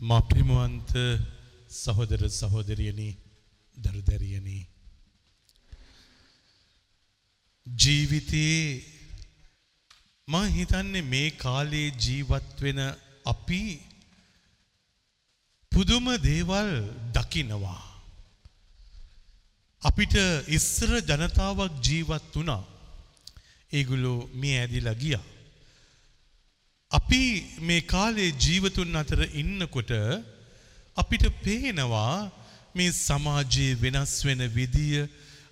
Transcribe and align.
මා 0.00 0.20
ප්‍රිමුවන්ත 0.20 0.92
සහෝදර 1.68 2.22
සහෝදරියනි 2.30 3.08
දරුදැරියනි 3.76 4.58
ජීවිතයේ 7.66 8.84
මා 10.28 10.46
හිතන්නේ 10.46 11.02
මේ 11.02 11.30
කාලේ 11.30 11.88
ජීවත් 12.04 12.62
වෙන 12.62 12.80
අපි 13.24 13.62
පුදුම 15.72 16.06
දේවල් 16.22 16.70
දකිනවා. 17.12 17.82
අපිට 19.82 20.14
ඉස්සර 20.48 20.90
ජනතාවක් 21.00 21.72
ජීවත් 21.82 22.34
වුණා. 22.34 22.62
ඒගොල්ලෝ 23.72 24.30
මේ 24.34 24.54
ඇදිලා 24.60 24.94
ගියා. 24.94 25.24
අපි 26.92 27.22
මේ 27.60 27.80
කාලේ 27.82 28.28
ජීවතුන් 28.34 28.94
අතර 28.96 29.20
ඉන්නකොට 29.34 29.90
අපිට 30.96 31.24
පේනවා 31.42 32.14
මේ 32.74 32.92
සමාජයේ 32.98 33.74
වෙනස් 33.82 34.14
වෙන 34.24 34.42
විදිය 34.54 35.02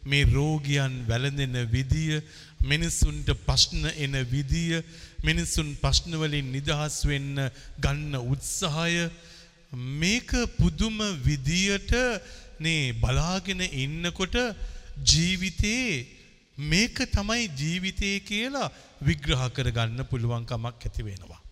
මේ 0.03 0.23
රෝගියන් 0.27 0.95
වැළඳෙන 1.09 1.59
විදිය 1.67 2.23
මිනිසුන්ට 2.63 3.29
ප්‍රශ්න 3.45 3.85
එන 3.97 4.17
විදිය 4.33 4.81
මිනිසුන් 5.23 5.69
ප්‍රශ්න 5.77 6.17
වලින් 6.17 6.49
නිදහස් 6.55 6.97
වෙන්න 7.05 7.37
ගන්න 7.79 8.17
උත්සාහය. 8.25 9.11
මේක 10.01 10.31
පුදුම 10.57 10.99
විදියට 11.21 11.93
නේ 12.61 12.93
බලාගෙන 12.95 13.61
ඉන්නකොට 13.77 14.37
ජීවිතේ 15.05 16.07
මේක 16.67 16.97
තමයි 17.13 17.49
ජීවිතය 17.55 18.21
කියලා 18.23 18.73
විග්‍රහ 19.01 19.45
කරගන්න 19.53 20.05
පුළුවන්කමක් 20.05 20.83
ඇති 20.83 21.03
වෙනවා. 21.03 21.43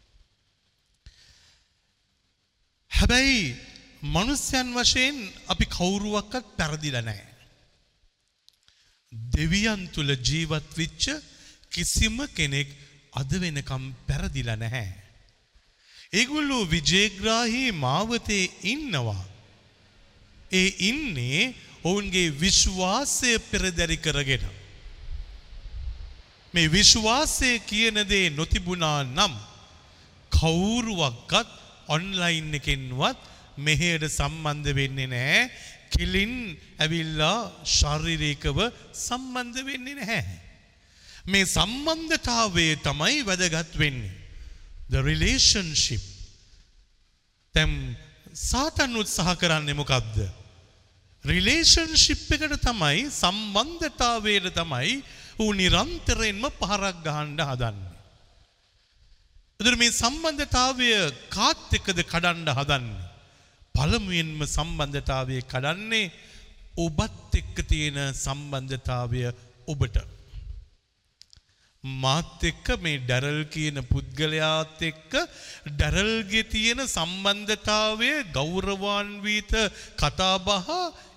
හැබැයි 2.93 3.57
මනුස්්‍යයන් 4.05 4.69
වශයෙන් 4.75 5.17
අපි 5.49 5.67
කවුරුවක්කත් 5.67 6.47
පැරදිල 6.57 6.97
නෑ. 7.01 7.25
දෙවියන් 9.33 9.89
තුළ 9.89 10.11
ජීවත් 10.19 10.69
විච්ච 10.77 11.05
කිසිම 11.71 12.19
කෙනෙක් 12.29 12.69
අද 13.13 13.31
වෙනකම් 13.35 13.85
පැරදිල 14.07 14.51
නැහැ. 14.55 14.91
ඒගොල්ලු 16.13 16.59
විජේග්‍රාහි 16.71 17.73
මාවතේ 17.75 18.53
ඉන්නවා. 18.65 19.25
ඒ 20.51 20.69
ඉන්නේ 20.81 21.55
ඔවුන්ගේ 21.85 22.35
විශ්වාසය 22.41 23.39
පෙරදැරි 23.41 23.97
කරගෙන. 23.97 24.45
මේ 26.55 26.71
විශ්වාසය 26.73 27.51
කියන 27.71 27.97
දේ 28.11 28.31
නොතිබුණා 28.31 29.03
නම් 29.05 29.35
කවුරුවක්කත් 30.31 31.51
ඔන්ලයින් 31.95 32.55
එකෙන්වත් 32.59 33.19
මෙහෙයට 33.67 34.05
සම්බන්ධ 34.19 34.71
වෙන්නේ 34.79 35.11
නැහැ. 35.15 35.51
කෙලින් 35.95 36.35
ඇවිල්ලා 36.85 37.39
ශාරීරිකව 37.79 38.59
සම්බන්ධ 39.07 39.67
වෙන්නේ 39.69 39.99
නැහැ. 40.01 40.23
මේ 41.33 41.45
සම්බන්ධතාවය 41.57 42.67
තමයි 42.87 43.27
වැදගත් 43.29 43.75
වෙන්නේ. 43.83 44.15
The 44.91 45.03
relationship. 45.11 46.05
දැන් 47.55 47.75
සාතන් 48.51 48.97
උත්සාහ 49.03 49.35
කරන්නේ 49.43 49.75
මොකක්ද? 49.75 50.17
රිලේෂන්ෂිප් 51.25 52.33
එකට 52.37 52.57
තමයි 52.69 53.07
සම්බන්ධතාවයට 53.11 54.51
තමයි 54.59 54.97
ඌ 55.39 55.51
නිරන්තරයෙන්ම 55.53 56.45
පහරක් 56.61 56.97
ගහන්න 57.07 57.41
හදන්නේ. 57.51 57.93
එතකොට 59.61 59.79
මේ 59.79 59.93
සම්බන්ධතාවය 59.93 60.89
කාත් 61.29 61.67
එක්කද 61.73 61.99
කඩන්න 62.05 62.49
හදන්නේ? 62.59 63.05
පළමුවෙන්ම 63.75 64.41
සම්බන්ධතාවය 64.47 65.37
කඩන්නේ 65.53 66.13
ඔබත් 66.79 67.39
එක්ක 67.41 67.57
තියෙන 67.67 67.99
සම්බන්ධතාවය 68.15 69.23
ඔබට. 69.67 69.97
මාත් 71.85 72.43
එක්ක 72.43 72.67
මේ 72.81 73.01
ඩැරල් 73.01 73.41
කියන 73.47 73.83
පුද්ගලයාත් 73.85 74.79
එක්ක 74.81 75.13
ඩැරල්ගේ 75.69 76.49
තියෙන 76.49 76.81
සම්බන්ධතාවය 76.87 78.11
ගෞරවාන්විත 78.33 79.53
කතාබහ 79.99 80.69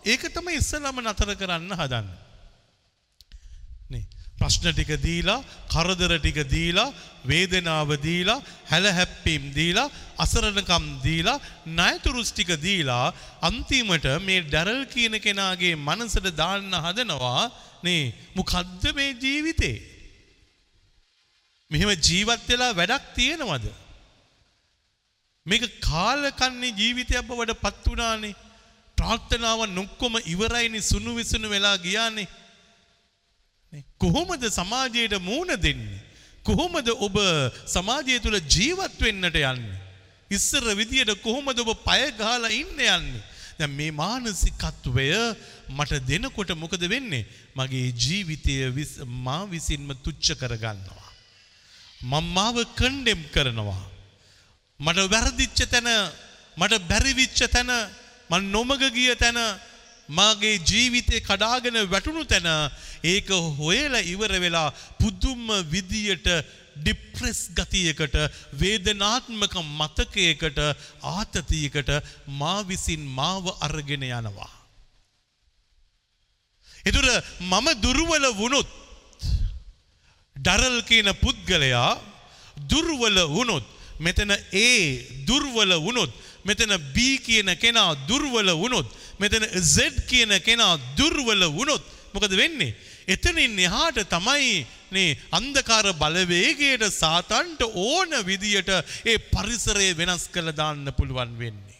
ඒක 0.04 0.24
තමයි 0.34 0.58
ඉස්සලම 0.58 0.98
නතර 1.04 1.32
කරන්න 1.36 1.78
හදන්න. 1.82 2.27
ප්‍රශ්න 4.38 4.68
ටික 4.70 4.92
දීලා 5.02 5.44
කරදර 5.68 6.12
ටික 6.18 6.40
දීලා 6.48 6.94
වේදනාව 7.26 7.90
දීලා 8.00 8.44
හැලහැප්පීම් 8.72 9.44
දීලා 9.56 9.92
අසරණකම් 10.18 10.86
දීලා 11.06 11.42
ණයතුරුස් 11.70 12.30
ටික 12.32 12.52
දීලා 12.62 13.06
අන්තිමට 13.42 14.08
මේ 14.28 14.46
ඩැරල් 14.46 14.82
කියන 14.94 15.16
කෙනාගේ 15.20 15.74
මනසට 15.78 16.30
දාන්න 16.36 16.72
හදනවා 16.86 17.44
නේ 17.84 18.14
මොකද්ද 18.36 18.84
මේ 18.94 19.12
ජීවිතේ? 19.16 19.78
මෙහෙම 21.72 21.92
ජීවත් 22.00 22.48
වෙලා 22.48 22.72
වැඩක් 22.74 23.06
තියෙනවද? 23.16 23.66
මේක 25.46 25.64
කාලකන්නේ 25.82 26.76
ජීවිතයක් 26.76 27.24
බවට 27.24 27.62
පත් 27.64 27.84
වුණානේ. 27.88 28.36
ප්‍රාර්ථනාව 28.98 29.62
නොක්කොම 29.70 30.14
ඉවරයිනේ 30.26 30.82
සුණු 30.84 31.12
විසුණු 31.16 31.50
වෙලා 31.50 31.78
ගියානේ. 31.80 32.28
කොහොමද 34.00 34.44
සමාජයට 34.50 35.16
මූුණ 35.22 35.56
දෙන්නේ. 35.62 36.00
කොහොමද 36.44 36.88
ඔබ 37.08 37.18
සමාජය 37.66 38.20
තුළ 38.20 38.40
ජීවත් 38.40 39.00
වෙන්නට 39.02 39.36
යන්නේ. 39.36 39.80
ඉස්සර 40.30 40.64
විදියට 40.76 41.12
කොහොමද 41.24 41.60
ඔබ 41.60 41.72
පයගාලා 41.84 42.52
ඉන්න 42.52 42.80
යන්නේ. 42.80 43.24
දැ 43.60 43.68
මේ 43.68 43.92
මානසිකත්වය 43.92 45.10
මට 45.70 46.00
දෙනකොට 46.08 46.52
මොකද 46.56 46.84
වෙන්නේ. 46.94 47.26
මගේ 47.56 47.92
ජීවිතය 47.92 48.56
මා 49.06 49.44
විසින්ම 49.46 49.92
තුච්ච 50.04 50.32
කරගන්නවා. 50.40 51.08
මම්මාව 52.02 52.58
කණ්ඩෙම් 52.80 53.22
කරනවා. 53.34 53.84
මට 54.80 55.10
වැරදිච්ච 55.14 55.60
තැන 55.72 55.90
මට 56.58 56.84
බැරිවිච්ච 56.90 57.40
තැන 57.52 57.72
මන් 58.30 58.52
නොමග 58.52 58.84
ගිය 58.96 59.16
තැන 59.16 59.40
මාගේ 60.10 60.60
ජීවිතය 60.62 61.20
කඩාගෙන 61.22 61.78
වැටුණු 61.86 62.24
තැන 62.26 62.48
ඒක 63.06 63.30
හොයලා 63.60 64.06
ඉවර 64.06 64.34
වෙලා 64.40 64.70
පුදුම 65.00 65.48
විදියට 65.72 66.28
ඩිප්‍රෙස් 66.78 67.40
ගතියකට 67.52 68.16
වේදනාත්මක 68.54 69.56
මතකයකට 69.72 70.60
ආතතියකට 71.12 71.90
මා 72.40 72.60
විසින් 72.64 73.04
මාව 73.10 73.46
අරගෙන 73.60 74.04
යනවා. 74.04 74.52
එතුර 76.86 77.08
මම 77.42 77.68
දුර්වල 77.82 78.26
වුණොත් 78.34 78.70
ඩරල් 80.36 80.78
කියන 80.84 81.10
පුද්ගලයා 81.16 81.90
දුර්වල 82.70 83.18
වුණොත් 83.28 83.66
මෙතන 84.00 84.32
ඒ 84.54 84.80
දුර්වල 85.26 85.74
වුණොත් 85.78 86.12
මෙතන 86.46 86.72
B 86.94 87.18
කියන 87.20 87.50
කෙනා 87.58 87.92
දුර්වල 88.08 88.50
වුණොත් 88.54 88.88
මෙතන 89.20 89.46
Z 89.66 90.06
කියන 90.10 90.34
කෙනා 90.40 90.80
දුර්වල 90.98 91.44
වුණොත් 91.50 91.84
මොකද 92.14 92.34
වෙන්නේ? 92.34 92.76
එතනින් 93.08 93.58
එහාට 93.60 94.00
තමයි 94.10 94.66
මේ 94.92 95.18
අන්ධකාර 95.32 95.88
බලවේගයට 95.94 96.84
සාතන්ට 96.94 97.62
ඕන 97.66 98.12
විදියට 98.26 98.72
ඒ 99.06 99.18
පරිසරය 99.34 99.90
වෙනස් 99.94 100.28
කළ 100.28 100.52
දාන්න 100.54 100.86
පුළුවන් 100.98 101.34
වෙන්නේ. 101.40 101.80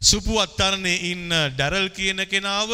සුපුවත්තරණේ 0.00 1.02
ඉන්න 1.12 1.30
ඩැරල් 1.52 1.88
කියන 1.90 2.20
කෙනාව 2.26 2.70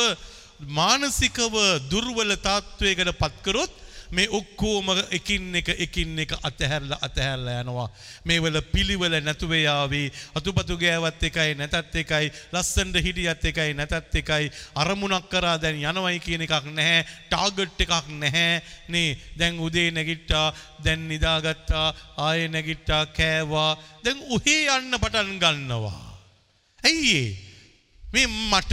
මානසිකව 0.70 1.54
දුර්වල 1.90 2.34
තාත්වයකට 2.38 3.12
පත්කරොත් 3.18 3.72
මේ 4.12 4.28
ඔක්කෝම 4.28 4.86
එකින් 5.10 5.54
එක 5.56 5.68
එකින් 5.84 6.18
එක 6.18 6.32
අතහැරලා 6.48 6.98
අතහැරලා 7.06 7.60
යනවා. 7.64 7.88
මේවල 8.28 8.60
පිළිවෙල 8.72 9.14
නැතුව 9.24 9.52
යාවි. 9.56 10.12
අතුපතු 10.36 10.76
ගෑවත් 10.76 11.22
එකයි 11.28 11.54
නැතත් 11.60 11.96
එකයි. 12.02 12.28
ලස්සනට 12.52 12.96
හිටියත් 13.04 13.44
එකයි 13.50 13.72
නැතත් 13.74 14.14
එකයි. 14.20 14.50
අරමුණක් 14.74 15.30
කරා 15.32 15.56
දැන් 15.62 15.80
යනවයි 15.80 16.20
කියන 16.20 16.44
එකක් 16.44 16.68
නැහැ. 16.76 17.06
ටාගට් 17.30 17.80
එකක් 17.84 18.12
නැහැ. 18.22 18.60
නේ 18.88 19.16
දැන් 19.38 19.60
උදේ 19.60 19.88
නැගිට්ටා 19.90 20.52
දැන් 20.84 21.08
නිදාගත්තා 21.08 21.86
ආයේ 22.26 22.52
නැගිට්ටා 22.52 23.06
කෑවා. 23.16 23.72
දැන් 24.04 24.20
උහේ 24.28 24.68
යන්න 24.76 25.00
පටන් 25.00 25.40
ගන්නවා. 25.40 26.04
ඇයි 26.84 27.24
මේ 28.12 28.28
මට 28.28 28.72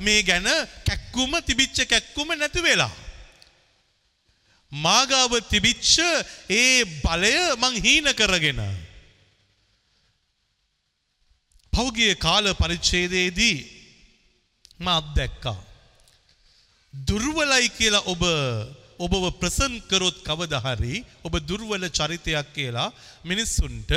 මේ 0.00 0.22
ගැන 0.26 0.50
කැක්කුම 0.90 1.38
තිබිච්ච 1.46 1.86
කැක්කුම 1.86 2.34
නැති 2.34 2.62
වෙලා. 2.62 2.90
මාගාව 4.72 5.32
තිබිච්ච 5.50 6.00
ඒ 6.50 6.84
බලය 7.02 7.34
මං 7.56 7.74
හීන 7.76 8.06
කරගෙන. 8.12 8.60
පෞගිය 11.72 12.14
කාල 12.16 12.46
පරිච්ඡේදයේදී 12.54 13.58
මම 14.80 14.88
අත්දැක්කා. 14.90 15.60
දුර්වලයි 16.94 17.68
කියලා 17.70 18.06
ඔබ 18.06 18.22
ඔබව 18.98 19.24
ප්‍රසන් 19.40 19.74
කරොත් 19.88 20.16
කවදා 20.22 20.64
හරි 20.66 21.04
ඔබ 21.24 21.34
දුර්වල 21.40 21.84
චරිතයක් 21.90 22.46
කියලා 22.54 22.94
මිනිස්සුන්ට 23.24 23.92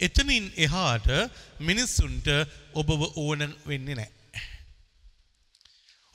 එතනින් 0.00 0.46
එහාට 0.56 1.08
මිනිස්සුන්ට 1.60 2.26
ඔබව 2.74 3.00
ඕන 3.16 3.40
වෙන්නේ 3.66 3.94
නෑ. 3.94 4.15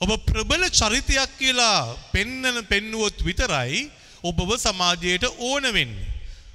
ඔබ 0.02 0.10
ප්‍රබල 0.26 0.62
චරිතයක් 0.68 1.32
කියලා 1.38 1.94
පෙන්නන 2.12 2.56
පෙන්නුවොත් 2.70 3.18
විතරයි 3.22 3.82
ඔබව 4.24 4.50
සමාජයට 4.58 5.24
ඕන 5.40 5.64
වෙන්නේ. 5.76 6.11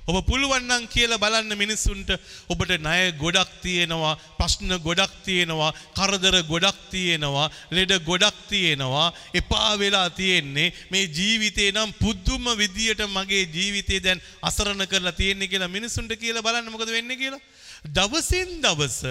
ඔබ 0.07 0.17
පුළුවන්නම් 0.23 0.83
කියලා 0.87 1.19
බලන්න 1.19 1.51
මිනිස්සුන්ට 1.61 2.11
ඔබට 2.47 2.71
ණය 2.77 3.11
ගොඩක් 3.19 3.51
තියෙනවා 3.59 4.13
ප්‍රශ්න 4.37 4.71
ගොඩක් 4.79 5.13
තියෙනවා 5.25 5.71
කරදර 5.97 6.37
ගොඩක් 6.47 6.79
තියෙනවා 6.91 7.47
ලෙඩ 7.71 7.91
ගොඩක් 8.07 8.37
තියෙනවා. 8.47 9.11
එපා 9.33 9.73
වෙලා 9.75 10.09
තියෙන්නේ 10.11 10.73
මේ 10.91 11.05
ජීවිතේ 11.09 11.71
නම් 11.71 11.91
පුදුම 11.99 12.45
විදියට 12.55 13.03
මගේ 13.07 13.43
ජීවිතේ 13.49 13.99
දැන් 13.99 14.23
අසරණ 14.41 14.87
කරලා 14.87 15.11
තියෙන්නේ 15.13 15.47
කියලා 15.47 15.67
මිනිස්සුන්ට 15.69 16.15
කියලා 16.15 16.41
බලන්න 16.41 16.71
මොකද 16.71 16.87
වෙන්නේ 16.89 17.17
කියලා? 17.17 17.43
දවසින් 17.87 18.61
දවස 18.61 19.03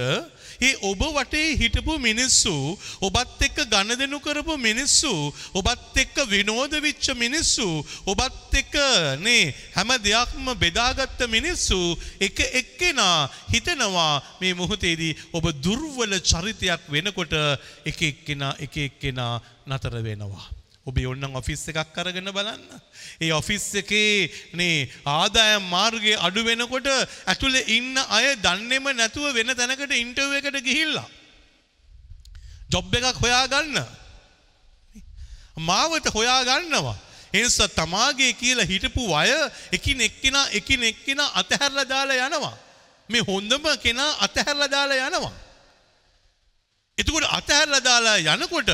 ඒ 0.61 0.75
ඔබ 0.83 1.03
වටේ 1.15 1.57
හිටපු 1.57 1.99
මිනිස්සු 1.99 2.55
ඔබත් 3.01 3.43
එක්ක 3.43 3.59
ගණදෙනු 3.67 4.19
කරපු 4.21 4.57
මිනිස්සු 4.59 5.13
ඔබත් 5.55 5.97
එක්ක 5.97 6.17
විනෝද 6.27 6.75
විච්ච 6.83 7.13
මිනිස්සු 7.15 7.69
ඔබත් 8.07 8.55
එක්ක 8.55 8.75
නේ 9.21 9.55
හැම 9.77 9.91
දෙයක්ම 10.01 10.47
බෙදාගත්ත 10.87 11.21
මිනිස්සු 11.29 11.79
එක 12.21 12.39
එක්කෙනා 12.53 13.29
හිතනවා 13.51 14.23
මේ 14.41 14.55
මොහොතේදී 14.55 15.17
ඔබ 15.33 15.47
දුර්වල 15.63 16.13
චරිතයක් 16.23 16.83
වෙනකොට 16.89 17.35
එක 17.85 17.99
එක්කෙනා 18.03 18.53
එක 18.59 18.77
එක්කෙනා 18.79 19.41
නතර 19.67 19.95
වෙනවා 20.03 20.47
ඔබ 20.87 20.99
ඔන්නම් 21.03 21.35
ඔෆිස් 21.35 21.67
එකක් 21.69 21.97
අරගෙන 21.97 22.31
බලන්න. 22.31 22.63
ඒ 23.21 23.33
ඔෆිස් 23.33 23.65
එකේ 23.75 24.31
නේ 24.55 24.89
ආදායම් 25.05 25.65
මාර්ගය 25.67 26.15
අඩු 26.19 26.45
වෙනකොට 26.45 26.87
ඇතුළේ 27.27 27.67
ඉන්න 27.69 27.97
අය 28.09 28.37
දන්නේම 28.37 28.87
නැතුව 28.93 29.35
වෙන 29.35 29.51
තැනකට 29.53 29.95
ඉන්ටර්වයුව 29.95 30.39
එකට 30.39 30.63
ගිහිල්ලා. 30.63 31.09
ජොබ් 32.71 32.95
එකක් 32.95 33.19
හොයාගන්න. 33.19 33.83
මාවත 35.59 36.07
හොයාගන්නවා. 36.15 36.97
එනිසා 37.33 37.69
තමාගේ 37.71 38.33
කියලා 38.33 38.65
හිටපු 38.65 39.03
අය 39.15 39.33
එකින් 39.73 40.01
එක්කෙනා 40.01 40.47
එකින් 40.51 40.83
එක්කෙනා 40.83 41.31
අතහැරලා 41.35 41.89
දාලා 41.89 42.29
යනවා. 42.29 42.57
මේ 43.09 43.21
හොඳම 43.21 43.65
කෙනා 43.83 44.13
අතහැරලා 44.21 44.71
දාලා 44.71 45.09
යනවා. 45.09 45.35
එතකොට 46.99 47.27
අතහැරලා 47.31 47.81
දාලා 47.81 48.17
යනකොට 48.35 48.71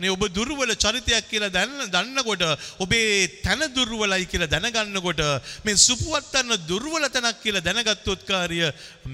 නේ 0.00 0.10
ඔබ 0.10 0.22
දුර්වල 0.28 0.72
චරිතයක් 0.74 1.28
කියලා 1.30 1.52
දැන 1.52 1.76
දන්නකොට 1.86 2.42
ඔබේ 2.78 3.28
තන 3.44 3.62
දුර්වලයි 3.76 4.26
කියලා 4.26 4.50
දැනගන්නකොට 4.50 5.22
මේ 5.64 5.76
සුපුවත්තන්න 5.78 6.66
දුර්වල 6.68 7.06
තැනක් 7.08 7.38
කියලා 7.42 7.62
දැනගත්තොත් 7.62 8.24
කාර්ය 8.24 8.58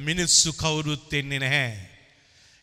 මිනිස්සු 0.07 0.53
කවුරුත් 0.53 1.05
වෙන්නේ 1.13 1.39
නැහැ. 1.39 1.77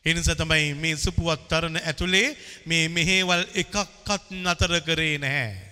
ඒ 0.05 0.13
නිසා 0.13 0.35
තමයි 0.35 0.73
මේ 0.75 0.95
සුපුවත් 0.97 1.45
තරණ 1.47 1.77
ඇතුලේ 1.81 2.27
මේ 2.65 2.89
මෙහෙවල් 2.89 3.45
එකක්වත් 3.53 4.33
නතර 4.33 4.73
කරේ 4.81 5.17
නැහැ. 5.17 5.62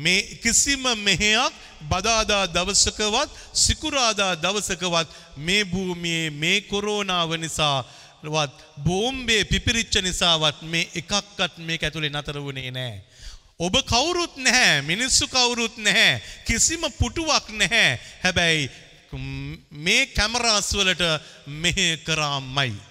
මේ 0.00 0.20
කිසිම 0.42 0.84
මෙහෙයක් 0.98 1.54
බදාදා 1.88 2.44
දවසකවත් 2.48 3.30
සිකුරාදා 3.54 4.32
දවසකවත් 4.36 5.08
මේ 5.38 5.64
භූමියේ 5.64 6.30
මේ 6.32 6.58
කොරෝනාව 6.62 7.30
නිසා 7.36 7.78
වත් 8.24 8.52
බෝම්බේ 8.78 9.44
පිපිරිච්ච 9.44 9.94
නිසාවත් 10.02 10.62
මේ 10.64 10.90
එකක්වත් 10.94 11.54
මේක 11.60 11.82
ඇතුලේ 11.82 12.10
නතර 12.10 12.38
වුණේ 12.38 12.70
නෑ. 12.70 13.00
ඔබ 13.58 13.74
කවුරුත් 13.84 14.36
නැහැ 14.38 14.82
මිනිස්සු 14.82 15.28
කවුරුත් 15.28 15.76
නැහැ 15.78 16.22
කිසිම 16.44 16.84
පුටුවක් 16.92 17.48
නැහැ 17.52 18.00
හැබැයි 18.22 18.70
මේ 19.70 20.06
කැමරාස්වලට 20.08 21.02
මෙහෙ 21.46 21.96
කරාමයි. 21.98 22.89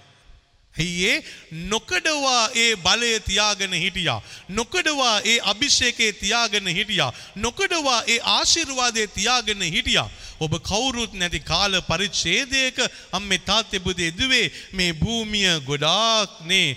ඇයිඒ 0.80 1.24
නොකඩවා 1.52 2.50
ඒ 2.56 2.76
බලය 2.78 3.20
තියාගෙන 3.20 3.74
හිටියා. 3.74 4.22
නොකඩවා 4.50 5.22
ඒ 5.26 5.38
අභිෂේකේ 5.44 6.12
තියාගෙන 6.14 6.68
හිටියා. 6.70 7.14
නොකඩවා 7.36 8.02
ඒ 8.08 8.20
ආශිර්වාදය 8.38 9.08
තියාගෙන 9.10 9.62
හිටියා. 9.76 10.10
ඔබ 10.40 10.54
කවුරුත් 10.64 11.14
නැති 11.14 11.40
කාල 11.42 11.82
පරිච්ඡේදයක 11.82 12.78
අම්මේ 13.12 13.38
තාත්තේ 13.40 13.80
පුතේ 13.80 14.12
දුවේ 14.12 14.52
මේ 14.74 14.92
භූමිය 14.94 15.60
ගොඩාක්නේ 15.62 16.68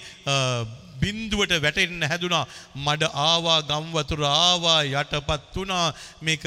බින්දුවට 1.02 1.54
වැටෙන්න 1.64 2.08
හැදුනා. 2.12 2.44
මඩ 2.84 3.10
ආවා 3.26 3.58
ගම් 3.70 3.86
වතුර 3.96 4.22
ආවා 4.28 4.80
යටපත් 4.84 5.56
වුණා. 5.56 5.86
මේක 6.22 6.44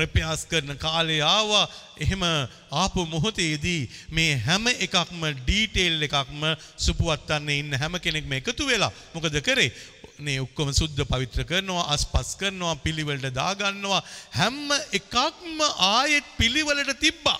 රිපෙයාස් 0.00 0.42
කරන 0.50 0.76
කාලේ 0.84 1.22
ආවා. 1.28 1.64
එහෙම 2.04 2.22
ආපු 2.82 3.06
මොහොතේදී 3.06 3.82
මේ 4.10 4.32
හැම 4.46 4.66
එකක්ම 4.86 5.22
ඩීටේල් 5.40 6.08
එකක්ම 6.08 6.44
සුපුවත්තන්නේ 6.86 7.60
ඉන්න 7.62 7.80
හැම 7.82 7.98
කෙනෙක්ම 8.04 8.32
එකතු 8.40 8.66
වෙලා 8.66 8.92
මොකද 9.14 9.40
කරේ? 9.48 9.70
නේ 10.26 10.40
ඔක්කොම 10.40 10.72
සුද්ධ 10.80 11.04
පවිත්‍ර 11.12 11.44
කරනවා 11.50 11.84
අස්පස් 11.94 12.30
කරනවා 12.40 12.74
පිළිවෙලට 12.84 13.28
දාගන්නවා. 13.40 14.02
හැම 14.38 14.58
එකක්ම 14.98 15.60
ආයෙත් 15.92 16.26
පිළිවෙලට 16.38 17.00
තිබ්බා. 17.00 17.38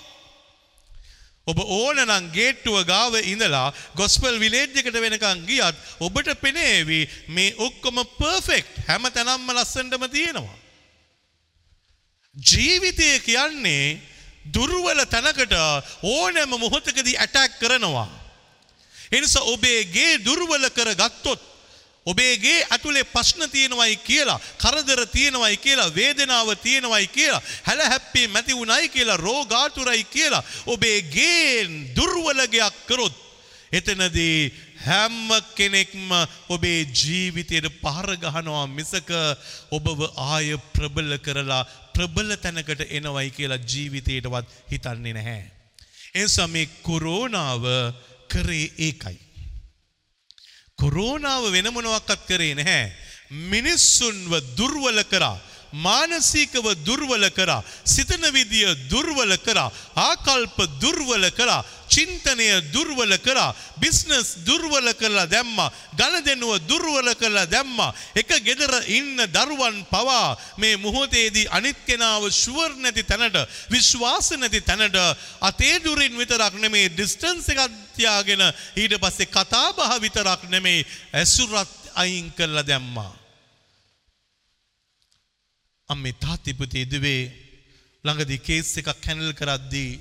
ඔබ 1.51 1.59
ඕනනම් 1.59 2.31
ගේට්ටුව 2.31 2.77
ගාව 2.85 3.17
ඉඳලා 3.23 3.73
ගොස්පල් 3.95 4.39
විලේජ් 4.39 4.79
එකට 4.81 4.97
වෙනකන් 4.97 5.43
ගියත් 5.49 5.75
ඔබට 5.99 6.31
පෙනේවි 6.43 7.01
මේ 7.29 7.55
ඔක්කොම 7.57 8.01
පර්ෆෙක්ට් 8.17 8.81
හැම 8.87 9.05
තැනම්ම 9.09 9.51
ලස්සනටම 9.51 10.07
තියෙනවා. 10.15 10.57
ජීවිතය 12.35 13.19
කියන්නේ 13.27 13.99
දුර්වල 14.47 15.03
තැනකට 15.05 15.53
ඕනෑම 16.03 16.57
මොහොතකදී 16.57 17.17
ඇටැක් 17.17 17.59
කරනවා. 17.59 18.09
එනිසා 19.11 19.49
ඔබේ 19.53 19.85
ගේ 19.85 20.19
දුර්වල 20.25 20.65
කර 20.69 20.95
ගත්තොත් 20.95 21.50
ඔබේගේ 22.05 22.65
ඇතුලේ 22.65 23.03
ප්‍රශ්න 23.05 23.49
තියෙනවයි 23.49 23.95
කියලා 23.99 24.39
කරදර 24.57 25.05
තියෙනවයි 25.07 25.57
කියලා 25.57 25.95
වේදනාව 25.95 26.49
තියෙනවයි 26.57 27.07
කියලා 27.07 27.41
හැල 27.63 27.81
හැප්පී 27.85 28.27
මැති 28.27 28.55
වුණයි 28.55 28.89
කියලා 28.89 29.17
රෝගාතුරයි 29.19 30.03
කියලා 30.05 30.43
ඔබේ 30.67 31.01
ගේ 31.09 31.67
දුර්වලගයක් 31.95 32.81
කරොත් 32.87 33.15
එතනදී 33.71 34.51
හැම 34.79 35.29
කෙනෙක්ම 35.55 36.09
ඔබේ 36.49 36.81
ජීවිතයට 36.91 37.69
පහර 37.81 38.17
ගහනවා 38.17 38.65
මිසක 38.69 39.11
ඔබව 39.71 39.99
ආය 40.25 40.57
ප්‍රබල 40.73 41.17
කරලා 41.19 41.63
ප්‍රබල 41.93 42.35
තැනකට 42.37 42.81
එනවයි 42.89 43.29
කියලා 43.31 43.63
ජීවිතයටවත් 43.63 44.47
හිතන්නේ 44.71 45.13
නැහැ. 45.13 45.43
එනිසා 46.15 46.47
මේ 46.47 46.65
කොරෝනාව 46.83 47.63
කරේ 48.27 48.67
ඒකයි. 48.79 49.17
කොරෝනාව 50.81 51.43
වෙන 51.53 51.67
මොනවක්වත් 51.73 52.21
කරේ 52.29 52.53
නැහැ. 52.59 52.85
මිනිස්සුන්ව 53.53 54.33
දුර්වල 54.57 54.99
කරා. 55.11 55.37
මානසිකව 55.73 56.65
දුර්වල 56.85 57.29
කරා. 57.31 57.63
සිතන 57.83 58.23
විදිය 58.33 58.75
දුර්වල 58.89 59.37
කරා. 59.37 59.71
ආකල්ප 59.95 60.57
දුර්වල 60.79 61.29
කරා. 61.31 61.63
චින්තනය 61.87 62.71
දුර්වල 62.71 63.17
කරා. 63.17 63.55
බිස්නස් 63.79 64.45
දුර්වල 64.45 64.93
කරලා 64.93 65.27
දැම්මා. 65.27 65.71
ගණදෙනුව 65.97 66.59
දුර්වල 66.67 67.13
කරලා 67.15 67.45
දැම්මා. 67.45 67.93
එක 68.15 68.31
ගෙදර 68.43 68.73
ඉන්න 68.87 69.17
දරුවන් 69.27 69.85
පවා 69.91 70.37
මේ 70.57 70.77
මොහොතේදී 70.77 71.47
අනිත් 71.51 71.77
කෙනාව 71.87 72.29
ෂුවර් 72.31 72.75
නැති 72.77 73.03
තැනට 73.03 73.37
විශ්වාස 73.71 74.31
නැති 74.37 74.61
තැනට 74.61 74.95
අතේ 75.41 75.79
දුරින් 75.83 76.17
විතරක් 76.17 76.53
නෙමේ 76.59 76.89
ඩිස්ටන්ස් 76.89 77.49
එකක් 77.49 77.71
තියාගෙන 77.95 78.43
ඊට 78.75 78.95
පස්සේ 78.99 79.27
කතා 79.27 79.73
බහ 79.73 79.99
විතරක් 80.01 80.47
නෙමේ 80.49 80.85
ඇසුරත් 81.13 81.71
අයින් 81.95 82.31
කරලා 82.31 82.63
දැම්මා. 82.63 83.20
අම්මේ 85.91 86.19
තාත්ති 86.23 86.57
පුතේ 86.59 86.85
දුවේ 86.91 87.23
ළඟදී 88.03 88.45
කේස් 88.47 88.69
එකක් 88.79 88.89
හැන්ඩල් 89.05 89.33
කරද්දී 89.39 89.91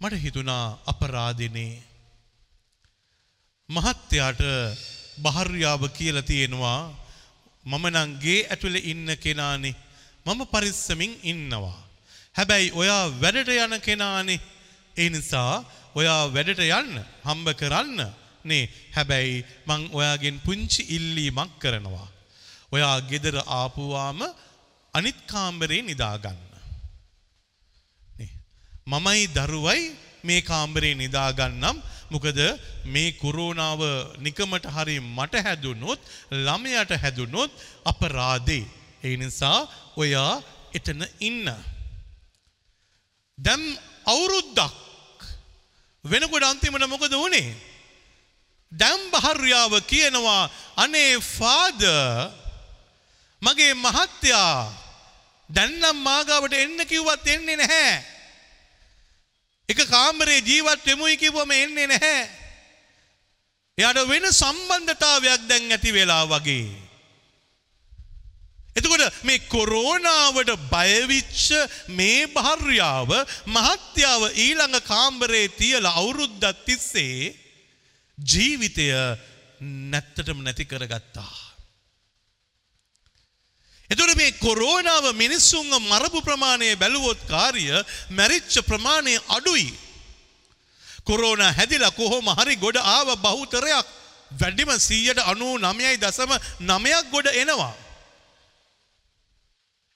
මට 0.00 0.20
හිතුණා 0.24 0.64
අපරාධනේ. 0.92 1.72
මහත්තයාට 3.68 4.42
භාර්යාව 5.24 5.82
කියලා 5.98 6.28
තියෙනවා. 6.30 6.80
මම 7.64 7.84
නම් 7.90 8.10
ගේ 8.24 8.40
ඇතුලේ 8.46 8.86
ඉන්න 8.92 9.08
කෙනානේ. 9.24 9.74
මම 10.26 10.40
පරිස්සමින් 10.52 11.12
ඉන්නවා. 11.22 11.78
හැබැයි 12.36 12.74
ඔයා 12.80 13.04
වැඩට 13.22 13.50
යන 13.56 13.74
කෙනානේ. 13.80 14.40
ඒ 14.96 15.08
නිසා 15.14 15.54
ඔයා 15.94 16.22
වැඩට 16.34 16.60
යන්න 16.60 16.92
හම්බ 17.26 17.48
කරන්න 17.60 18.00
නේ 18.44 18.64
හැබැයි 18.96 19.36
මං 19.66 19.82
ඔයාගෙන් 19.92 20.38
පුංචි 20.38 20.82
ඉල්ලීමක් 20.96 21.52
කරනවා 21.58 22.08
ඔයා 22.72 22.96
ගෙදර 23.10 23.36
ආපුවාම 23.58 24.20
අනිත් 24.94 25.18
කාමරේ 25.26 25.82
නිදාගන්න 25.82 26.42
මමයි 28.86 29.28
දරුවයි 29.28 29.82
මේ 30.24 30.40
කාම්බරේ 30.42 30.94
නිදාගන්නම් 30.94 31.76
මොකද 32.10 32.38
මේ 32.86 33.12
කොරෝනාව 33.14 33.80
නිකමට 34.18 34.66
හරි 34.68 34.96
මට 35.00 35.42
හැදුනොත් 35.46 36.00
ළමයට 36.38 36.92
හැදුනොත් 37.02 37.50
අපරාධේ. 37.84 38.64
ඒ 39.02 39.16
නිසා 39.16 39.58
ඔයා 39.96 40.32
එතන 40.72 41.00
ඉන්න. 41.20 41.48
දැම් 43.38 43.62
අවුරුද්දක් 44.06 44.74
වෙනකොට 46.04 46.44
අන්තිමට 46.44 46.86
මොකද 46.86 47.14
වුණේ. 47.14 47.56
දැම් 48.74 49.00
භාර්යාව 49.10 49.74
කියනවා 49.82 50.50
අනේ 50.76 51.12
ෆාද 51.20 51.82
මගේ 53.42 53.74
මහත්තයා 53.76 54.84
දැන්නම් 55.50 55.98
මාගාවට 55.98 56.54
එන්න 56.54 56.78
කිව්වත් 56.84 57.26
එන්නේ 57.26 57.56
නැහැ. 57.56 57.92
එක 59.68 59.80
කාමරේ 59.86 60.40
ජීවත් 60.40 60.86
වෙමුයි 60.86 61.16
කිව්වම 61.16 61.50
එන්නේ 61.52 61.86
නැහැ. 61.86 62.22
එයාට 63.78 64.08
වෙන 64.08 64.26
සම්බන්ධතාවයක් 64.32 65.46
දැන් 65.48 65.70
ඇති 65.70 65.92
වෙලා 65.92 66.24
වගේ. 66.26 66.66
එතකොට 68.76 69.22
මේ 69.22 69.46
කොරෝනාවට 69.46 70.50
බයවිච්ච 70.72 71.46
මේ 71.90 72.26
භාර්යාව 72.28 73.10
මහත්යාව 73.46 74.22
ඊළඟ 74.36 74.76
කාම්බරේ 74.82 75.48
තියලා 75.50 75.94
අවුරුද්දක් 75.94 76.64
තිස්සේ 76.66 77.43
ජීවිතය 78.18 78.86
නැත්තටම 79.60 80.42
නැති 80.42 80.64
කරගත්තා. 80.64 81.32
එතුට 83.90 84.16
මේ 84.16 84.32
කොරෝනාව 84.34 85.12
මිනිස්සුන්ව 85.14 85.72
මරපු 85.82 86.22
ප්‍රමාණය 86.22 86.76
බැලුවොත් 86.76 87.20
කාරිය 87.28 87.72
මැරිච්ච 88.10 88.62
ප්‍රමාණය 88.62 89.18
අඩුයි. 89.28 89.72
කොරෝන 91.04 91.40
හැදිලා 91.40 91.90
කොහොම 91.92 92.26
හරි 92.38 92.56
ගොඩ 92.56 92.76
ආව 92.78 93.08
බහුතරයක් 93.18 93.86
වැඩිම 94.32 94.70
සීයට 94.78 95.20
අනූ 95.22 95.58
නමයයි 95.58 95.96
දසම 95.96 96.32
නමයක් 96.62 97.10
ගොඩ 97.10 97.26
එනවා. 97.34 97.74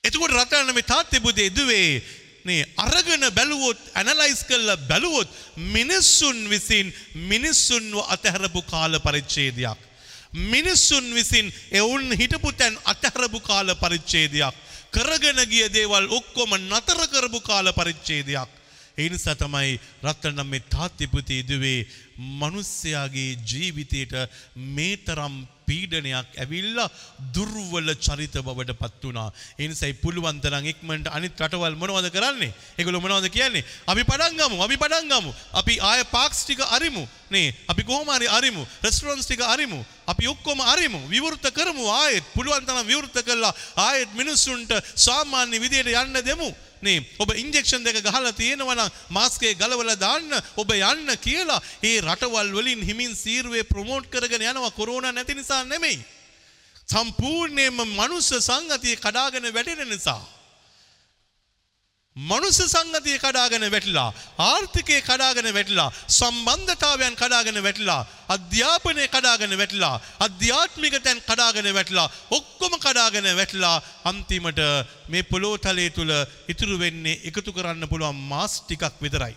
එතකොට 0.05 0.33
රටන්න 0.33 0.75
මේ 0.75 0.83
තාත්්‍යබුදේ 0.85 1.51
දුවේ 1.51 2.03
නේ 2.45 2.64
අරගෙන 2.76 3.25
බැලුවොත් 3.35 3.80
ඇනලයිස් 3.95 4.45
කල්ල 4.49 4.76
බැලුවොත් 4.88 5.28
මිනිස්සුන් 5.57 6.38
විසින් 6.50 6.95
මිනිස්සුන්ව 7.14 7.99
අතහැරපු 8.09 8.62
කාල 8.62 9.00
පරිච්චේදයක්. 9.00 9.78
මිනිස්සුන් 10.33 11.14
විසින් 11.14 11.52
එවුන් 11.73 12.12
හිටපු 12.12 12.52
තැන් 12.52 12.78
අතහැරපු 12.85 13.40
කාල 13.40 13.75
පරිච්චේදයක්. 13.75 14.54
කරගෙන 14.90 15.40
ගිය 15.50 15.68
දේවල් 15.73 16.07
ඔක්කොම 16.11 16.54
නතර 16.59 17.00
කරපු 17.12 17.40
කාල 17.40 17.73
පරිච්චේදයක්. 17.73 18.58
එනිසා 19.05 19.37
තමයි 19.43 19.78
රත්තරනම් 20.07 20.49
මේ 20.55 20.67
තාත්්‍යපති 20.75 21.40
ඉදුවේ 21.43 21.78
මනුස්්‍යයාගේ 22.40 23.31
ජීවිතයට 23.50 24.14
මේ 24.76 24.97
තරම් 25.07 25.37
පීඩනයක් 25.69 26.28
ඇවිල්ලා 26.43 26.88
දුර්වල 27.35 27.90
චරිත 28.07 28.37
බවට 28.47 28.75
පත් 28.81 29.02
වුණා. 29.05 29.28
එනිසයි 29.59 29.93
පුළුවන් 30.02 30.40
තරම් 30.45 30.67
ඉක්මනට 30.73 31.11
අනිත් 31.17 31.40
රටවල් 31.45 31.76
මොනවද 31.83 32.09
කරන්නේ? 32.17 32.52
ඒගොල්ලෝ 32.78 33.02
මොනවද 33.05 33.28
කියන්නේ? 33.37 33.64
අපි 33.87 34.05
පටන් 34.11 34.38
ගමු. 34.40 34.62
අපි 34.67 34.76
පටන් 34.83 35.11
ගමු. 35.12 35.35
අපි 35.61 35.75
ආය 35.90 36.05
පාක්ස් 36.14 36.45
ටික 36.45 36.62
අරිමු. 36.76 37.05
නේ 37.31 37.55
අපි 37.69 37.83
කොහොම 37.90 38.09
හරි 38.17 38.28
අරිමු. 38.38 38.67
රෙස්ටොරන්ට්ස් 38.83 39.28
ටික 39.28 39.45
අරිමු. 39.55 39.81
අපි 40.07 40.25
ඔක්කොම 40.26 40.61
අරිමු. 40.75 41.00
විවෘත 41.09 41.45
කරමු 41.59 41.85
ආයෙත්. 42.02 42.25
පුළුවන් 42.35 42.67
තරම් 42.67 42.87
විවෘත 42.87 43.19
කළා 43.28 43.55
ආයෙත් 43.88 44.11
මිනිස්සුන්ට 44.14 44.73
සාමාන්‍ය 45.07 45.61
විදියට 45.61 45.95
යන්න 45.95 46.25
දෙමු. 46.25 46.50
නේ 46.82 47.02
ඔබ 47.18 47.32
ඉන්ජෙක්ෂන් 47.35 47.85
දෙක 47.85 48.00
ගහලා 48.02 48.32
තියෙනවනම් 48.32 48.90
මාස්කේ 49.11 49.54
ගලවලා 49.54 49.97
දාන්න 49.97 50.30
ඔබ 50.56 50.70
යන්න 50.73 51.11
කියලා 51.18 51.61
ඒ 51.82 52.00
රටවල් 52.00 52.52
වලින් 52.52 52.82
හිමින් 52.82 53.14
සීරුවේ 53.16 53.64
ප්‍රොමෝට් 53.64 54.11
කරගෙන 54.11 54.42
යනවා 54.42 54.70
කොරෝනා 54.70 55.12
නැති 55.12 55.35
නිසා 55.35 55.64
නෙමෙයි. 55.64 55.99
සම්පූර්ණයෙන්ම 56.88 57.80
මනුස්ස 57.90 58.32
සංගතිය 58.40 58.97
කඩාගෙන 58.97 59.54
වැටෙන 59.54 59.88
නිසා. 59.88 60.38
මනුස්ස 62.17 62.59
සංගතිය 62.65 63.17
කඩාගෙන 63.17 63.65
වැටිලා 63.71 64.11
ආර්ථිකය 64.45 64.97
කඩාගෙන 65.00 65.49
වැටිලා 65.55 65.91
සම්බන්ධතාවයන් 66.11 67.15
කඩාගෙන 67.15 67.59
වැටිලා 67.62 68.07
අධ්‍යාපනය 68.29 69.05
කඩාගෙන 69.07 69.55
වැටිලා 69.61 70.00
අධ්‍යාත්මික 70.27 70.97
තැන් 70.99 71.21
කඩාගෙන 71.23 71.69
වැටිලා 71.71 72.09
ඔක්කොම 72.31 72.75
කඩාගෙන 72.77 73.29
වැටිලා 73.41 73.77
අන්තිමට 74.05 74.61
මේ 75.09 75.29
පොලෝතලේ 75.31 75.91
තුළ 75.91 76.12
ඉතුරු 76.49 76.79
වෙන්නේ 76.79 77.21
එකතු 77.29 77.50
කරන්න 77.53 77.87
පුළුවන් 77.87 78.19
මාස් 78.31 78.55
ටිකක් 78.59 78.99
විතරයි. 79.00 79.35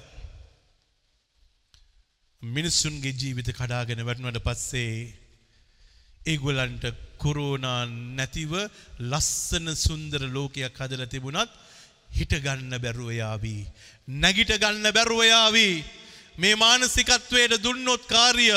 මිනිස්සුන්ගේ 2.42 3.14
ජීවිත 3.14 3.50
කඩාගෙන 3.54 4.06
වැටුණට 4.08 4.46
පස්සේ 4.48 4.94
ඒගොල්ලන්ට 6.24 6.86
කොරෝනා 7.18 7.82
නැතිව 8.18 8.54
ලස්සන 9.02 9.68
සුන්දර 9.78 10.22
ලෝකයක් 10.36 10.82
හදලා 10.82 11.14
තිබුණත් 11.14 11.54
හිට 12.18 12.34
ගන්න 12.44 12.74
බැරුව 12.78 13.12
යාවී. 13.14 13.64
නැගිට 14.08 14.54
ගන්න 14.58 14.92
බැරුව 14.92 15.24
යාවී. 15.26 15.84
මේ 16.38 16.56
මානසිකත්වයට 16.56 17.64
දුන්නොත් 17.64 18.04
කාර්ය 18.08 18.50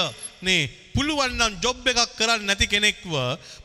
නේ 0.42 0.70
පුළුවන්නම් 0.94 1.60
ජොබ් 1.62 1.86
එකක් 1.86 2.16
කරන්න 2.18 2.46
නැති 2.46 2.66
කෙනෙක්ව 2.66 3.14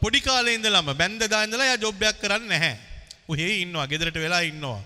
පොඩි 0.01 0.19
කාලේ 0.22 0.55
ඉඳලම 0.58 0.93
බැන්ද 0.93 1.22
දා 1.27 1.43
ඉඳලා 1.46 1.67
එයා 1.67 1.84
ජොබ් 1.86 2.01
එකක් 2.01 2.22
කරන්නේ 2.22 2.50
නැහැ. 2.50 2.75
ඔහේ 3.27 3.62
ඉන්නවා 3.63 3.88
ගෙදරට 3.88 4.17
වෙලා 4.17 4.41
ඉන්නවා. 4.41 4.81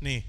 නේ 0.00 0.20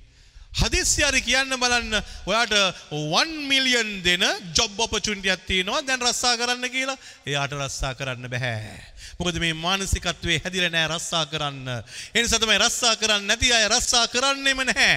හදිස්සියාරි 0.56 1.22
කියන්න 1.22 1.56
බලන්න 1.60 1.96
ඔයාට 2.26 2.54
1 2.92 3.48
මිලියන් 3.50 3.90
දෙන 4.04 4.24
ජොබ් 4.56 4.80
ඔපචුනිටියක් 4.80 5.46
තියෙනවා 5.48 5.82
දැන් 5.88 6.02
රස්සා 6.02 6.36
කරන්න 6.38 6.70
කියලා. 6.72 6.98
එයාට 7.26 7.54
රස්සා 7.54 7.94
කරන්න 7.96 8.30
බෑ. 8.30 8.76
මොකද 9.20 9.40
මේ 9.40 9.54
මානසිකත්වයේ 9.54 10.42
හැදිලා 10.44 10.72
නැහැ 10.72 10.94
රස්සා 10.96 11.26
කරන්න. 11.26 11.68
ඒ 12.16 12.22
නිසා 12.22 12.40
තමයි 12.40 12.60
රස්සා 12.60 12.96
කරන්නේ 12.96 13.28
නැති 13.28 13.54
අය 13.54 13.68
රස්සා 13.70 14.08
කරන්නෙම 14.08 14.64
නැහැ. 14.70 14.96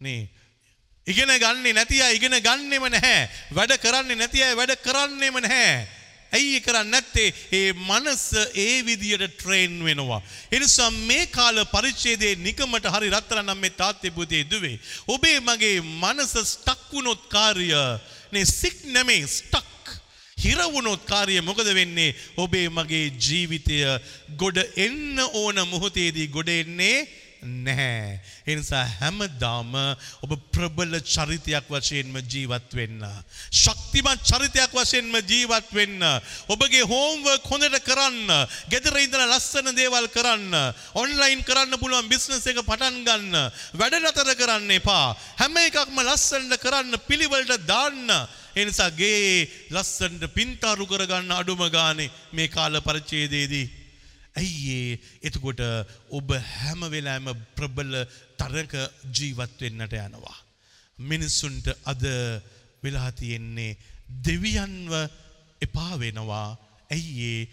නේ 0.00 0.22
ඉගෙන 1.06 1.30
ගන්නේ 1.38 1.72
නැති 1.72 2.02
අය 2.02 2.16
ඉගෙන 2.18 2.34
ගන්නෙම 2.42 2.90
නැහැ. 2.90 3.28
වැඩ 3.54 3.78
කරන්නේ 3.78 4.18
නැති 4.18 4.42
අය 4.42 4.56
වැඩ 4.58 4.74
කරන්නෙම 4.82 5.38
නැහැ. 5.46 5.86
ඇයි 6.32 6.60
කරන්න 6.60 6.90
නැත්තේ 6.90 7.28
ඒ 7.52 7.72
මනස 7.72 8.24
ඒ 8.56 8.82
විදියට 8.82 9.26
ට්‍රේන් 9.32 9.84
වෙනවා. 9.84 10.22
එනිසා 10.52 10.90
මේ 10.90 11.26
කාල 11.28 11.64
පරිච්ඡේදයේ 11.66 12.34
නිකමට 12.38 12.86
හරි 12.86 13.10
රත්තරන් 13.10 13.54
මේ 13.56 13.70
තාත්තේ 13.72 14.10
පුතේ 14.10 14.44
දුවේ. 14.44 14.78
ඔබේ 15.08 15.40
මගේ 15.40 15.80
මනස 15.80 16.34
ස්ටක් 16.44 16.92
වුණොත් 16.92 17.28
කාර්ය 17.28 17.70
නේ 18.32 18.44
සික් 18.46 18.84
නෙමේ 18.86 19.26
ස්ටක් 19.28 19.66
හිරවුණොත් 20.38 21.04
කාර්ය 21.04 21.40
මොකද 21.40 21.68
වෙන්නේ 21.74 22.14
ඔබේ 22.36 22.68
මගේ 22.70 23.12
ජීවිතය 23.18 23.78
ගොඩ 24.36 24.58
එන්න 24.76 25.20
ඕන 25.34 25.60
මොහොතේදී 25.68 26.26
ගොඩ 26.28 26.48
එන්නේ 26.48 26.98
නැහැ. 27.42 28.20
එනිසා 28.46 28.84
හැමදාම 29.00 29.72
ඔබ 30.22 30.32
ප්‍රබල 30.52 30.96
චරිතයක් 31.02 31.68
වශයෙන්ම 31.68 32.16
ජීවත් 32.24 32.74
වෙන්න. 32.74 33.02
ශක්තිමත් 33.52 34.22
චරිතයක් 34.22 34.72
වශයෙන්ම 34.72 35.14
ජීවත් 35.22 35.70
වෙන්න. 35.72 36.02
ඔබගේ 36.48 36.82
හෝම්වර්ක් 36.84 37.44
හොඳට 37.44 37.78
කරන්න. 37.84 38.30
ගෙදර 38.70 38.96
ඉඳලා 38.98 39.30
ලස්සන 39.30 39.72
දේවල් 39.76 40.08
කරන්න. 40.08 40.54
ඔන්ලයින් 40.94 41.44
කරන්න 41.44 41.78
පුළුවන් 41.78 42.08
බිස්නස් 42.08 42.46
එක 42.46 42.62
පටන් 42.62 43.04
ගන්න. 43.04 43.36
වැඩ 43.74 44.00
නතර 44.00 44.34
කරන්න 44.34 44.76
එපා. 44.80 45.14
හැම 45.38 45.56
එකක්ම 45.62 46.02
ලස්සනට 46.02 46.60
කරන්න 46.60 47.00
පිළිවෙලට 47.08 47.66
දාන්න. 47.66 48.10
එනිසා 48.56 48.90
ගේ 48.90 49.48
ලස්සනට 49.70 50.24
පින්තාරු 50.32 50.86
කරගන්න 50.86 51.32
අඩුම 51.32 51.60
ගානේ 51.70 52.12
මේ 52.32 52.48
කාල 52.48 52.80
පරිච්ඡේදයේදී 52.80 53.85
ඇයිඒ 54.36 54.98
එතකොට 55.22 55.60
ඔබ 56.10 56.28
හැම 56.52 56.80
වෙලාම 56.92 57.28
ප්‍රබල 57.56 57.94
තරක 58.40 58.74
ජීවත් 59.10 59.60
වෙන්නට 59.60 59.96
යනවා. 59.98 60.38
මිනිස්සුන්ට 60.98 61.66
අද 61.84 62.04
වෙලා 62.82 63.10
තියෙන්නේ 63.12 63.78
දෙවියන්ව 64.24 64.92
එපා 65.62 65.94
වෙනවා 65.98 66.48
ඇයිඒ 66.90 67.48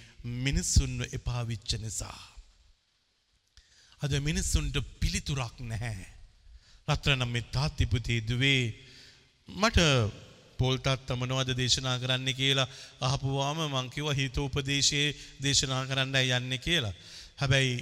මිනිස්සුන්ව 0.45 1.07
එපාවිච්ච 1.11 1.71
නිසා. 1.79 2.19
අද 4.01 4.13
මිනිස්සුන්ට 4.19 4.75
පිළිතුරක් 4.99 5.57
නැහැ. 5.61 6.05
රත්‍රනම් 6.87 7.31
මේ 7.31 7.49
තාත්තිපුතේ 7.51 8.19
දුවේ 8.27 8.63
මට 9.49 9.79
පොල්ටත් 10.57 11.07
තමනවද 11.07 11.55
දේශනා 11.55 11.97
කරන්න 11.99 12.29
කියලා 12.33 12.67
අහපුවාම 13.01 13.59
මංකිව 13.67 14.07
හිතෝපදේශයේ 14.13 15.09
දේශනා 15.43 15.83
කරන්න 15.85 16.15
යන්න 16.15 16.59
කියලා. 16.59 16.93
හැබැයි 17.35 17.75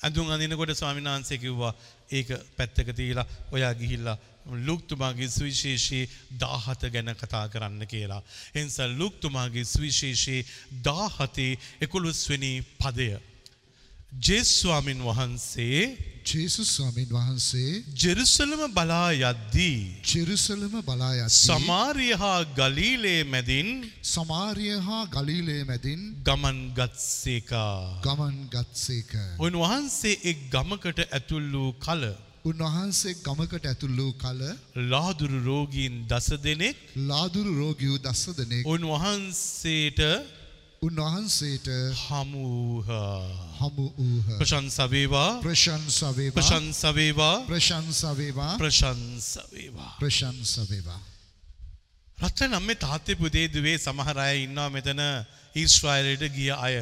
ඇඳුම් 0.00 0.28
අඳිනකොට 0.28 0.74
ස්වාමීන් 0.74 1.04
වහන්සේ 1.06 1.38
කිව්වා 1.38 1.72
ඒක 2.10 2.28
පැත්තක 2.56 2.92
තියලා 2.94 3.26
ඔයා 3.52 3.74
ගිහිල්ලා 3.74 4.18
ලුක්තුමාගේ 4.60 5.28
සුවිශේෂී 5.28 6.04
දාහත 6.40 6.82
ගැන 6.88 7.14
කතා 7.14 7.48
කරන්න 7.48 7.86
කියලා. 7.86 8.22
එනිසා 8.54 8.88
ලුක්තුමාගේ 8.92 9.64
සුවිශේෂී 9.66 10.46
දාහතේ 10.84 11.58
එකොළොස්වෙනි 11.80 12.52
පදය. 12.78 13.10
ජේස්වාමින් 14.12 15.00
වහන්සේ 15.00 16.10
ජේසුස් 16.22 16.68
ස්වාමීන් 16.68 17.08
වහන්සේ 17.08 17.82
ජෙරුසලම 17.94 18.62
බලා 18.70 19.10
යද්දී. 19.12 20.02
ජෙරුසලම 20.04 20.74
බලා 20.82 21.12
යද්දී 21.16 21.38
සමාරිය 21.38 22.14
හා 22.14 22.44
ගලීලේ 22.58 23.22
මැදින් 23.24 23.68
සමාරිය 24.04 24.76
හා 24.78 25.04
ගලීලේ 25.06 25.62
මැදින් 25.64 26.00
ගමන් 26.24 26.58
ගත්සේකා. 26.74 28.00
ගමන් 28.02 28.36
ගත්සේක. 28.48 29.12
උන්වහන්සේ 29.38 30.16
එක් 30.24 30.38
ගමකට 30.50 31.00
ඇතුල් 31.08 31.46
වූ 31.54 31.72
කල 31.78 32.04
උන්වහන්සේ 32.44 33.14
ගමකට 33.20 33.64
ඇතුල් 33.66 33.96
වූ 33.96 34.12
කල 34.14 34.42
ලාදුරු 34.92 35.38
රෝගීන් 35.44 35.94
දස 36.08 36.28
දෙනෙක් 36.44 36.76
ලාදුරු 37.08 37.52
රෝගියූ 37.54 37.98
දස්ස 38.00 38.36
දෙනෙක් 38.38 38.62
උන්වහන්සේට 38.66 40.00
උන්වහන්සේට 40.82 41.66
හමුූහා. 41.94 43.20
හමු 43.54 43.86
වූහ. 43.94 44.28
ප්‍රශංසවේවා 44.38 45.32
ප්‍රශංසවේවා 45.42 46.32
ප්‍රශංසවේවා 46.32 47.36
ප්‍රශංසවේවා 47.46 48.54
ප්‍රශංසවේවා. 48.56 49.90
ප්‍රශංසවේවා. 49.98 51.00
රත්ත 52.18 52.40
නම් 52.42 52.64
මේ 52.64 52.76
තාත්තේ 52.76 53.14
පුදේ 53.14 53.46
දුවේ 53.48 53.76
සමහර 53.78 54.18
අය 54.18 54.38
ඉන්නවා 54.44 54.70
මෙතන 54.70 55.02
ඊස්ට්‍රයිලට 55.54 56.24
ගිය 56.30 56.48
අය. 56.58 56.76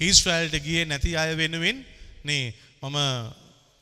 ඊස්ට්‍රයිල්ට 0.00 0.58
ගිය 0.60 0.82
නැති 0.84 1.12
අය 1.16 1.36
වෙනුවෙන් 1.36 1.78
නේ 2.24 2.44
මම 2.82 2.98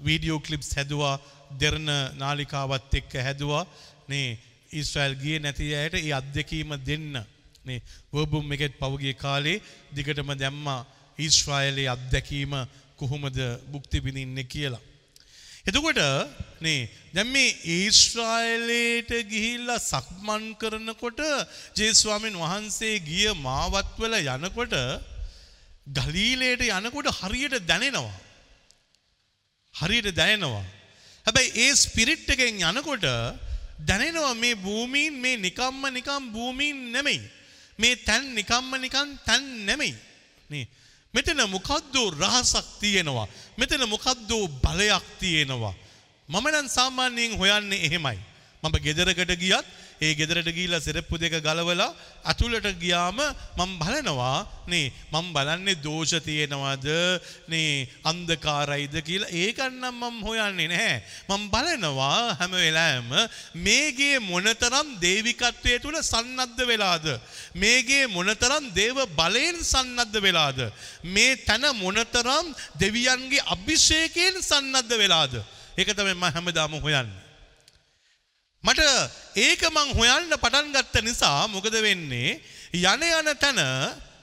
වීඩියෝ 0.00 0.40
කලිප්ස් 0.40 0.76
හැදවා 0.76 1.14
දෙරණ 1.54 1.88
නාලිකාවත් 2.14 2.92
එක්ක 2.94 3.16
හැදවා 3.20 3.64
නේ 4.08 4.28
ඊස්ට්‍රයිල් 4.70 5.16
ගිය 5.16 5.38
නැති 5.38 5.72
අයට 5.74 5.96
ඒ 5.96 6.12
අත්දැකීම 6.12 6.76
දෙන්න 6.84 7.16
නේ 7.66 7.80
වර්බුම් 8.12 8.52
එකෙත් 8.52 8.74
පවගේ 8.78 9.14
කාලේ 9.16 9.62
දිගටම 9.92 10.30
දැම්මා 10.34 10.80
ඊස්ට්‍රයිලේ 11.18 11.88
අත්දැකීම 11.88 12.52
කොහොමද 12.96 13.38
බුක්ති 13.72 13.98
විඳින්න 14.00 14.38
කියලා. 14.46 14.84
එතකොට 15.66 16.00
නේ 16.60 16.88
දැන් 17.14 17.28
මේ 17.28 17.56
ඊශ්‍රායලයට 17.76 19.10
ගිහිල්ලා 19.30 19.82
සක්මන් 19.82 20.44
කරනකොට 20.54 21.20
ජේස්වාමීන් 21.76 22.38
වහන්සේ 22.38 23.00
ගිය 23.00 23.32
මාවත්වල 23.38 24.14
යනකොට 24.36 24.76
ගලීලයට 25.88 26.62
යනකොට 26.70 27.08
හරියට 27.20 27.56
දැනෙනවා. 27.66 28.14
හරියට 29.74 30.14
දැනෙනවා. 30.14 30.64
හැබැයි 31.26 31.54
ඒ 31.56 31.74
ස්පිරිට් 31.76 32.28
එකෙන් 32.28 32.62
යනකොට 32.62 33.06
දැනෙනවා 33.80 34.34
මේ 34.36 34.54
භූමීන් 34.56 35.14
මේ 35.16 35.36
නිකම්ම 35.38 35.82
නිකම් 35.90 36.22
භූමීන් 36.32 36.78
නෙමෙයි. 36.92 37.20
මේ 37.78 37.96
තැන් 37.96 38.34
නිකම්ම 38.34 38.70
නිකන් 38.80 39.08
තැන් 39.26 39.44
නෙමෙයි. 39.66 39.94
නේ 40.50 40.66
මෙතන 41.14 41.40
මොකද්දෝ 41.48 42.10
රහසක් 42.12 42.66
තියෙනවා. 42.80 43.28
මෙතන 43.58 43.82
මොකද්දෝ 43.88 44.44
බලයක් 44.64 45.04
තියෙනවා. 45.20 45.74
මම 46.28 46.46
නම් 46.52 46.68
සාමාන්‍යයෙන් 46.68 47.38
හොයන්නේ 47.40 47.84
එහෙමයි. 47.86 48.18
මම 48.62 48.74
ගෙදරකට 48.84 49.32
ගියත් 49.42 49.66
ඒ 50.00 50.12
ගෙදරට 50.14 50.48
ගිහිල්ලා 50.52 50.80
සෙරප්පු 50.80 51.16
දෙක 51.16 51.34
ගලවලා 51.40 51.94
අතුලට 52.24 52.66
ගියාම 52.82 53.18
මම 53.58 53.72
බලනවා 53.80 54.46
නේ 54.68 54.92
මම 55.12 55.26
බලන්නේ 55.32 55.80
දෝෂ 55.80 56.12
තියෙනවද? 56.20 56.88
නේ 57.48 57.88
අන්ධකාරයිද 58.04 58.94
කියලා? 59.08 59.32
ඒකන්නම් 59.32 59.96
මම 60.02 60.16
හොයන්නේ 60.22 60.68
නැහැ. 60.68 61.02
මම 61.30 61.48
බලනවා 61.50 62.36
හැම 62.40 62.52
වෙලාවෙම 62.52 63.10
මේගේ 63.66 64.18
මොනතරම් 64.20 64.88
දේවිකත්වයේ 65.00 65.80
තුල 65.80 65.96
සන්නද්ධ 66.02 66.62
වෙලාද? 66.70 67.06
මේගේ 67.54 68.06
මොනතරම් 68.08 68.64
දේව 68.74 68.98
බලයෙන් 69.18 69.58
සන්නද්ධ 69.64 70.18
වෙලාද? 70.20 70.58
මේ 71.04 71.36
තන 71.48 71.64
මොනතරම් 71.82 72.46
දෙවියන්ගේ 72.78 73.46
අභිෂේකයෙන් 73.54 74.42
සන්නද්ධ 74.42 74.98
වෙලාද? 75.02 75.34
ඒක 75.76 75.88
තමයි 75.92 76.14
මම 76.14 76.26
හැමදාම 76.34 76.76
හොයන්නේ. 76.80 77.25
මට 78.64 78.80
ඒක 79.36 79.62
මං 79.68 79.94
හොයන්න 79.94 80.32
පටන් 80.34 80.72
ගත්ත 80.74 81.02
නිසා 81.04 81.46
මොකද 81.46 81.74
වෙන්නේ? 81.82 82.40
යන 82.72 83.02
යන 83.02 83.28
තැන 83.38 83.60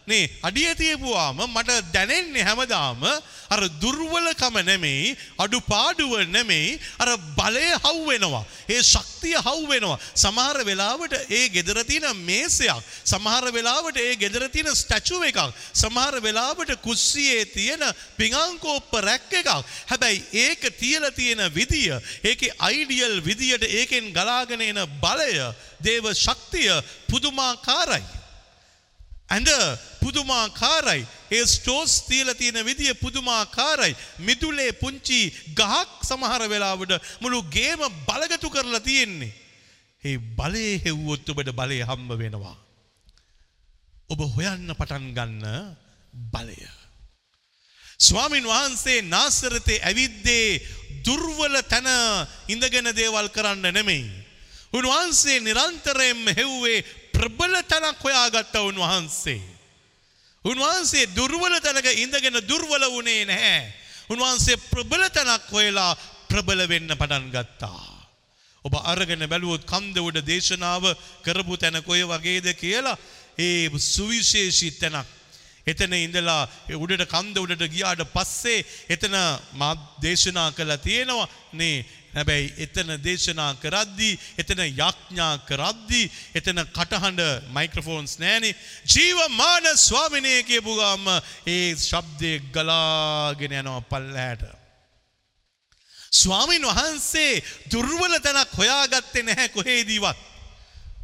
නේ 0.07 0.29
අඩිය 0.41 0.75
තියපුවාම 0.75 1.37
මට 1.47 1.79
දැනෙන්නේ 1.93 2.43
හැමදාම 2.43 3.03
අර 3.49 3.61
දුර්වලකම 3.81 4.55
නෙමෙයි 4.61 5.15
අඩුපාඩුව 5.37 6.13
නෙමෙයි 6.27 6.79
අර 6.99 7.09
බලය 7.37 7.67
හවු 7.75 8.01
වෙනවා. 8.07 8.43
ඒ 8.69 8.81
ශක්තිය 8.83 9.37
හවු 9.37 9.67
වෙනවා. 9.67 9.99
සමහර 10.15 10.57
වෙලාවට 10.65 11.13
ඒ 11.29 11.49
gedara 11.49 11.83
තියෙන 11.83 12.17
මේසයක් 12.19 12.83
සමහර 13.05 13.45
වෙලාවට 13.51 13.97
ඒ 13.97 14.15
gedara 14.15 14.49
තියෙන 14.49 14.75
ස්ටැචු 14.75 15.21
එකක් 15.23 15.39
සමහර 15.73 16.19
වෙලාවට 16.19 16.73
කුස්සියේ 16.81 17.45
තියෙන 17.47 17.83
පිඟාන්කෝප්ප 18.17 18.91
රැක් 18.99 19.31
එකක්. 19.33 19.49
හැබැයි 19.87 20.25
ඒක 20.35 20.61
තියලා 20.79 21.11
තියෙන 21.11 21.43
විදිය 21.55 21.93
ඒකේ 22.23 22.51
අයිඩියල් 22.59 23.15
විදියට 23.21 23.63
ඒකෙන් 23.71 24.11
ගලාගෙන 24.11 24.61
එන 24.61 24.83
බලය 24.99 25.31
දේව 25.79 26.11
ශක්තිය 26.15 26.75
පුදුමාකාරයි. 27.07 28.22
ඇඳ 29.33 29.49
පුදුමාකාරයි. 30.01 31.03
ඒ 31.31 31.45
ස්ටෝස් 31.45 31.93
තියලා 32.09 32.35
තියෙන 32.35 32.65
විදිය 32.65 32.93
පුදුමාකාරයි. 33.03 33.95
මිදුලේ 34.19 34.71
පුංචි 34.73 35.19
ගහක් 35.59 35.91
සමහර 36.09 36.43
වෙලාවට 36.49 36.93
මුළු 37.21 37.39
ගේම 37.55 37.81
බලගතු 38.07 38.49
කරලා 38.49 38.79
තියෙන්නේ. 38.79 39.33
ඒ 40.03 40.17
බලේ 40.37 40.73
හෙව්වොත් 40.85 41.29
ඔබට 41.29 41.51
බලය 41.59 41.79
හම්බ 41.81 42.11
වෙනවා. 42.21 42.57
ඔබ 44.09 44.19
හොයන්න 44.35 44.75
පටන් 44.79 45.05
ගන්න 45.17 45.45
බලය. 46.33 46.57
ස්වාමින් 47.99 48.45
වහන්සේ 48.45 48.99
නාසරතේ 49.03 49.79
ඇවිද්දේ 49.81 50.59
දුර්වල 51.05 51.55
තැන 51.63 51.87
ඉඳගෙන 52.47 52.91
දේවල් 52.93 53.29
කරන්න 53.29 53.73
නෙමෙයි. 53.73 54.11
උන්වහන්සේ 54.73 55.39
නිරන්තරයෙන්ම 55.39 56.27
හෙව්වේ 56.39 56.85
ප්‍රබල 57.23 57.55
තැනක් 57.63 58.03
හොයාගත්ත 58.03 58.55
උන්වහන්සේ. 58.59 59.41
උන්වහන්සේ 60.45 61.07
දුර්වල 61.15 61.55
තැනක 61.61 61.87
ඉඳගෙන 61.95 62.37
දුර්වල 62.43 62.83
වුණේ 62.91 63.23
නැහැ. 63.25 63.63
උන්වහන්සේ 64.09 64.59
ප්‍රබල 64.71 65.07
තැනක් 65.09 65.47
හොයලා 65.49 65.95
ප්‍රබල 66.27 66.67
වෙන්න 66.67 66.91
පටන් 66.91 67.31
ගත්තා. 67.31 67.83
ඔබ 68.65 68.75
අරගෙන 68.83 69.23
බැලුවොත් 69.25 69.63
කන්ද 69.63 69.97
උඩ 69.99 70.19
දේශනාව 70.21 70.83
කරපු 71.23 71.57
තැන 71.57 71.79
කොය 71.81 72.03
වගේද 72.03 72.47
කියලා 72.59 72.99
ඒ 73.39 73.71
සුවිශේෂී 73.71 74.75
තැනක්. 74.81 75.07
එතන 75.63 75.95
ඉඳලා 75.95 76.43
උඩට 76.75 77.07
කන්ද 77.07 77.39
උඩට 77.39 77.71
ගියාට 77.71 78.03
පස්සේ 78.11 78.65
එතන 78.89 79.15
මා 79.53 79.73
දේශනා 80.03 80.51
කළා 80.51 80.77
තියෙනවා 80.77 81.31
නේ 81.53 81.85
හැබැයි 82.13 82.53
එතන 82.57 82.91
දේශනා 83.03 83.51
කරද්දී 83.55 84.17
එතන 84.37 84.61
යඥා 84.63 85.33
කරද්දී 85.47 86.09
එතන 86.35 86.61
කටහඬ 86.67 87.47
මයික්‍රෆෝන්ස් 87.49 88.17
නෑනේ 88.19 88.55
ජීවමාන 88.87 89.69
ස්වාමිනය 89.77 90.35
කියපු 90.43 90.75
ගාම 90.75 91.07
ඒ 91.47 91.75
ශබ්දය 91.77 92.33
ගලාගෙන 92.51 93.53
යනවා 93.53 93.81
පල්ලහැට. 93.83 94.43
ස්වාමින් 96.13 96.61
වහන්සේ 96.63 97.41
දුර්වල 97.71 98.19
තැනක් 98.19 98.53
හොයාගත්තේ 98.53 99.23
නැහැ 99.23 99.49
කොහේදීවත්. 99.49 100.19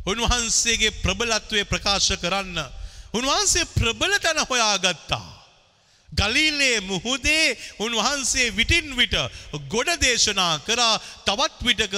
උන්වහන්සේගේ 0.05 0.97
ප්‍රබලත්වය 1.03 1.65
ප්‍රකාශ 1.65 2.13
කරන්න. 2.21 2.57
උන්වහන්සේ 3.13 3.65
ප්‍රබල 3.67 4.13
තැන 4.19 4.45
හොයාගත්තා. 4.45 5.38
ගලීලේ 6.11 6.81
මුහුදේ 6.81 7.57
උන්වහන්සේ 7.79 8.55
විටින් 8.57 8.95
විට 8.97 9.15
ගොඩ 9.69 9.89
දේශනා 10.01 10.59
කරා 10.59 10.99
තවත් 11.25 11.59
විටක 11.61 11.95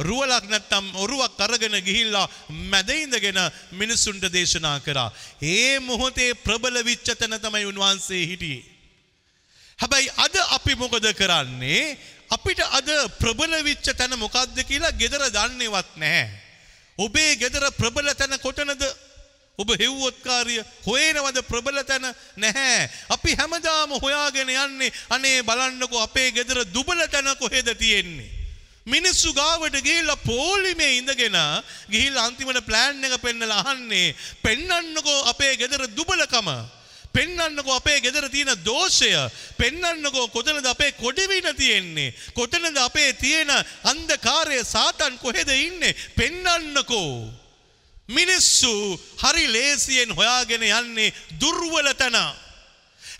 රුවලක් 0.00 0.44
නැත්තම් 0.48 0.84
ඔරුවක් 0.96 1.40
අරගෙන 1.40 1.76
ගිහිල්ලා 1.80 2.28
මැදඉඳගෙන 2.70 3.40
මිනිසුන්ට 3.72 4.24
දේශනා 4.32 4.80
කරා. 4.80 5.12
ඒ 5.42 5.80
මොහොතේ 5.80 6.34
ප්‍රබල 6.36 6.76
විච්ච 6.84 7.08
තැන 7.14 7.40
තමයි 7.40 7.64
උන්වහන්සේ 7.64 8.26
හිටියේ. 8.26 8.64
හැබැයි 9.78 10.12
අද 10.16 10.34
අපි 10.56 10.74
මොකද 10.76 11.06
කරන්නේ 11.14 11.96
අපිට 12.30 12.60
අද 12.70 12.88
ප්‍රබල 13.18 13.54
විච්ච 13.62 13.96
තැන 13.96 14.12
මොකක්ද 14.18 14.56
කියලා 14.62 14.92
ගෙදර 14.92 15.24
දන්නේවත් 15.30 15.96
නැහැ. 15.96 16.28
ඔබේ 16.98 17.36
ගෙදර 17.36 17.64
ප්‍රබල 17.72 18.12
තැන 18.14 18.38
කොටනද 18.38 18.84
ඔබ 19.58 19.70
හෙව්වොත්කාරිය 19.80 20.62
හොයනවද 20.86 21.38
ප්‍රබල 21.48 21.82
තැන 21.86 22.06
නැහැ. 22.36 22.90
අපි 23.10 23.34
හැමදාම 23.34 23.90
හොයාගෙන 24.02 24.50
යන්නේ 24.50 24.92
අනේ 25.10 25.42
බලන්නකෝ 25.42 26.02
අපේ 26.02 26.30
ගෙදර 26.32 26.64
දුබල 26.74 27.00
තැන 27.08 27.36
කොහෙද 27.36 27.68
තියෙන්නේ. 27.78 28.30
මිනිස්සු 28.86 29.32
ගාවට 29.32 29.76
ගිහිල්ලා 29.80 30.16
පෝලිමේ 30.16 30.96
ඉඳගෙන 30.98 31.38
ගිහිල්ලා 31.90 32.24
අන්තිමට 32.26 32.66
ප්ලෑන් 32.66 33.04
එක 33.04 33.20
පෙන්නලා 33.22 33.60
අහන්නේ 33.62 34.14
පෙන්නන්නකෝ 34.42 35.20
අපේ 35.24 35.56
ගෙදර 35.56 35.86
දුබලකම. 35.96 36.50
පෙන්නන්නකෝ 37.14 37.76
අපේ 37.76 38.00
ගෙදර 38.00 38.26
තියෙන 38.28 38.50
දෝෂය 38.64 39.12
පෙන්නන්නකෝ 39.56 40.26
කොතනද 40.28 40.66
අපේ 40.66 40.92
කොඩිවින 40.94 41.48
තියෙන්නේ 41.56 42.10
කොතනද 42.34 42.76
අපේ 42.78 43.12
තියෙන 43.14 43.54
අන්ධකාරය 43.84 44.58
සාතන් 44.64 45.18
කොහෙද 45.18 45.48
ඉන්නේ 45.48 45.94
පෙන්නන්නකෝ 46.18 47.43
මිනිස්සු 48.08 49.00
හරි 49.22 49.46
ලේසියෙන් 49.48 50.10
හොයාගෙන 50.10 50.62
යන්නේ 50.62 51.14
දුර්වල 51.40 51.92
තැන. 51.94 52.16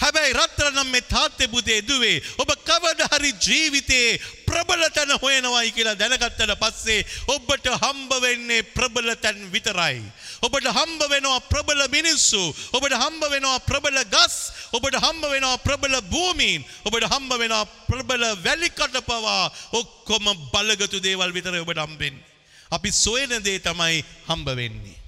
හැබැයි 0.00 0.34
රත්තරනම් 0.34 0.88
මේ 0.90 1.00
තාත්තේ 1.00 1.48
පුතේ 1.48 1.80
දුවේ 1.88 2.22
ඔබ 2.38 2.50
කවද 2.68 3.00
හරි 3.12 3.30
ජීවිතයේ 3.46 4.18
ප්‍රබල 4.46 4.82
තැන 4.94 5.12
හොයනවායි 5.22 5.72
කියලා 5.72 5.98
දැනගත්තට 5.98 6.52
පස්සේ 6.62 7.06
ඔබට 7.34 7.66
හම්බ 7.82 8.10
වෙන්නේ 8.20 8.62
ප්‍රබල 8.76 9.08
තැන් 9.22 9.40
විතරයි. 9.52 10.02
ඔබට 10.42 10.68
හම්බ 10.76 11.00
වෙනවා 11.08 11.40
ප්‍රබල 11.40 11.82
මිනිස්සු. 11.88 12.42
ඔබට 12.72 12.92
හම්බ 12.92 13.22
වෙනවා 13.30 13.58
ප්‍රබල 13.60 13.98
ගස්. 14.14 14.36
ඔබට 14.72 15.00
හම්බ 15.00 15.24
වෙනවා 15.32 15.58
ප්‍රබල 15.58 15.96
භූමීන්. 16.12 16.60
ඔබට 16.84 17.08
හම්බ 17.12 17.32
වෙනවා 17.38 17.64
ප්‍රබල 17.88 18.24
වැලිකට 18.44 19.00
පවා 19.08 19.52
ඔක්කොම 19.72 20.24
බලගතු 20.52 21.00
දේවල් 21.00 21.32
විතරයි 21.32 21.64
ඔබට 21.64 21.84
හම්බෙන්නේ. 21.86 22.33
අපි 22.76 22.90
සොයන 22.94 23.32
දේ 23.46 23.58
තමයි 23.58 24.02
හම්බ 24.28 24.48
වෙන්නේ. 24.60 24.98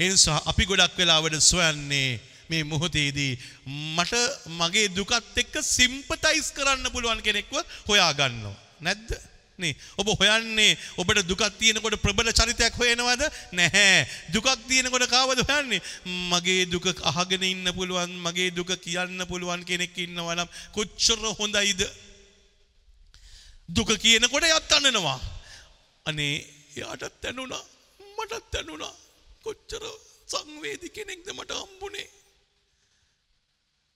එනිසා 0.00 0.38
අපි 0.50 0.64
ගොඩක් 0.66 0.96
වෙලාවට 0.98 1.36
සොයන්නේ 1.42 2.20
මේ 2.50 2.64
මොහොතේදී 2.64 3.32
මට 3.96 4.14
මගේ 4.60 4.88
දුකත් 4.96 5.38
එක්ක 5.42 5.54
සිම්පතයිස් 5.74 6.48
කරන්න 6.56 6.92
පුළුවන් 6.94 7.22
කෙනෙක්ව 7.26 7.54
හොයාගන්නවා. 7.88 8.56
නැද්ද? 8.80 9.08
නේ 9.58 9.74
ඔබ 9.96 10.08
හොයන්නේ 10.20 10.76
ඔබට 10.98 11.22
දුකක් 11.28 11.44
තියෙනකොට 11.58 11.96
ප්‍රබල 12.02 12.30
චරිතයක් 12.32 12.74
හොයනවද? 12.74 13.22
නැහැ. 13.52 14.06
දුකක් 14.34 14.48
තියෙනකොට 14.68 15.06
කාවද 15.08 15.44
හොයන්නේ? 15.48 15.82
මගේ 16.30 16.66
දුක 16.66 16.86
අහගෙන 17.02 17.42
ඉන්න 17.42 17.72
පුළුවන්, 17.72 18.18
මගේ 18.26 18.50
දුක 18.50 18.74
කියන්න 18.80 19.26
පුළුවන් 19.26 19.62
කෙනෙක් 19.64 19.96
ඉන්නවා 19.96 20.34
නම් 20.34 20.50
කොච්චර 20.74 21.22
හොඳයිද? 21.38 21.86
දුක 23.68 23.94
කියනකොට 23.96 24.44
යත් 24.44 24.72
අන්නනවා. 24.72 25.20
අනේ 26.06 26.44
එයාටත් 26.76 27.24
ඇනුණා, 27.24 27.64
මටත් 28.16 28.54
ඇනුණා. 28.54 28.94
කොච්චර 29.44 29.84
සංවේදී 30.32 30.94
කෙනෙක්ද 30.96 31.26
මට 31.32 31.52
හම්බුනේ. 31.60 32.08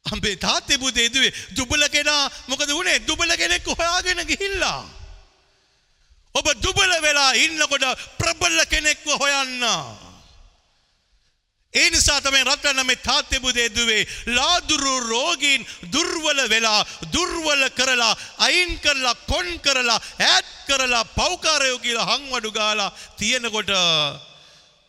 අම්බේ 0.05 0.37
තාත්තේ 0.37 0.79
පුතේ 0.79 1.09
දුවේ 1.15 1.33
දුබල 1.57 1.83
කෙනා 1.95 2.25
මොකද 2.49 2.71
වුණේ 2.77 2.99
දුබල 3.09 3.33
කෙනෙක් 3.37 3.67
හොයාගෙන 3.67 4.21
ගිහිල්ලා. 4.31 4.81
ඔබ 6.35 6.47
දුබල 6.65 6.93
වෙලා 7.07 7.33
ඉන්නකොට 7.45 7.85
ප්‍රබල 8.19 8.61
කෙනෙක්ව 8.73 9.09
හොයන්න. 9.23 9.65
ඒ 11.75 11.91
නිසා 11.91 12.21
තමයි 12.21 12.45
රත්න 12.45 12.81
මේ 12.87 12.97
තාත්තේ 12.99 13.41
පුතේ 13.41 13.69
දුවේ 13.69 14.07
ලාදුරු 14.29 14.95
රෝගීන් 15.01 15.67
දුර්වල 15.93 16.41
වෙලා 16.49 16.81
දුර්වල 17.13 17.65
කරලා 17.71 18.15
අයින් 18.39 18.73
කරලා 18.81 19.15
කොන් 19.27 19.49
කරලා 19.61 20.01
ඈත් 20.21 20.49
කරලා 20.67 21.05
පෞකාරයෝ 21.19 21.79
කියලා 21.79 22.09
හංවඩු 22.11 22.53
ගාලා 22.53 22.91
තියෙනකොට 23.19 23.71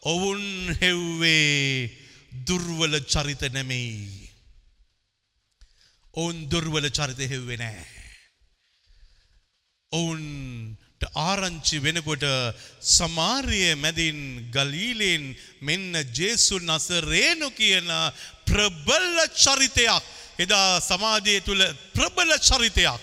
ඔවුන් 0.03 0.43
හෙව්වේ 0.81 1.91
දුර්වල 2.47 2.99
චරිත 3.03 3.41
නෙමෙයි. 3.51 4.29
ඔවුන් 6.13 6.37
දුර්වල 6.51 6.89
චරිත 6.89 7.19
හෙව්වේ 7.29 7.57
නෑ. 7.57 7.85
ඔවුන්ට 9.91 10.88
ආරංචි 11.05 11.79
වෙනකොට 11.79 12.23
සමාරිය 12.81 13.75
මැදින් 13.75 14.49
ගලීලෙන් 14.51 15.35
මෙන්න 15.61 15.93
ජේසුන් 16.13 16.65
නසරේනු 16.67 17.49
කියන 17.51 17.87
ප්‍රබල 18.45 19.17
චරිතයක්. 19.35 20.03
එදා 20.37 20.79
සමාජය 20.81 21.41
තුළ 21.41 21.63
ප්‍රබල 21.93 22.31
චරිතයක්. 22.39 22.99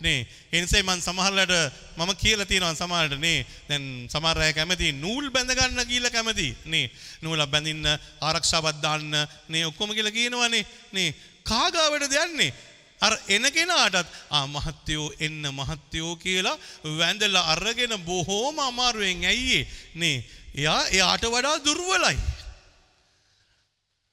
නේ 0.00 0.26
එනිසයි 0.52 0.82
මන් 0.82 1.00
සමහරලට 1.00 1.54
මම 1.96 2.10
කියලා 2.14 2.46
තියෙනවා 2.46 2.74
සමහරට 2.74 3.18
නේ 3.18 3.46
දැන් 3.68 4.08
සමහර 4.08 4.38
අය 4.38 4.52
කැමති 4.52 4.92
නූල් 4.94 5.30
බැඳ 5.30 5.50
ගන්න 5.50 5.86
කියලා 5.86 6.10
කැමති. 6.10 6.56
නේ 6.66 6.90
නූල 7.22 7.42
බැඳින්න 7.46 7.86
ආරක්ෂාවක් 8.20 8.78
දාන්න 8.80 9.10
නේ 9.48 9.66
ඔක්කොම 9.66 9.90
කියලා 9.90 10.12
කියනවනේ. 10.12 10.66
නේ 10.92 11.14
කාගාවටද 11.44 12.14
යන්නේ? 12.16 12.52
අර 13.00 13.12
එන 13.28 13.44
කෙනාටත් 13.52 14.08
ආ 14.30 14.46
මහත්තයෝ 14.48 15.12
එන්න 15.20 15.44
මහත්තයෝ 15.50 16.16
කියලා 16.16 16.58
වැඳලා 16.98 17.46
අරගෙන 17.52 17.94
බොහෝම 18.00 18.58
අමාරුවෙන් 18.60 19.24
ඇයියේ? 19.24 19.68
නේ 19.94 20.16
එයා 20.54 20.82
එයාට 20.88 21.24
වඩා 21.26 21.56
දුර්වලයි. 21.60 22.18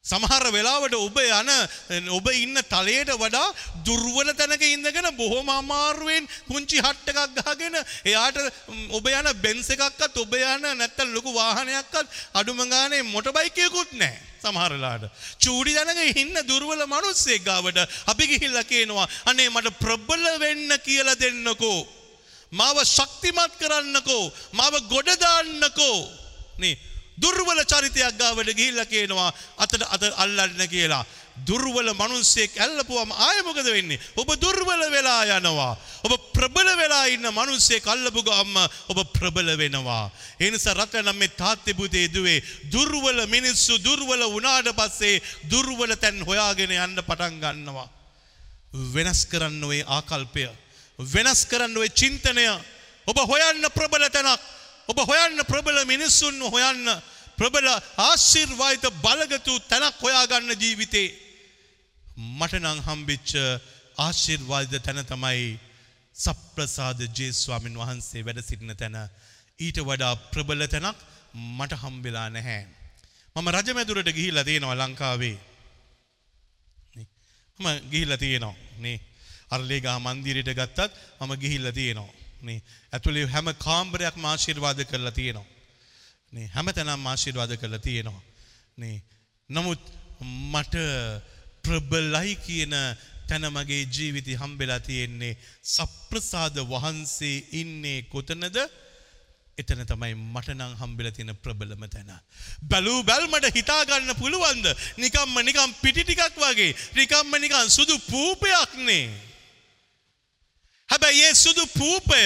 සමහර 0.05 0.43
වෙලාවට 0.53 0.95
ඔබ 0.97 1.17
යන 1.17 2.09
ඔබ 2.13 2.27
ඉන්න 2.31 2.57
තලයට 2.69 3.11
වඩා 3.15 3.47
දුර්වල 3.85 4.29
තැනක 4.33 4.65
ඉඳගෙන 4.67 5.09
බොහොම 5.17 5.49
අමාරුවෙන් 5.49 6.29
පුංචි 6.47 6.77
හට්ට 6.77 7.17
එකක් 7.23 7.57
ගහගෙන 7.57 7.79
එයාට 8.05 8.37
ඔබ 8.91 9.09
යන 9.09 9.31
බෙන්ස් 9.41 9.71
එකක්වත් 9.73 10.21
ඔබ 10.21 10.37
යන 10.37 10.69
නැත්තම් 10.77 11.09
ලොකු 11.09 11.33
වාහනයක්වත් 11.33 12.21
අඩුම 12.33 12.61
ගානේ 12.69 13.01
මොටර් 13.03 13.33
බයිකයකුත් 13.33 13.97
නැහැ. 13.97 14.21
සමහර 14.45 14.71
වෙලාවට. 14.75 15.11
චූඩි 15.43 15.75
තැනක 15.77 16.17
ඉන්න 16.23 16.35
දුර්වල 16.49 16.81
මිනිස්සෙක් 16.95 17.45
ගාවට 17.49 17.79
අපි 18.11 18.31
ගිහිල්ලා 18.31 18.65
කියනවා 18.71 19.07
අනේ 19.25 19.49
මට 19.49 19.75
ප්‍රබල 19.83 20.25
වෙන්න 20.43 20.71
කියලා 20.87 21.21
දෙන්නකෝ. 21.23 21.79
මාව 22.51 22.77
ශක්තිමත් 22.87 23.53
කරන්නකෝ. 23.61 24.25
මාව 24.53 24.75
ගොඩ 24.93 25.09
දාන්නකෝ. 25.23 25.99
නේ 26.59 26.75
දුර්වල 27.17 27.61
චරිතයක් 27.65 28.17
ගාවට 28.19 28.49
ගිහිල්ලා 28.57 28.85
කියනවා 28.85 29.29
අතට 29.57 29.81
අත 29.95 30.03
අල්ලන්න 30.23 30.67
කියලා. 30.69 31.05
දුර්වල 31.47 31.89
මිනිස්සෙක් 31.93 32.55
ඇල්ලපුවම 32.57 33.11
ආයෙ 33.11 33.41
මොකද 33.43 33.67
වෙන්නේ? 33.67 33.99
ඔබ 34.15 34.29
දුර්වල 34.41 34.83
වෙලා 34.91 35.23
යනවා. 35.37 35.77
ඔබ 36.03 36.13
ප්‍රබල 36.33 36.69
වෙලා 36.77 37.05
ඉන්න 37.11 37.27
මිනිස්සෙක් 37.39 37.87
අල්ලපු 37.87 38.23
ගමන් 38.23 38.69
ඔබ 38.91 38.99
ප්‍රබල 39.13 39.57
වෙනවා. 39.57 40.11
ඒ 40.39 40.51
නිසා 40.51 40.73
රටනම් 40.73 41.15
මේ 41.15 41.35
තාත්තේ 41.41 41.73
පුතේ 41.73 42.07
දුවේ 42.13 42.43
දුර්වල 42.71 43.19
මිනිස්සු 43.27 43.79
දුර්වල 43.83 44.23
වුණාට 44.31 44.71
පස්සේ 44.79 45.21
දුර්වල 45.51 45.95
තැන් 45.95 46.23
හොයාගෙන 46.23 46.71
යන්න 46.71 47.03
පටන් 47.03 47.39
ගන්නවා. 47.43 47.89
වෙනස් 48.93 49.25
කරන්න 49.31 49.63
ඔය 49.63 49.83
ආකල්පය. 49.87 50.47
වෙනස් 50.99 51.45
කරන්න 51.45 51.77
ඔය 51.77 51.89
චින්තනය. 51.89 52.47
ඔබ 53.07 53.17
හොයන්න 53.31 53.67
ප්‍රබල 53.75 54.07
තැනක්. 54.09 54.39
ඔබ 54.89 54.99
හොයන්න 55.09 55.39
ප්‍රබල 55.51 55.77
මිනිස්සුන් 55.85 56.41
හොයන්න 56.47 56.89
ප්‍රබල 57.37 57.67
ආශිර්වායිත 57.99 58.85
බලගතු 59.03 59.53
තැනක් 59.71 60.01
හොයාගන්න 60.01 60.51
ජීවිතේ 60.63 61.07
මට 62.39 62.61
නං 62.61 62.81
හම්බිච්ච 62.87 63.31
ආශිර්වාද 63.97 64.73
තැන 64.85 65.01
තමයි 65.05 65.47
සප්‍රසාද 66.15 66.99
ජේස්වාමින් 67.11 67.79
වහන්සේ 67.81 68.25
වැඩ 68.27 68.41
සිටින 68.41 68.75
තැන 68.75 68.97
ඊට 69.59 69.79
වඩා 69.81 70.13
ප්‍රබල 70.31 70.61
තැනක් 70.67 70.99
මට 71.33 71.81
හම්බෙලා 71.81 72.29
නැහැ. 72.29 72.63
මම 73.35 73.47
රජමැදුරට 73.49 74.11
ගිහිල්ලා 74.17 74.43
තියෙනවා 74.43 74.77
ලංකාවේ. 74.77 75.37
මම 77.59 77.67
ගිහිල්ලා 77.91 78.17
තියෙනවා 78.17 78.55
නේ. 78.79 78.99
අරලේගා 79.49 79.97
මන්දිරයට 79.99 80.53
ගත්තත් 80.53 80.91
මම 81.19 81.33
ගිහිල්ලා 81.43 81.71
තියෙනවා. 81.71 82.24
නේ 82.45 82.59
ඇතුළේ 82.93 83.25
හැම 83.27 83.47
කාම්බරයක් 83.57 84.17
ආශිර්වාද 84.23 84.79
කරලා 84.85 85.11
තියෙනවා. 85.11 85.49
නේ 86.33 86.47
හැමතැනම 86.47 87.05
ආශිර්වාද 87.05 87.51
කරලා 87.57 87.79
තියෙනවා. 87.79 88.23
නේ 88.77 88.95
නමුත් 89.49 89.81
මට 90.51 90.75
ප්‍රබලයි 91.61 92.35
කියන 92.37 92.73
තැන 93.27 93.45
මගේ 93.49 93.83
ජීවිතය 93.87 94.33
හම්බෙලා 94.35 94.79
තියෙන්නේ 94.81 95.33
සප්‍රසාද 95.65 96.57
වහන්සේ 96.65 97.37
ඉන්නේ 97.53 97.99
කොතනද 98.05 98.57
එතන 99.57 99.81
තමයි 99.83 100.15
මට 100.15 100.55
නම් 100.55 100.73
හම්බෙලා 100.75 101.11
තියෙන 101.11 101.35
ප්‍රබලම 101.37 101.83
තැන. 101.87 102.11
බැලූ 102.63 102.99
බැල්මට 103.03 103.47
හිතාගන්න 103.51 104.11
පුළුවන්ද 104.15 104.67
නිකම්ම 104.97 105.37
නිකම් 105.41 105.71
පිටි 105.81 106.03
ටිකක් 106.03 106.35
වගේ 106.37 106.75
නිකම්ම 106.95 107.39
නිකන් 107.39 107.69
සුදු 107.69 107.95
පූපයක්නේ. 108.01 109.05
හැබැයි 111.05 111.23
ඒ 111.23 111.35
සුදු 111.35 111.63
පූපය 111.69 112.21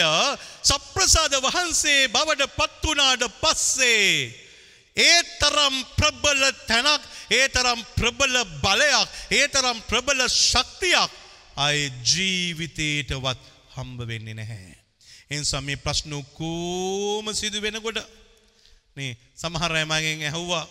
සප්‍රසාද 0.63 1.33
වහන්සේ 1.37 2.07
බවට 2.07 2.47
පත් 2.49 2.83
වුණාට 2.83 3.23
පස්සේ 3.41 4.31
ඒ 4.97 5.19
තරම් 5.35 5.75
ප්‍රබල 5.97 6.43
තැනක් 6.63 7.03
ඒ 7.29 7.47
තරම් 7.49 7.81
ප්‍රබල 7.95 8.35
බලයක් 8.57 9.09
ඒ 9.31 9.47
තරම් 9.47 9.81
ප්‍රබල 9.83 10.21
ශක්තියක් 10.27 11.11
අය 11.57 11.91
ජීවිතේටවත් 12.03 13.43
හම්බ 13.75 13.99
වෙන්නේ 14.01 14.33
නැහැ. 14.33 14.75
එනිසා 15.29 15.61
මේ 15.61 15.77
ප්‍රශ්න 15.77 16.15
කොම 16.33 17.27
සිදු 17.33 17.59
වෙනකොට 17.59 17.99
මේ 18.95 19.17
සමහර 19.35 19.71
අය 19.73 19.85
මගෙන් 19.85 20.23
ඇහුවා 20.23 20.65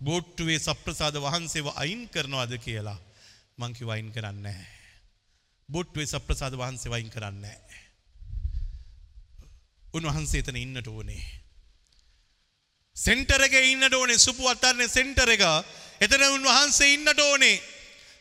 බෝට්ටුවේ 0.00 0.60
සප්‍රසාද 0.60 1.16
වහන්සේව 1.16 1.72
අයින් 1.76 2.08
කරනවද 2.08 2.52
කියලා 2.58 2.98
මං 3.58 3.72
කිව්වා 3.72 3.96
අයින් 3.96 4.12
කරන්නේ 4.12 4.44
නැහැ. 4.44 4.81
බොට්ටුවේ 5.68 6.06
සප්‍රසාද 6.06 6.54
වහන්සේ 6.54 6.92
වයින් 6.92 7.10
කරන්නේ 7.10 7.58
උන්වහන්සේ 9.94 10.40
එතන 10.40 10.56
ඉන්නට 10.56 10.88
ඕනේ. 10.88 11.22
සෙන්ටර් 12.96 13.42
එකේ 13.42 13.64
ඉන්නට 13.72 13.94
ඕනේ 13.94 14.18
සුපු 14.18 14.48
අත්තරනේ 14.48 14.88
සෙන්ටර් 14.88 15.28
එක. 15.28 15.44
එතන 16.00 16.24
උන්වහන්සේ 16.28 16.94
ඉන්නට 16.94 17.20
ඕනේ. 17.20 17.60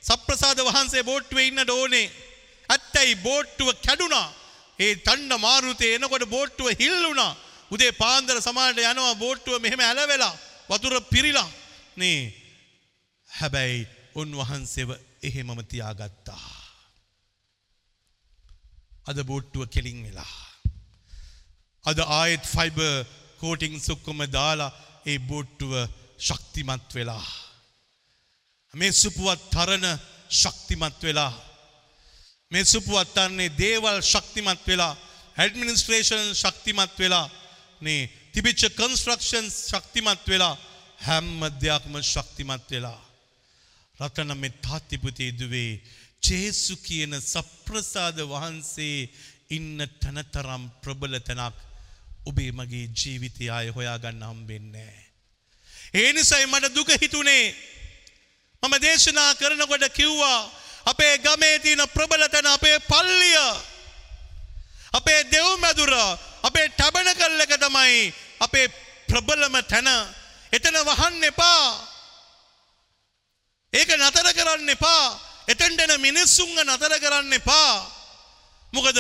සප්‍රසාද 0.01 0.60
වහන්සේ 0.60 1.04
බෝට්ටුවේ 1.04 1.47
ඉන්නට 1.47 1.69
ඕනේ. 1.69 2.12
ඇත්තයි 2.69 3.15
බෝට්ටුව 3.17 3.71
කැඩුනා. 3.77 4.27
ඒ 4.80 4.95
තණ්ඩ 4.97 5.39
මාරුතේ 5.39 5.95
එනකොට 5.95 6.27
බෝට්ටුව 6.27 6.75
හිල්ලුණා. 6.77 7.36
උදේ 7.71 7.91
පාන්දර 7.93 8.41
සමානට 8.41 8.80
යනවා 8.82 9.15
බෝට්ටුව 9.15 9.62
මෙහෙම 9.62 9.80
ඇලවෙලා 9.82 10.36
වතුර 10.69 11.01
පිරිලා. 11.04 11.49
නේ. 11.95 12.21
හැබැයි 13.30 13.88
උන්වහන්සේව 14.15 14.91
එහෙමම 15.23 15.63
තියාගත්තා. 15.65 16.61
අද 19.05 19.17
බෝට්ටුව 19.23 19.67
කෙලින් 19.67 19.99
වෙලා. 20.03 20.33
අද 21.85 21.99
ආයෙත් 21.99 22.45
ෆයිබ 22.45 22.79
කෝටිං 23.39 23.75
සුක්කොම 23.79 24.19
දාලා 24.29 24.75
ඒ 25.05 25.19
බෝට්ටුව 25.21 25.73
ශක්තිමත් 26.19 26.89
වෙලා. 26.95 27.25
මේ 28.73 28.91
සුපුවත් 28.93 29.41
තරණ 29.51 29.85
ශක්තිමත් 30.31 30.99
වෙලා. 31.03 31.33
මේ 32.51 32.65
සුපුවත් 32.65 33.13
තරන්නේ 33.15 33.55
දේවල් 33.57 33.99
ශක්තිමත් 34.03 34.67
වෙලා 34.67 34.93
ඇඩමිනිස්ට්‍රේෂන් 35.37 36.35
ශක්තිමත් 36.35 36.95
වෙලා 36.99 37.27
නේ 37.81 38.01
තිබිච්ච 38.33 38.63
කන්ස්ට්‍රක්ෂන් 38.71 39.47
ශක්තිමත් 39.69 40.27
වෙලා 40.27 40.55
හැම්ම 40.99 41.39
දෙයක්ම 41.61 41.95
ශක්තිමත් 42.03 42.67
වෙලා. 42.71 43.01
රතන 43.99 44.31
මෙ 44.37 44.49
තාත්තිපුතේ 44.61 45.31
දුවේ 45.39 45.81
චේසු 46.21 46.75
කියන 46.77 47.13
සප්‍රසාද 47.23 48.17
වහන්සේ 48.23 49.10
ඉන්න 49.49 49.77
තැනතරම් 49.99 50.63
ප්‍රබල 50.81 51.15
තැනක් 51.19 51.57
ඔබේ 52.25 52.51
මගේ 52.51 52.88
ජීවිතය 52.93 53.49
අය 53.49 53.67
හොයාගන්න 53.69 54.23
හම්බෙන්නේ. 54.23 54.95
ඒ 55.93 56.10
නිසයි 56.13 56.45
මට 56.45 56.73
දුක 56.75 56.89
හිතුනේ. 56.95 57.45
මම 58.63 58.73
දේශනා 58.77 59.36
කරනකොට 59.36 59.86
කිව්වා 59.89 60.39
අපේ 60.86 61.17
ගමේ 61.17 61.60
තියෙන 61.60 61.84
ප්‍රබලතන 61.88 62.47
අපේ 62.47 62.77
පල්ලිය 62.81 63.38
අපේ 64.93 65.21
දෙව්මැදුර 65.25 65.93
අපේ 66.43 66.67
ටබන 66.69 67.10
කල්ල 67.13 67.41
එක 67.41 67.53
තමයි 67.57 68.13
අපේ 68.39 68.67
ප්‍රබලම 69.07 69.55
තැන. 69.63 69.89
එතන 70.53 70.77
වහන්න 70.79 71.23
එපා. 71.23 71.65
ඒක 73.73 73.89
නතර 73.89 74.27
කරන්න 74.31 74.69
එපා. 74.69 75.31
එතැන්ටෙන 75.47 75.93
මිනිස්සුන්ග 75.99 76.56
නතර 76.60 76.93
කරන්න 76.99 77.34
එපා. 77.34 77.73
මොකද 78.73 78.99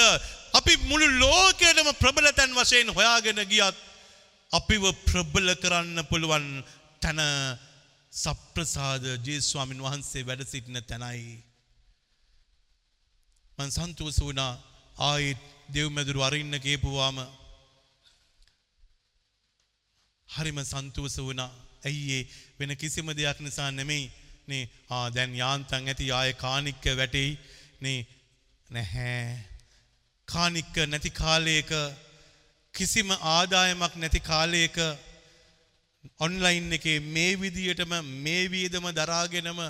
අපි 0.53 0.73
මුළු 0.89 1.07
ලෝකයටම 1.19 1.89
ප්‍රබලතැන් 1.93 2.51
වශයෙන් 2.51 2.89
හොයාගෙන 2.89 3.41
ගියත් 3.45 3.77
අපිව 4.51 4.83
ප්‍රබල 5.05 5.49
කරන්න 5.55 5.99
පුළුවන් 6.03 6.47
තැන 6.99 7.21
සප්‍රසාද 8.13 9.05
ජේස්වාමින් 9.25 9.79
වහන්සේ 9.79 10.25
වැඩ 10.25 10.43
සිටින 10.45 10.83
තැනයි. 10.83 11.39
මන් 13.57 13.71
සන්තුවස 13.71 14.19
වුණා. 14.19 14.53
ආයිත් 15.01 15.41
දෙව්මැදුරු 15.69 16.21
අරන්න 16.21 16.55
කේපුවාම 16.59 17.17
හරිම 20.29 20.59
සන්තුවස 20.65 21.15
වුණා. 21.19 21.51
ඇයිඒ 21.85 22.23
වෙන 22.59 22.71
කිසිම 22.77 23.07
දෙයක් 23.11 23.39
නිසා 23.39 23.71
නෙමෙයි. 23.71 24.11
නේ 24.47 24.63
ආ 24.89 25.05
දැන් 25.09 25.31
යාන්තන් 25.35 25.87
ඇති 25.87 26.11
ආය 26.11 26.33
කානික්ක 26.35 26.85
වැටෙයි. 26.99 27.31
නේ 27.81 27.99
නැහැ. 28.67 29.21
කානික්ක 30.27 30.75
නැති 30.87 31.11
කාලයක 31.11 31.71
කිසිම 32.73 33.09
ආදායමක් 33.11 33.93
නැති 33.95 34.19
කාලයක 34.21 34.77
ඔන්ලයින් 36.19 36.73
එකේ 36.73 36.99
මේ 37.09 37.31
විදියටම 37.35 37.93
මේ 38.25 38.43
වීදම 38.47 38.85
දරාගෙනම 38.91 39.61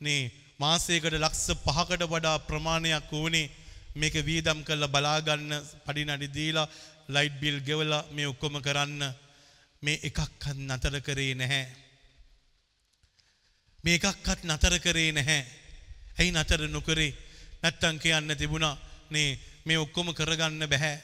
නේ 0.00 0.20
මාසයකට 0.58 1.14
ලක්ෂ 1.14 1.48
පහකට 1.64 2.02
වඩා 2.06 2.36
ප්‍රමාණයක් 2.48 3.08
වූනේ 3.12 3.50
මේක 3.96 4.14
වීදම් 4.22 4.58
කල්ල 4.62 4.84
බලාගන්න 4.88 5.52
පඩිනඩි 5.84 6.28
දීලා 6.30 6.68
ලයිට් 7.08 7.40
බිල් 7.40 7.58
ගෙවලා 7.60 8.04
මේ 8.10 8.26
ඔක්කොම 8.26 8.56
කරන්න. 8.60 9.02
මේ 9.82 10.00
එකක්කත් 10.02 10.44
නතර 10.58 10.94
කරේ 11.00 11.34
නැහැ. 11.34 11.64
මේ 13.86 13.98
එකක්කත් 13.98 14.42
නතර 14.50 14.74
කරේ 14.82 15.12
නැහැ. 15.14 15.42
ඇයි 16.18 16.34
නතර 16.34 16.66
නොකරේ 16.68 17.12
නැත්තං 17.62 18.00
කියන්න 18.02 18.34
තිබුණා 18.40 18.74
නේ 19.14 19.38
මේ 19.64 19.78
ඔක්කොම 19.78 20.10
කරගන්න 20.10 20.66
බැහැ 20.72 20.96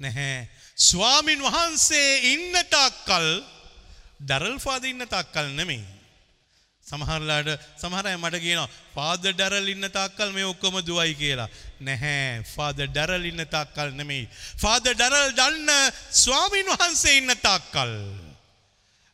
නැහැ. 0.00 0.46
ස්වාමින් 0.76 1.42
වහන්සේ 1.42 2.32
ඉන්න 2.32 2.54
තාක්කල් 2.70 3.28
ඩරල් 4.22 4.58
ෆාද 4.62 4.84
ඉන්න 4.84 5.02
තාක්කල් 5.08 5.50
නෙමේ. 5.58 5.82
සමහරලාට 6.86 7.48
සමහරය 7.80 8.12
මට 8.16 8.40
කියන 8.44 8.60
පාද 8.94 9.24
ඩැරල් 9.24 9.68
ඉන්න 9.68 9.88
තාක්කල් 9.90 10.30
මේ 10.36 10.46
ඔක්කොම 10.46 10.78
දුවයි 10.86 11.14
කියලා. 11.14 11.48
නැහැ 11.80 12.44
ෆාද 12.54 12.78
ඩැරල් 12.84 13.24
ඉන්න 13.24 13.46
තාක්කල් 13.48 13.90
නෙමෙයි. 13.90 14.28
ෆාද 14.62 14.86
ඩැරල් 14.86 15.32
දන්න 15.32 15.70
ස්වාමීන් 16.22 16.70
වහන්සේ 16.74 17.18
ඉන්න 17.18 17.34
තාක්කල්. 17.42 17.94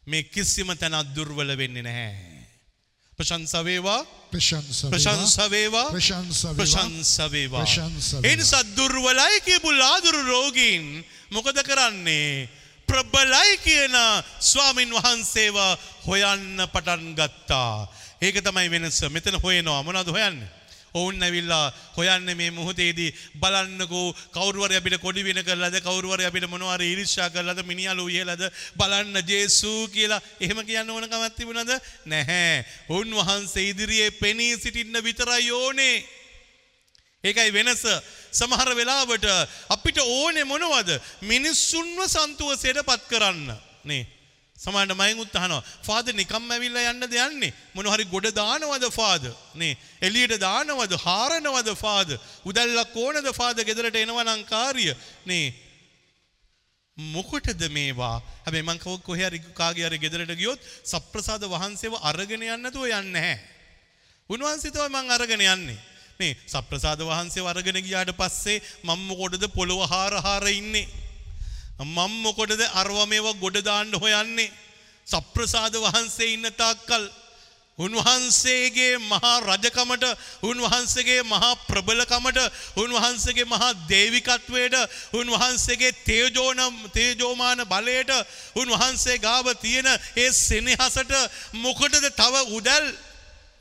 මේ 0.06 0.22
කිසිම 0.24 0.74
තැනත් 0.76 1.14
දුර්වල 1.16 1.56
වෙන්නේ 1.56 1.82
නැහැ. 1.82 2.29
ප්‍රශංසවේවා 3.20 4.00
ප්‍රශංස 4.32 4.88
ප්‍රශංසවේවා 4.88 5.86
ප්‍රශංස 5.90 6.46
වේවා. 6.50 6.54
ප්‍රශංසවේවා. 6.56 7.64
ප්‍රශංස 7.64 8.08
වේවා. 8.12 8.24
එනිසා 8.24 8.62
දුර්වලයි 8.76 9.40
කියපු 9.44 9.68
ලාදුරු 9.72 10.22
රෝගීන් 10.24 11.04
මොකද 11.30 11.56
කරන්නේ. 11.62 12.48
ප්‍රබලයි 12.88 13.50
කියන 13.62 13.94
ස්වාමින් 14.40 14.90
වහන්සේව 14.90 15.56
හොයන්න 16.06 16.58
පටන් 16.72 17.14
ගත්තා. 17.14 17.88
ඒක 18.20 18.40
තමයි 18.40 18.68
වෙනස 18.68 19.02
මෙතන 19.08 19.36
හොයනවා 19.36 19.82
මොනද 19.82 20.08
හොයන්න. 20.08 20.40
ඔවුන් 20.94 21.22
ඇවිල්ලා 21.22 21.72
හොයන්න 21.96 22.30
මේ 22.36 22.50
මුහොතේදී 22.50 23.14
බලන්නකෝ 23.36 24.06
කවරුවර 24.32 24.72
අපිට 24.72 24.98
කොඩි 24.98 25.24
වෙන 25.24 25.42
කරලද 25.42 25.76
කවරුවර 25.80 26.22
අපිට 26.22 26.46
මොනවාර 26.46 26.82
ඉරිශ්ා 26.82 27.30
කරලද 27.30 27.62
මිනිියලු 27.64 28.08
ඉහලද 28.10 28.42
බලන්න 28.76 29.16
ජේසූ 29.24 29.88
කියලා 29.88 30.20
එහෙම 30.40 30.62
කියන්න 30.66 30.90
ඕන 30.90 31.06
කමත් 31.06 31.34
තිබුණද 31.36 31.72
නැහැ. 32.06 32.64
උන්වහන්සේ 32.90 33.68
ඉදිරියේ 33.70 34.10
පෙනී 34.12 34.56
සිටින්න 34.56 34.96
විතරයි 35.00 35.50
ඕනේ. 35.52 35.96
ඒකයි 37.24 37.52
වෙනස 37.52 37.84
සමහර 38.32 38.70
වෙලාවට 38.74 39.26
අපිට 39.68 39.98
ඕනෙ 40.00 40.44
මොනවද 40.44 40.90
මිනිස්සුන්ව 41.22 42.08
සන්තුවසයට 42.08 42.82
පත් 42.82 43.02
කරන්න 43.08 43.52
නේ. 43.84 44.19
සමට 44.60 44.92
මයිකුත් 44.94 45.34
අහනවා 45.34 45.62
ෆාද 45.82 46.12
නිකම් 46.12 46.50
ඇවිල්ල 46.50 46.76
යන්න 46.82 47.06
දෙයන්නේ 47.06 47.52
මොනහරි 47.74 48.04
ගොඩ 48.06 48.28
දානවද 48.32 48.84
ෆාද 48.90 49.24
නේ. 49.54 49.76
එලියට 50.00 50.36
දානවද? 50.38 50.92
හාරණවද 50.98 51.70
ෆාද 51.76 52.10
උදැල්ලක් 52.44 52.96
ඕනද 52.96 53.28
ෆාද 53.32 53.64
ගෙදරට 53.64 53.96
එනවනංකාරිය 53.96 54.92
නේ. 55.26 55.46
මොකටද 56.96 57.62
මේවා? 57.70 58.16
හැබැ 58.44 58.62
මංකව 58.62 59.00
කොහරි 59.02 59.40
කාගේ 59.54 59.98
ගෙදරට 59.98 60.36
ගියොත් 60.36 60.60
සප්‍රසාද 60.84 61.46
වහන්සේව 61.46 61.96
අරගෙන 62.02 62.44
යන්නතුව 62.44 62.84
යන්න 62.90 63.16
හැ. 63.16 63.36
උන්වහන්සිතව 64.30 64.84
මං 64.88 65.10
අරගෙන 65.10 65.40
යන්නේ. 65.42 65.78
මේ 66.20 66.36
සප්‍රසාද 66.46 67.00
වහන්සේ 67.02 67.42
වරගෙන 67.42 67.80
ගියාට 67.80 68.12
පස්සේ 68.14 68.60
මම්ම 68.84 69.10
කොටද 69.16 69.44
පොළොව 69.50 69.88
හාරහාර 69.88 70.44
ඉන්නේ. 70.50 70.88
මම්ම 71.80 72.24
කොටද 72.34 72.60
අර්වමේව 72.74 73.26
ගොඩදාන්න 73.36 73.92
හොයන්නේ. 73.94 74.52
සප්‍රසාද 75.06 75.74
වහන්සේ 75.76 76.32
ඉන්න 76.34 76.46
තාක්කල්. 76.54 77.04
උන්වහන්සේගේ 77.78 78.98
මහා 79.02 79.40
රජකමට 79.42 80.04
උන්වහන්සේගේ 80.42 81.22
මහා 81.24 81.52
ප්‍රබලකමට 81.62 82.38
උන්වහන්සේගේ 82.76 83.46
මහා 83.46 83.70
දේවිකත්වයට 83.88 84.76
උන්වහන්සේගේ 85.14 85.92
තේජෝන 86.04 86.60
තේජෝමාන 86.92 87.64
බලයට 87.66 88.10
උන්වහන්සේ 88.54 89.18
ගාව 89.18 89.46
තියෙන 89.56 89.88
ඒ 90.16 90.30
සෙනෙහසට 90.38 91.12
මොකටද 91.56 92.04
තව 92.12 92.34
උදැල් 92.52 92.86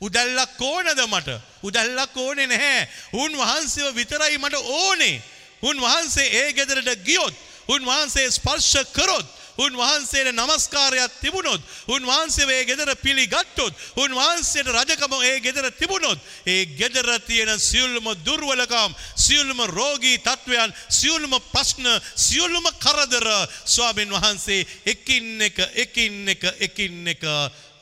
උදැල්ලක් 0.00 0.60
ඕනද 0.62 1.00
මට 1.04 1.40
උදැල්ලක් 1.62 2.16
ඕනේ 2.18 2.46
නැහැ 2.46 2.88
උන්වහන්සේව 3.14 3.94
විතරයි 3.94 4.38
මට 4.38 4.66
ඕනේ 4.76 5.22
උන්වහන්සේ 5.62 6.28
ඒ 6.34 6.52
ගෙදරට 6.52 7.00
ගියොත් 7.04 7.34
උන්වහන්සේ 7.70 8.30
ස්පර්ශ 8.30 8.82
කරොත් 8.92 9.26
උන්වහන්සේට 9.58 10.32
නමස්කාරයක් 10.32 11.12
තිබුණොත් 11.20 11.62
උන්වහන්සේ 11.88 12.46
ඒ 12.48 12.64
ගෙදර 12.64 12.90
පිළිගත්තොත් 12.96 13.74
උන්වහන්සේට 13.96 14.68
රජකම 14.68 15.14
ඒ 15.20 15.40
ගෙදර 15.40 15.66
තිබුණොත් 15.72 16.18
ඒ 16.46 16.66
ගෙදර 16.72 17.08
තියෙන 17.20 17.52
සියලුම 17.60 18.06
දුර්වලකම් 18.24 18.94
සියලුම 19.16 19.60
රෝගී 19.68 20.18
තත්ත්වයන් 20.18 20.74
සියලුම 20.90 21.34
ප්‍රශ්න 21.52 21.86
සියලුම 22.16 22.66
කරදර 22.78 23.28
ස්වාමීන් 23.66 24.10
වහන්සේ 24.10 24.66
එකින් 24.86 25.42
එක 25.42 25.58
එකින් 25.76 26.28
එක 26.28 26.42
එකින් 26.60 27.08
එක 27.08 27.22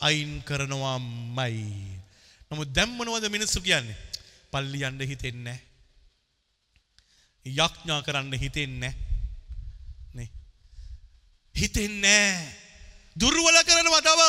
අයින් 0.01 0.43
කරනවාමයි. 0.43 1.65
නමුත් 2.51 2.71
දැම්මනවද 2.71 3.29
මිනිස්සු 3.29 3.61
කියන්නේ? 3.61 3.99
පල්ලි 4.51 4.81
යන්න 4.83 5.03
හිතෙන්නේ 5.03 5.59
යක්ඥා 7.47 8.03
කරන්න 8.03 8.33
හිතෙන්නේ 8.35 8.91
නේ 8.91 9.08
හිතෙන්නේ 11.61 12.33
දුර්වල 13.17 13.59
කරනවා 13.69 14.03
තව 14.03 14.23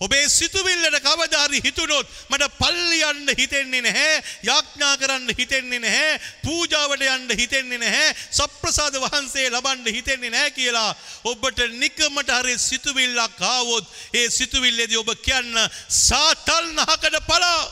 ඔබේ 0.00 0.28
සිතුවිල්ලට 0.28 0.96
කවදාරි 1.00 1.60
හිතුනොත් 1.64 2.06
මට 2.30 2.48
පල්ලි 2.58 3.02
යන්න 3.08 3.34
හිතෙන්නේ 3.38 3.82
නැහැ 3.82 4.16
යාඥා 4.42 4.94
කරන්න 4.96 5.34
හිතෙන්නේ 5.38 5.78
නැහැ 5.78 6.14
පූජාවට 6.44 7.04
යන්න 7.08 7.36
හිතෙන්නේ 7.40 7.78
නැහැ 7.78 8.08
සප්‍රසාද 8.30 8.98
වහන්සේ 8.98 9.50
ලබන්න 9.50 9.92
හිතෙන්නේ 9.98 10.30
නැහැ 10.30 10.56
කියලා 10.56 10.90
ඔබට 11.24 11.62
නිකමට 11.76 12.34
හරි 12.38 12.58
සිතුවිල්ලක් 12.60 13.38
ආවොත් 13.50 13.94
ඒ 14.14 14.26
සිතුවිල්ලේදී 14.30 15.02
ඔබ 15.04 15.14
කියන්න 15.22 15.62
සාතල් 16.00 16.74
නහකට 16.74 17.22
පලා 17.28 17.62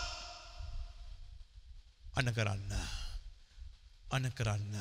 අන 2.14 2.34
කරන්න. 2.34 2.72
අන 4.10 4.24
කරන්න. 4.32 4.76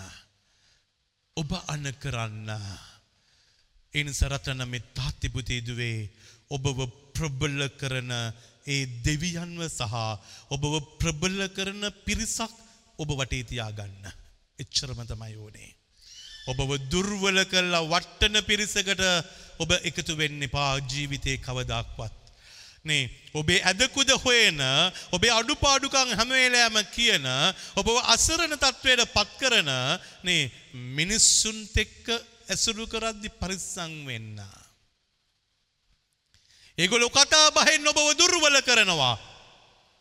ඔබ 1.37 1.51
අන 1.67 1.85
කරන්න. 1.95 2.49
එනිස 3.93 4.21
රටන 4.23 4.61
මෙ 4.67 4.79
තාත්තිපුතේදුවේ 4.93 6.09
ඔබව 6.49 6.79
ප්‍රබල්ල 7.13 7.61
කරන 7.73 8.11
ඒ 8.67 8.85
දෙවියන්ව 9.01 9.63
සහ 9.67 9.95
ඔබව 10.49 10.73
ප්‍රබල්ල 10.99 11.41
කරන 11.49 11.83
පිරිසක් 12.05 12.53
ඔබ 12.99 13.09
වටේ 13.11 13.43
තියාගන්න. 13.45 14.05
එච්චරම 14.59 15.01
තමයි 15.03 15.35
ඕනේ. 15.37 15.73
ඔබව 16.47 16.71
දුර්වල 16.91 17.39
කල්ලා 17.45 17.85
වට්ටන 17.85 18.37
පිරිසකට 18.43 19.03
ඔබ 19.59 19.71
එකතු 19.81 20.13
වෙන්න 20.15 20.41
එපා 20.41 20.71
ජීවිතය 20.83 21.37
කවදක්වත්. 21.39 22.15
නේ 22.85 23.09
ඔබේ 23.33 23.59
ඇදකුද 23.63 24.09
හොයන 24.23 24.61
ඔබේ 25.11 25.33
අඩුපාඩුකං 25.33 26.13
හැමේලෑම 26.13 26.77
කියන 26.93 27.25
ඔබ 27.75 27.87
අසරණ 28.07 28.53
තත්ත්වයට 28.55 29.09
පත් 29.09 29.29
කරන 29.41 29.71
නේ 30.23 30.51
මිනිස්සුන් 30.95 31.57
තෙක්ක 31.73 32.05
ඇසුරු 32.49 32.87
කරද්දි 32.87 33.29
පරිස්සං 33.31 33.93
වෙන්න. 34.05 34.39
ඒගොලු 36.77 37.09
කතා 37.09 37.51
බහෙන් 37.51 37.87
ඔබව 37.87 38.17
දුර්වල 38.17 38.61
කරනවා. 38.61 39.17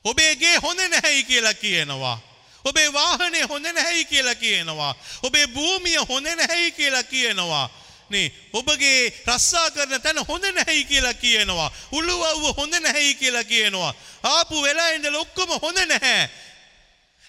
ඔබේගේ 0.04 0.56
හොඳ 0.56 0.80
නැහැයි 0.80 1.24
කියලා 1.24 1.54
කියනවා. 1.54 2.18
ඔබේ 2.64 2.92
වාහනය 2.92 3.42
හොඳ 3.42 3.66
නැහැයි 3.66 4.04
කියලා 4.04 4.34
කියනවා. 4.34 4.94
ඔබේ 5.22 5.46
භූමිය 5.46 6.00
හොඳ 6.08 6.26
නැහැයි 6.26 6.72
කියලා 6.72 7.02
කියනවා. 7.04 7.70
නේ 8.10 8.32
ඔබගේ 8.52 9.12
රස්සා 9.26 9.70
කරන 9.70 10.00
තැන 10.00 10.18
හොඳ 10.28 10.44
නැහැයි 10.44 10.84
කියලා 10.84 11.14
කියනවා. 11.14 11.70
උළුවව්ව 11.92 12.56
හොඳ 12.56 12.74
නැහැයි 12.74 13.14
කියලා 13.14 13.44
කියනවා. 13.44 13.94
ආපු 14.22 14.62
වෙලා 14.62 14.90
ඉඳලා 14.90 15.20
ඔක්කොම 15.20 15.50
හොඳ 15.62 15.78
නැහැ. 15.86 16.30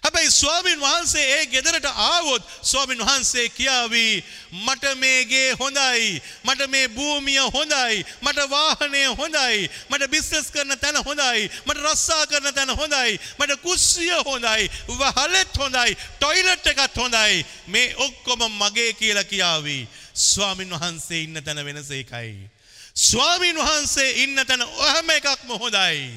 හැබැයි 0.04 0.32
ස්වාමීන් 0.32 0.80
වහන්සේ 0.80 1.26
ඒ 1.36 1.46
ගෙදරට 1.46 1.86
ආවොත් 1.86 2.44
ස්වාමීන් 2.64 3.00
වහන්සේ 3.00 3.50
කියාවී 3.50 4.24
මට 4.66 4.96
මේගේ 4.96 5.52
හොඳයි 5.54 6.22
මට 6.44 6.68
මේ 6.68 6.88
භූමිය 6.90 7.44
හොඳයි 7.54 8.06
මට 8.22 8.50
වාහනය 8.50 9.04
හොඳයි 9.14 9.70
මට 9.90 10.08
බිස්නස් 10.08 10.52
කරන 10.52 10.78
තැන 10.78 11.04
හොඳයි 11.06 11.52
මට 11.66 11.78
රස්සා 11.86 12.28
කරන 12.28 12.54
තැන 12.54 12.70
හොඳයි 12.72 13.20
මට 13.40 13.62
කුස්සිය 13.62 14.14
හොඳයි 14.26 14.72
වහලෙත් 14.90 15.58
හොඳයි 15.58 15.98
ටොයිලට් 16.20 16.68
එකත් 16.68 16.96
හොඳයි. 16.96 17.46
මේ 17.68 17.96
ඔක්කොම 17.98 18.42
මගේ 18.54 18.94
කියලා 18.94 19.24
කියාවී. 19.24 19.88
ස්වාමින් 20.16 20.70
වහන්සේ 20.72 21.22
ඉන්න 21.24 21.44
තැන 21.44 21.66
වෙනස 21.66 21.92
එකයි 21.92 22.50
ස්වාමීන් 22.96 23.58
වහන්සේ 23.58 24.10
ඉන්න 24.24 24.46
තැන 24.46 24.62
ඔහම 24.62 25.10
එකක්ම 25.10 25.50
හොඳයි. 25.54 26.12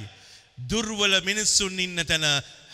දුර්වල 0.59 1.21
මිනිස්සුන් 1.21 1.81
ඉන්න 1.81 2.07
තැන 2.07 2.25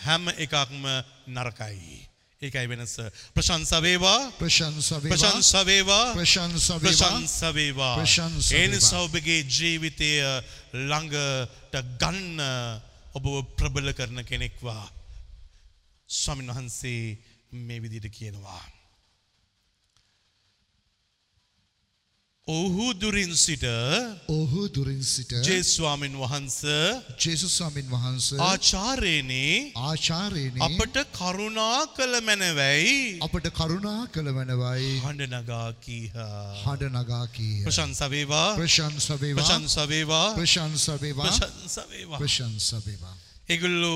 හැම 0.05 0.29
එකක්ම 0.35 0.83
නරකයි. 1.27 1.97
ඒකයි 2.41 2.67
වෙනස 2.71 2.93
ප්‍රශංසවේවා 3.35 4.31
ප්‍රශංසවේවා 4.39 6.05
ප්‍රශංසවේවා. 6.83 7.95
එනිසා 8.55 9.01
ඔබගේ 9.01 9.41
ජීවිතය 9.47 10.11
ළඟට 10.73 11.75
ගන්න 11.99 12.39
ඔබ 13.13 13.25
ප්‍රබල 13.57 13.91
කරන 13.93 14.23
කෙනෙක්වා. 14.23 14.85
ස්වාමින් 16.09 16.49
වහන්සේ 16.49 17.17
මේ 17.51 17.81
විදිට 17.81 18.07
කියනවා. 18.09 18.63
ඔහු 22.49 22.85
දුරින් 22.95 23.33
සිට 23.35 23.63
ඔහු 24.27 24.61
දුරින් 24.69 25.03
සිට 25.05 25.33
ජේස්වාමින් 25.43 26.13
වහන්ස 26.15 26.55
ජේසුස් 27.15 27.51
ස්වාමින් 27.53 27.85
වහන්සේ 27.87 28.39
ආචාරයනේ 28.41 29.71
ආචාර්යනි 29.79 30.59
අපට 30.59 30.97
කරුණා 31.13 31.85
කළ 31.93 32.15
මැනවැයි 32.21 33.21
අපට 33.21 33.47
කරුණා 33.51 34.01
කළ 34.09 34.31
මැනවයි. 34.31 34.89
හඬ 34.99 35.35
නගා 35.35 35.69
කීහ. 35.79 36.09
හඬ 36.63 36.89
නගා 36.95 37.25
කීය 37.29 37.63
ප්‍රශංසවේවා 37.63 38.49
ප්‍රශංසවේවා 38.57 39.45
ප්‍රශංසවේවා 39.45 40.27
ප්‍රශංසවේවා 40.35 41.29
ප්‍රශංසවේවා. 41.29 42.19
ප්‍රශංසවේවා 42.19 43.15
එගුල්ලු 43.47 43.95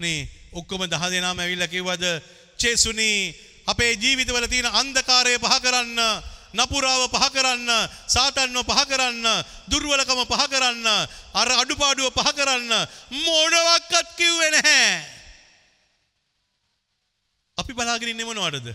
නේ 0.00 0.28
ඔක්කොම 0.52 0.86
දහ 0.86 1.06
දෙනාම 1.10 1.38
ඇවිල්ල 1.38 1.66
කිව්වද 1.68 2.04
චේසුනී 2.58 3.34
අපේ 3.66 3.94
ජීවිතවල 3.96 4.46
තියෙන 4.48 4.76
අන්දකාරය 4.76 5.40
පහ 5.40 5.58
කරන්න 5.60 5.98
නපුරාව 6.54 7.02
පහ 7.14 7.26
කරන්න 7.34 7.70
සාතන්ව 8.06 8.64
පහ 8.66 8.82
කරන්න 8.90 9.26
දුර්වලකම 9.70 10.20
පහ 10.26 10.44
කරන්න 10.52 10.86
අර 11.34 11.48
අඩුපාඩුව 11.62 12.10
පහ 12.10 12.30
කරන්න 12.34 12.72
මොනවක්කත් 13.26 14.08
කිව්වෙ 14.16 14.48
නැහැ. 14.50 15.20
අපි 17.58 17.72
බලාගෙන 17.72 18.08
ඉන්නේ 18.08 18.28
මොනවටද? 18.28 18.68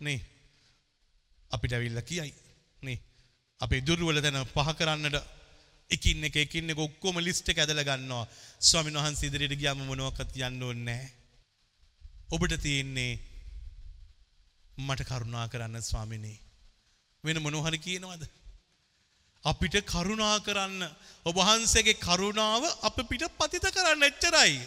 නේ. 0.00 0.20
අපිට 1.50 1.72
ඇවිල්ලා 1.72 2.02
කියයි. 2.02 2.34
නේ. 2.82 2.98
අපේ 3.60 3.80
දුර්වල 3.80 4.18
තැන 4.20 4.42
පහ 4.46 4.70
කරන්නට 4.78 5.16
එකින් 5.90 6.24
එක 6.24 6.36
එකින් 6.36 6.70
එක 6.72 6.78
ඔක්කොම 6.78 7.18
ලිස්ට් 7.20 7.48
එක 7.48 7.62
ඇදලා 7.62 7.84
ගන්නවා. 7.84 8.26
ස්වාමීන් 8.60 8.98
වහන්සේ 8.98 9.28
ඉදිරියට 9.28 9.60
ගියාම 9.60 9.84
මොනවක්වත් 9.84 10.38
යන්න 10.38 10.62
ඕනේ 10.62 10.84
නැහැ. 10.84 11.10
ඔබට 12.34 12.54
තියෙන්නේ 12.62 13.12
මට 14.78 15.04
කරුණා 15.04 15.46
කරන්න 15.48 15.82
ස්වාමිනේ. 15.82 16.38
වෙන 17.24 17.38
මොනවහරි 17.38 17.78
කියනවද? 17.78 18.22
අපිට 19.44 19.76
කරුණා 19.84 20.38
කරන්න 20.40 20.82
ඔබ 21.26 21.36
වහන්සේගේ 21.38 21.94
කරුණාව 21.96 22.64
අප 22.82 22.96
පිට 23.06 23.22
පතිත 23.38 23.66
කරන්න 23.68 24.02
එච්චරයි. 24.02 24.58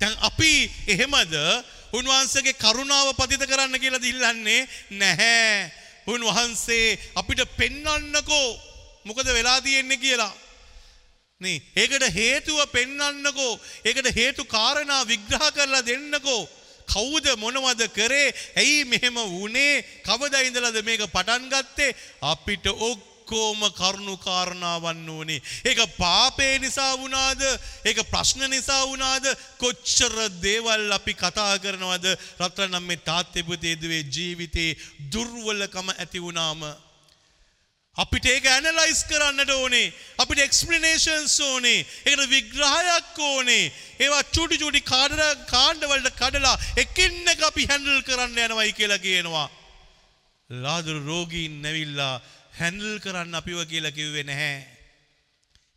දැන් 0.00 0.14
අපි 0.20 0.52
එහෙමද 0.88 1.34
උන්වහන්සේගේ 1.92 2.58
කරුණාව 2.58 3.14
පතිත 3.14 3.46
කරන්න 3.46 3.78
කියලා 3.78 4.02
දිල්ලන්නේ 4.02 4.66
නැහැ. 4.92 5.70
උන්වහන්සේ 6.06 6.98
අපිට 7.14 7.46
පෙන්වන්නකෝ 7.54 8.48
මොකද 9.06 9.26
වෙලා 9.28 9.60
තියෙන්නේ 9.60 9.98
කියලා. 9.98 10.34
නේ 11.40 11.62
ඒකට 11.76 12.10
හේතුව 12.12 12.58
පෙන්වන්නකෝ 12.74 13.52
ඒකට 13.84 14.10
හේතු 14.12 14.42
කාරණා 14.46 15.06
විග්‍රහ 15.06 15.46
කරලා 15.52 15.86
දෙන්නකෝ 15.86 16.42
කවුද 16.86 17.26
මොනවද 17.38 17.88
කරේ? 17.88 18.34
ඇයි 18.56 18.84
මෙහෙම 18.84 19.14
වුණේ 19.14 19.82
කවදා 20.04 20.42
ඉඳලාද 20.42 20.78
මේක 20.84 21.02
පටන් 21.08 21.48
ගත්තේ? 21.48 21.96
අපිට 22.22 22.66
ඔක්කොම 22.66 23.60
කරුණු 23.72 24.16
කාරණාවන්න 24.18 25.08
ඕනේ 25.08 25.40
ඒක 25.64 25.80
පාපේ 25.98 26.58
නිසා 26.58 26.92
වුණාද? 26.96 27.42
ඒක 27.84 27.98
ප්‍රශ්න 28.10 28.50
නිසා 28.50 28.86
වුණාද? 28.86 29.26
කොච්චර 29.58 30.14
දේවල් 30.40 30.92
අපි 30.92 31.14
කතා 31.14 31.58
කරනවද? 31.58 32.06
රත්තරනම් 32.40 32.82
මේ 32.82 32.96
තාත්තේ 33.02 33.42
පුතේ 33.42 33.76
දුවේ 33.76 34.04
ජීවිතේ 34.04 34.76
දුර්වලකම 35.12 35.88
ඇති 35.92 36.20
වුණාම 36.20 36.60
අපිට 37.96 38.26
ඒක 38.26 38.46
ඇනලයිස් 38.50 39.00
කරන්නට 39.06 39.50
ඕනේ 39.54 39.92
අපිට 40.18 40.40
එක්ස්පලනේෂන්ස් 40.44 41.34
ඕනේ 41.40 41.86
ඒකට 42.10 42.30
විග්‍රහයක් 42.32 43.18
ඕනේ 43.22 43.64
ඒවා 43.98 44.22
චුටි 44.34 44.58
චුටි 44.58 44.80
කාඩර 44.82 45.20
කාණ්ඩවලට 45.46 46.16
කඩලා 46.18 46.56
එකින් 46.76 47.30
එක 47.32 47.44
අපි 47.48 47.68
හැන්ඩල් 47.70 48.00
කරන්න 48.02 48.40
යනවයි 48.46 48.72
කියලා 48.72 48.98
කියනවා. 48.98 49.48
ලාදුරු 50.50 51.00
රෝගීන් 51.06 51.62
නැවිල්ලා 51.62 52.14
හැන්ඩල් 52.58 52.98
කරන්න 52.98 53.38
අපිව 53.40 53.62
කියලා 53.70 53.96
කිව්වේ 53.98 54.24
නැහැ. 54.24 54.58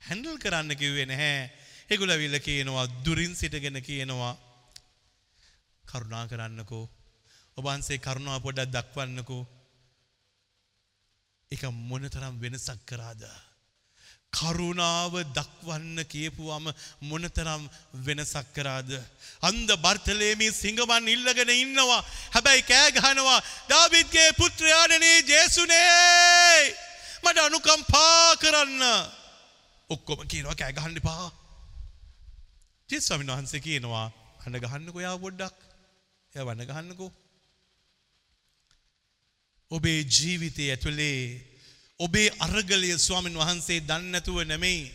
හැන්ඩල් 0.01 0.37
කරන්න 0.37 0.73
කිව්වේ 0.75 1.05
නැහැ. 1.05 1.51
ඒගොල්ලෝ 1.89 2.17
ඇවිල්ලා 2.17 2.47
කියනවා 2.47 2.87
දුරින් 3.05 3.35
සිටගෙන 3.35 3.77
කියනවා 3.81 4.33
කරුණා 5.83 6.25
කරන්නකෝ. 6.27 6.85
ඔබ 7.57 7.63
වහන්සේ 7.65 7.99
කරුණාව 7.99 8.41
පොඩ්ඩක් 8.41 8.73
දක්වන්නකෝ. 8.73 9.43
එක 11.51 11.63
මොනතරම් 11.81 12.35
වෙනසක් 12.37 12.79
කරාද. 12.85 13.21
කරුණාව 14.29 15.13
දක්වන්න 15.31 16.03
කියපුවම 16.05 16.65
මොනතරම් 17.01 17.63
වෙනසක් 17.99 18.47
කරාද. 18.53 18.89
අන්ද 19.41 19.69
බර්තලේමී 19.77 20.51
සිංගවන් 20.53 21.07
ඉල්ලගෙන 21.07 21.51
ඉන්නවා 21.55 22.01
හැබැයි 22.35 22.63
කෑගහනවා 22.63 23.39
දාවිත්ගේ 23.69 24.29
පුත්‍රයානනේ 24.33 25.17
ජේසුනේ 25.23 26.75
මට 27.23 27.37
අනුකම්පා 27.39 28.35
කරන්න 28.35 28.83
ඔක්කොම 29.89 30.27
කියනවා 30.27 30.55
කෑගහන්න 30.55 30.99
පා. 31.01 31.31
ජෙස්වාමින් 32.89 33.31
වහන්සේ 33.31 33.61
කියනවා 33.61 34.07
හඬ 34.43 34.63
ගහන්නකො 34.63 34.99
යා 34.99 35.15
පොඩ්ඩක් 35.17 35.55
එය 36.33 36.43
වන්න 36.43 36.67
ගහන්නකෝ 36.67 37.11
ඔබේ 39.71 39.99
ජීවිතය 40.05 40.69
ඇතුළේ 40.69 41.47
ඔබේ 41.99 42.29
අරගලය 42.39 42.97
ස්වාමින් 42.97 43.35
වහන්සේ 43.35 43.81
දන්නැතුව 43.81 44.43
නෙමෙයි. 44.43 44.91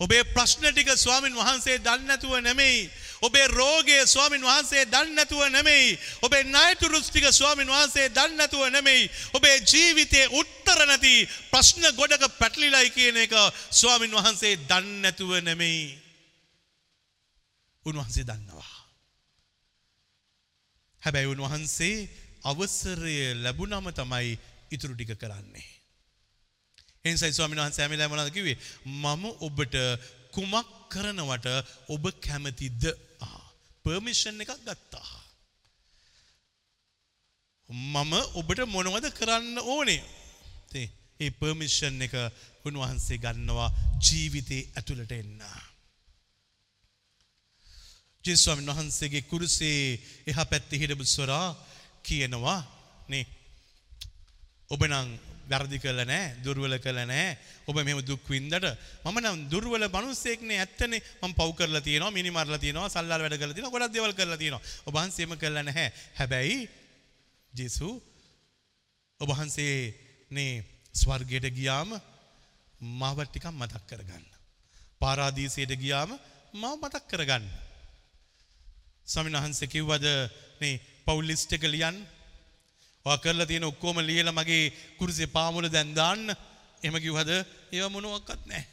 ඔබේ 0.00 0.24
ප්‍රශ්න 0.24 0.66
ටික 0.72 0.90
ස්වාමින් 0.96 1.34
වහන්සේ 1.34 1.78
දන්නැතුව 1.78 2.40
නෙමෙයි. 2.40 2.90
ඔබේ 3.22 3.46
රෝගය 3.48 4.06
ස්වාමින් 4.06 4.42
වහන්සේ 4.42 4.84
දන්නැතුව 4.86 5.42
නෙමෙයි. 5.48 5.98
ඔබේ 6.22 6.42
නයතුරුස් 6.44 7.10
ටික 7.10 7.26
ස්වාමින් 7.32 7.68
වහන්සේ 7.68 8.08
දන්නැතුව 8.08 8.68
නෙමෙයි. 8.70 9.10
ඔබේ 9.32 9.56
ජීවිතයේ 9.62 10.26
උත්තර 10.30 10.78
නැති 10.86 11.14
ප්‍රශ්න 11.52 11.86
ගොඩක 11.96 12.24
පැටලිලයි 12.38 12.90
කියන 12.90 13.16
එක 13.16 13.34
ස්වාමින් 13.70 14.10
වහන්සේ 14.10 14.56
දන්නැතුව 14.68 15.38
නෙමෙයි. 15.40 15.86
උන්වහන්සේ 17.86 18.24
දන්නවා. 18.24 18.74
හැබැයි 21.02 21.26
උන්වහන්සේ 21.26 21.96
අවසරය 22.44 23.16
ලැබුණම 23.36 23.88
තමයි 23.92 24.38
ඉතුරු 24.70 24.94
ටික 24.94 25.14
කරන්නේ. 25.16 25.66
එනිසයි 27.04 27.32
ස්වාමීන් 27.32 27.60
වහන්සේ 27.60 27.84
ඇමිලා 27.84 28.08
මොනවද 28.08 28.30
කිව්වේ? 28.30 28.58
මම 28.84 29.24
ඔබට 29.40 29.76
කුමක් 30.30 30.68
කරනවට 30.90 31.46
ඔබ 31.88 32.04
කැමතිද? 32.20 32.82
පර්මිෂන් 33.84 34.40
එකක් 34.40 34.52
ගත්තා. 34.60 35.12
මම 37.68 38.12
ඔබට 38.34 38.60
මොනවද 38.66 39.06
කරන්න 39.12 39.58
ඕනේ? 39.66 40.02
තේ 40.70 40.88
ඒ 41.20 41.30
පර්මිෂන් 41.32 42.02
එක 42.02 42.14
උන්වහන්සේ 42.64 43.18
ගන්නවා 43.18 43.68
ජීවිතේ 44.00 44.68
ඇතුළට 44.72 45.12
එන්න. 45.12 45.40
ජේස්වාමීන් 48.24 48.68
වහන්සේගේ 48.68 49.22
කුරුසේ 49.24 50.00
එහා 50.26 50.44
පැත්තේ 50.44 50.80
හිටපු 50.80 51.04
ස්වරා 51.06 51.48
කියනවා. 52.04 52.60
නේ. 53.08 53.26
ඔබ 54.70 54.80
නම් 54.84 55.08
වැරදි 55.48 55.78
කළ 55.78 56.00
නෑ 56.04 56.36
දුර්වල 56.44 56.76
කළ 56.78 57.00
නෑ. 57.04 57.36
ඔබ 57.68 57.76
මෙම 57.78 58.00
දුක් 58.02 58.24
වින්දට. 58.28 58.64
මම 59.04 59.18
නම් 59.20 59.38
දුර්වල 59.50 59.84
මනුස්සයෙක්නේ 59.88 60.60
ඇත්තනේ. 60.60 61.02
මම 61.22 61.34
පව් 61.34 61.50
කරලා 61.58 61.80
තියෙනවා 61.80 62.10
මිනි 62.10 62.30
මරලා 62.30 62.58
තියෙනවා 62.58 62.88
සල්ලාල 62.88 63.24
වැඩ 63.24 63.38
කරලා 63.38 63.54
තියෙනවා 63.54 63.74
ගොඩක් 63.74 63.94
දේවල් 63.94 64.14
කරලා 64.14 64.40
තියෙනවා. 64.40 64.62
ඔබ 64.86 64.94
වහන්සේම 64.94 65.36
කළා 65.36 65.64
නැහැ. 65.64 65.88
හැබැයි 66.18 66.58
ජේසු 67.52 67.88
ඔබ 69.20 69.28
වහන්සේ 69.30 69.76
නේ 70.30 70.64
ස්වර්ගයට 70.94 71.50
ගියාම 71.52 71.90
මාව 73.00 73.18
ටිකක් 73.22 73.46
මතක් 73.52 73.84
කරගන්න. 73.86 74.24
පාරාදීසයට 75.00 75.76
ගියාම 75.76 76.16
මාව 76.54 76.76
මතක් 76.78 77.04
කරගන්න. 77.06 77.44
ස්වාමීන් 79.04 79.36
වහන්සේ 79.36 79.68
කිව්වද 79.68 80.06
මේ 80.60 80.80
පවුල් 81.06 81.26
ලිස්ට් 81.28 81.52
එක 81.56 81.64
ලියන්න. 81.68 81.98
ඔයා 83.06 83.22
කරලා 83.24 83.46
තියෙන 83.46 83.70
ඔක්කොම 83.70 83.98
ලියලා 84.00 84.38
මගේ 84.38 84.72
කුරුසේ 84.98 85.34
පාමුල 85.36 85.68
දැන් 85.72 85.94
දාන්න. 85.94 86.22
එහෙම 86.82 86.96
කිව්වද 87.00 87.30
ඒව 87.72 87.90
මොනවත් 87.92 88.30
නැහැ. 88.46 88.64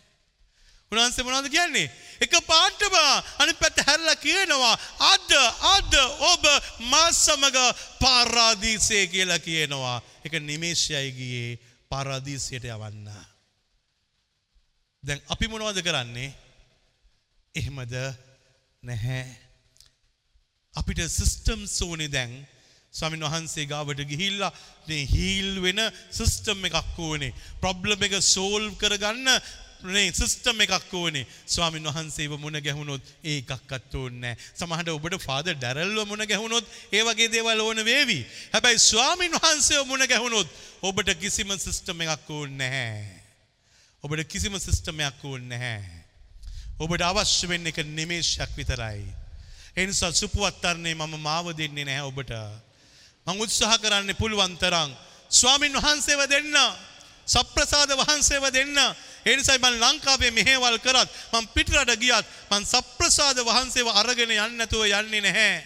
උන්වහන්සේ 0.91 1.23
මොනවද 1.23 1.47
කියන්නේ? 1.51 1.87
එක 2.19 2.33
පාටම 2.47 2.95
අනිත් 3.39 3.59
පැත්ත 3.59 3.83
හැරලා 3.87 4.15
කියනවා 4.19 4.75
අද 5.11 5.31
අද 5.75 5.93
ඔබ 6.31 6.43
මා 6.91 7.11
සමග 7.11 7.57
පාරාදීසයේ 7.99 9.07
කියලා 9.07 9.39
කියනවා. 9.39 10.01
ඒක 10.25 10.35
නිමේෂයයි 10.39 11.11
ගියේ 11.19 11.59
පාරාදීසයට 11.89 12.67
යවන්න. 12.67 13.07
දැන් 15.03 15.23
අපි 15.27 15.47
මොනවද 15.47 15.79
කරන්නේ? 15.83 16.35
එහෙමද 17.55 17.95
නැහැ. 18.83 19.40
අපිට 20.73 20.99
සිස්ටම් 21.09 21.67
සෝනේ 21.67 22.11
දැන් 22.11 22.33
ස්වාමීන් 22.93 23.23
වහන්සේ 23.23 23.65
ගාවට 23.65 24.03
ගිහිල්ලා 24.07 24.51
මේ 24.87 25.03
හීල් 25.05 25.61
වෙන 25.61 25.79
සිස්ටම් 26.11 26.65
එකක් 26.65 26.99
ඕනේ. 26.99 27.33
ප්‍රොබ්ලම් 27.61 28.03
එක 28.03 28.15
සෝල්ව් 28.23 28.75
කරගන්න 28.75 29.29
නේ 29.85 30.11
සිස්ටම් 30.11 30.59
එකක් 30.61 30.93
ඕනේ. 30.93 31.27
ස්වාමීන් 31.45 31.87
වහන්සේව 31.87 32.37
මුණ 32.37 32.59
ගැහුනොත් 32.59 33.03
ඒකක්වත් 33.23 33.95
ඕනේ 33.95 34.19
නැහැ. 34.21 34.37
සමහරට 34.55 34.89
ඔබට 34.89 35.17
ෆාදර් 35.19 35.55
ඩැරල්ව 35.55 36.07
මුණ 36.07 36.27
ගැහුනොත් 36.27 36.65
ඒ 36.91 37.03
වගේ 37.03 37.31
දේවල් 37.31 37.59
ඕන 37.59 37.85
වේවි. 37.85 38.19
හැබැයි 38.53 38.79
ස්වාමීන් 38.81 39.35
වහන්සේව 39.37 39.87
මුණ 39.87 40.07
ගැහුනොත් 40.07 40.47
ඔබට 40.81 41.15
කිසිම 41.19 41.51
සිස්ටම් 41.57 42.03
එකක් 42.03 42.29
ඕනේ 42.29 42.57
නැහැ. 42.57 43.17
ඔබට 44.03 44.27
කිසිම 44.27 44.59
සිස්ටම් 44.59 44.99
එකක් 45.01 45.25
ඕනේ 45.25 45.49
නැහැ. 45.49 45.99
ඔබට 46.79 47.03
අවශ්‍ය 47.03 47.47
වෙන්නේ 47.47 47.75
එක 47.75 47.83
නිමේෂයක් 47.87 48.55
විතරයි. 48.55 49.20
එනිසා 49.75 50.11
සුපුවත්තරන්නේ 50.13 50.95
මම 50.95 51.15
මාව 51.19 51.53
දෙන්නේ 51.53 51.85
නැහැ 51.85 52.03
ඔබට. 52.03 52.31
මං 53.27 53.37
උත්සාහ 53.37 53.77
කරන්නේ 53.77 54.13
පුළුවන් 54.13 54.57
තරම් 54.57 54.91
ස්වාමින් 55.31 55.73
වහන්සේව 55.73 56.21
දෙන්න 56.27 56.55
සප්‍රසාද 57.27 57.91
වහන්සේව 57.91 58.45
දෙන්න 58.49 58.77
ඒ 59.25 59.35
නිසායි 59.35 59.59
මම 59.59 59.77
ලංකාවේ 59.79 60.31
මෙහෙවල් 60.31 60.77
කරත් 60.77 61.09
මම 61.33 61.47
පිටරට 61.49 61.95
ගියත් 61.97 62.25
මම 62.49 62.65
සප්‍රසාද 62.65 63.37
වහන්සේව 63.39 63.87
අරගෙන 63.91 64.27
යන්නේ 64.27 64.49
නැතුව 64.51 64.83
යන්නේ 64.83 65.21
නැහැ. 65.21 65.63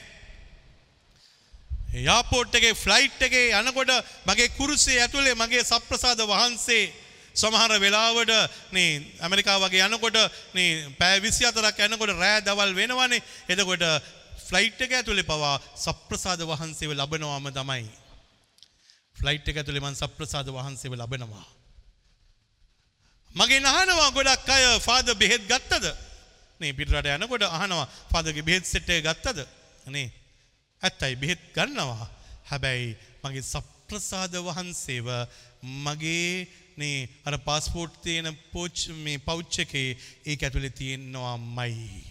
යාපෝට් 2.00 2.56
එකේ 2.56 2.76
ෆ්ලයිට් 2.76 3.22
එකේ 3.22 3.50
යනකොට 3.54 3.92
මගේ 4.26 4.50
කුරුසේ 4.50 5.02
ඇතුලේ 5.02 5.36
මගේ 5.36 5.64
සප්‍රසාද 5.64 6.20
වහන්සේ 6.22 6.94
සමහර 7.36 7.74
වෙලාවට 7.78 8.32
නේ 8.72 8.92
ඇමරිකා 9.20 9.58
වගේ 9.60 9.88
යනකොට 9.88 10.18
නේ 10.54 10.70
පෑ 11.00 11.20
24ක් 11.22 11.88
යනකොට 11.88 12.16
රෑ 12.16 12.40
දවල් 12.42 12.72
වෙනවනේ 12.74 13.24
එතකොට 13.50 13.84
ෆ්ලයිට් 14.40 14.82
එක 14.82 14.94
ඇතුලේ 14.94 15.26
පවා 15.26 15.58
සප්‍රසාද 15.76 16.42
වහන්සේව 16.44 16.92
ලබනවාම 16.94 17.52
තමයි. 17.52 17.86
ෆ්ලයිට් 19.16 19.48
එක 19.48 19.58
ඇතුලේ 19.58 19.82
මං 19.82 19.96
සප්‍රසාද 19.96 20.50
වහන්සේව 20.50 20.96
ලබනවා. 20.96 21.46
මගේ 23.36 23.62
අහනවා 23.62 24.12
ගොඩක් 24.12 24.50
අය 24.50 24.66
ෆාදර් 24.80 25.16
බෙහෙත් 25.16 25.44
ගත්තද? 25.44 25.86
නේ 26.60 26.74
පිටරට 26.74 27.10
යනකොට 27.10 27.44
අහනවා 27.44 27.88
ෆාදර්ගේ 28.12 28.44
බෙහෙත් 28.44 28.66
සෙට් 28.66 28.90
එක 28.90 29.04
ගත්තද? 29.04 29.40
නේ 29.88 30.08
ඇත්තයි 30.82 31.16
බෙහෙත් 31.16 31.42
ගන්නවා. 31.52 32.08
හැබැයි 32.46 32.96
මගේ 33.24 33.44
සප්‍රසාද 33.44 34.34
වහන්සේව 34.40 35.08
මගේ 35.84 36.48
නේ 36.78 37.08
අර 37.26 37.38
පාස්පෝර්ට් 37.40 38.02
තියෙන 38.04 38.30
පෝච් 38.52 38.90
මේ 39.06 39.18
පවුච් 39.20 39.60
එකේ 39.66 39.98
ඒක 40.26 40.44
ඇතුලේ 40.44 40.70
තියෙනවාමයි. 40.72 42.04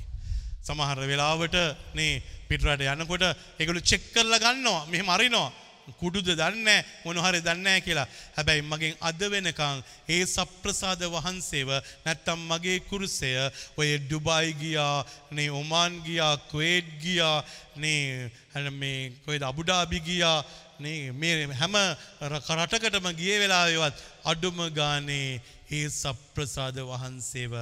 සමහර 0.63 1.01
වෙලාවට 1.05 1.57
නේ 1.95 2.23
පිටරට 2.49 2.87
යනකොට 2.95 3.25
ඒගොල්ලෝ 3.61 3.89
චෙක් 3.91 4.09
කරලා 4.15 4.41
ගන්නවා. 4.41 4.87
මෙහෙම 4.87 5.09
අරිනවා. 5.09 5.51
කුඩුද 5.93 6.25
දන්නේ 6.25 6.85
මොන 7.05 7.17
හරි 7.17 7.41
දන්නේ 7.41 7.81
කියලා. 7.81 8.07
හැබැයි 8.37 8.63
මගෙන් 8.63 8.95
අද 9.01 9.21
වෙනකන් 9.33 9.83
ඒ 10.09 10.25
සප්‍රසාද 10.27 11.03
වහන්සේව 11.07 11.71
නැත්තම් 12.05 12.41
මගේ 12.51 12.79
කුරුසය 12.81 13.33
ඔය 13.77 13.99
ඩුබායි 13.99 14.55
ගියා, 14.55 15.05
නේ 15.31 15.51
ඔමාන් 15.51 16.01
ගියා, 16.01 16.37
කුවේට් 16.51 16.89
ගියා, 17.03 17.45
නේ 17.77 18.31
මේ 18.73 19.13
කොහෙද 19.25 19.43
අබුඩාබි 19.43 20.01
ගියා, 20.01 20.39
නේ 20.41 20.64
මේ 20.81 21.47
හැම 21.53 21.75
රටකටම 22.23 23.09
ගිය 23.15 23.39
වෙලාවෙවත් 23.41 24.05
අඩුම 24.25 24.59
ගානේ 24.71 25.41
ඒ 25.71 25.89
සප්‍රසාද 25.91 26.79
වහන්සේව 26.83 27.55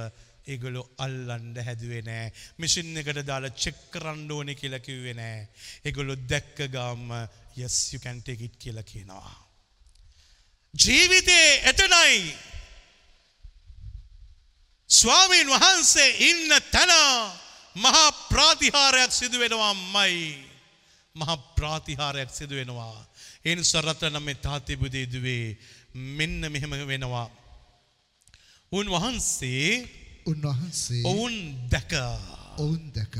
ඒගොලො 0.45 0.81
අල්ලන්ඩ 0.97 1.57
හැදුවේ 1.57 2.01
නෑ. 2.01 2.31
මිසින් 2.57 2.97
එකට 2.97 3.21
දාලා 3.27 3.55
චෙක් 3.55 3.77
කරන්න 3.91 4.31
ඕනෙ 4.31 4.55
කියලා 4.55 4.79
කිව්වේ 4.79 5.13
නෑ. 5.13 5.47
ඒගොලො 5.85 6.15
දැක්ක 6.15 6.67
ගාම්ම 6.69 7.11
yes 7.55 7.93
you 7.93 7.99
can 7.99 8.21
take 8.21 8.43
it 8.43 8.57
කියලා 8.57 8.83
කියනවා. 8.83 9.33
ජීවිතේ 10.73 11.69
එතනයි. 11.69 12.35
ස්වාමීන් 14.89 15.49
වහන්සේ 15.49 16.09
ඉන්න 16.29 16.49
තැන 16.71 16.91
මහා 17.75 18.11
ප්‍රාතිහාරයක් 18.29 19.11
සිදු 19.11 19.39
වෙනවාමයි 19.39 20.52
මහා 21.15 21.37
ප්‍රාතිහාරයක් 21.55 22.29
සිදු 22.29 22.55
වෙනවා. 22.55 22.99
ඒ 23.45 23.55
නිසා 23.55 23.81
රතන 23.83 24.15
මේ 24.19 24.37
තාතිබුදේ 24.37 25.05
දුවේ 25.07 25.57
මෙන්න 26.17 26.41
මෙහෙම 26.51 26.71
වෙනවා. 26.83 27.27
උන්වහන්සේ 28.71 29.67
උන්වහන්සේ 30.25 31.01
ඔවුන් 31.03 31.35
දැක. 31.69 31.93
ඔවුන් 32.57 32.81
දැක. 32.95 33.15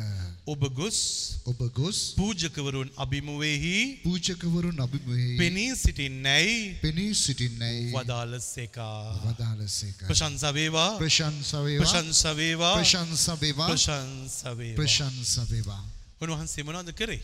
ඔබ 0.45 0.63
ගොස් 0.71 0.97
ඔබ 1.45 1.61
ගොස් 1.71 1.99
පූජකවරුන් 2.15 2.89
අභිමුවෙහි 2.97 3.75
පූජකවරුන් 4.01 4.77
අභිමුවේ 4.77 5.37
පෙනී 5.37 5.75
සිටින්නැයි 5.75 6.57
පෙනී 6.81 7.13
සිටින්නැයි 7.15 7.93
වදාලසේකා 7.93 8.97
වදාළසේක 9.21 10.01
ප්‍රශංසවේවා 10.03 10.89
ප්‍රශංසවේවා 10.97 11.85
ප්‍රශංසවේවා 11.85 12.73
ප්‍රශංසවේවා 12.75 13.69
ප්‍රශංසවේවා 13.69 14.75
ප්‍රශංසවේවා 14.81 15.81
උන්වහන්සේ 16.21 16.63
මොනවද 16.63 16.93
කරේ 16.95 17.21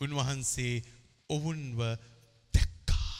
උන්වහන්සේ 0.00 0.82
ඔවුන්ව 1.30 1.80
දැක්කා 2.54 3.10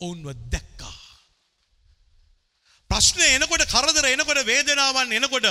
ඔවුන්ව 0.00 0.28
දැක්කා 0.46 0.96
ප්‍රශ්න 2.90 3.20
එනකොට 3.26 3.64
කරදර 3.66 4.06
එනකොට 4.06 4.40
වේදනාවන් 4.46 5.12
එනකොට 5.12 5.46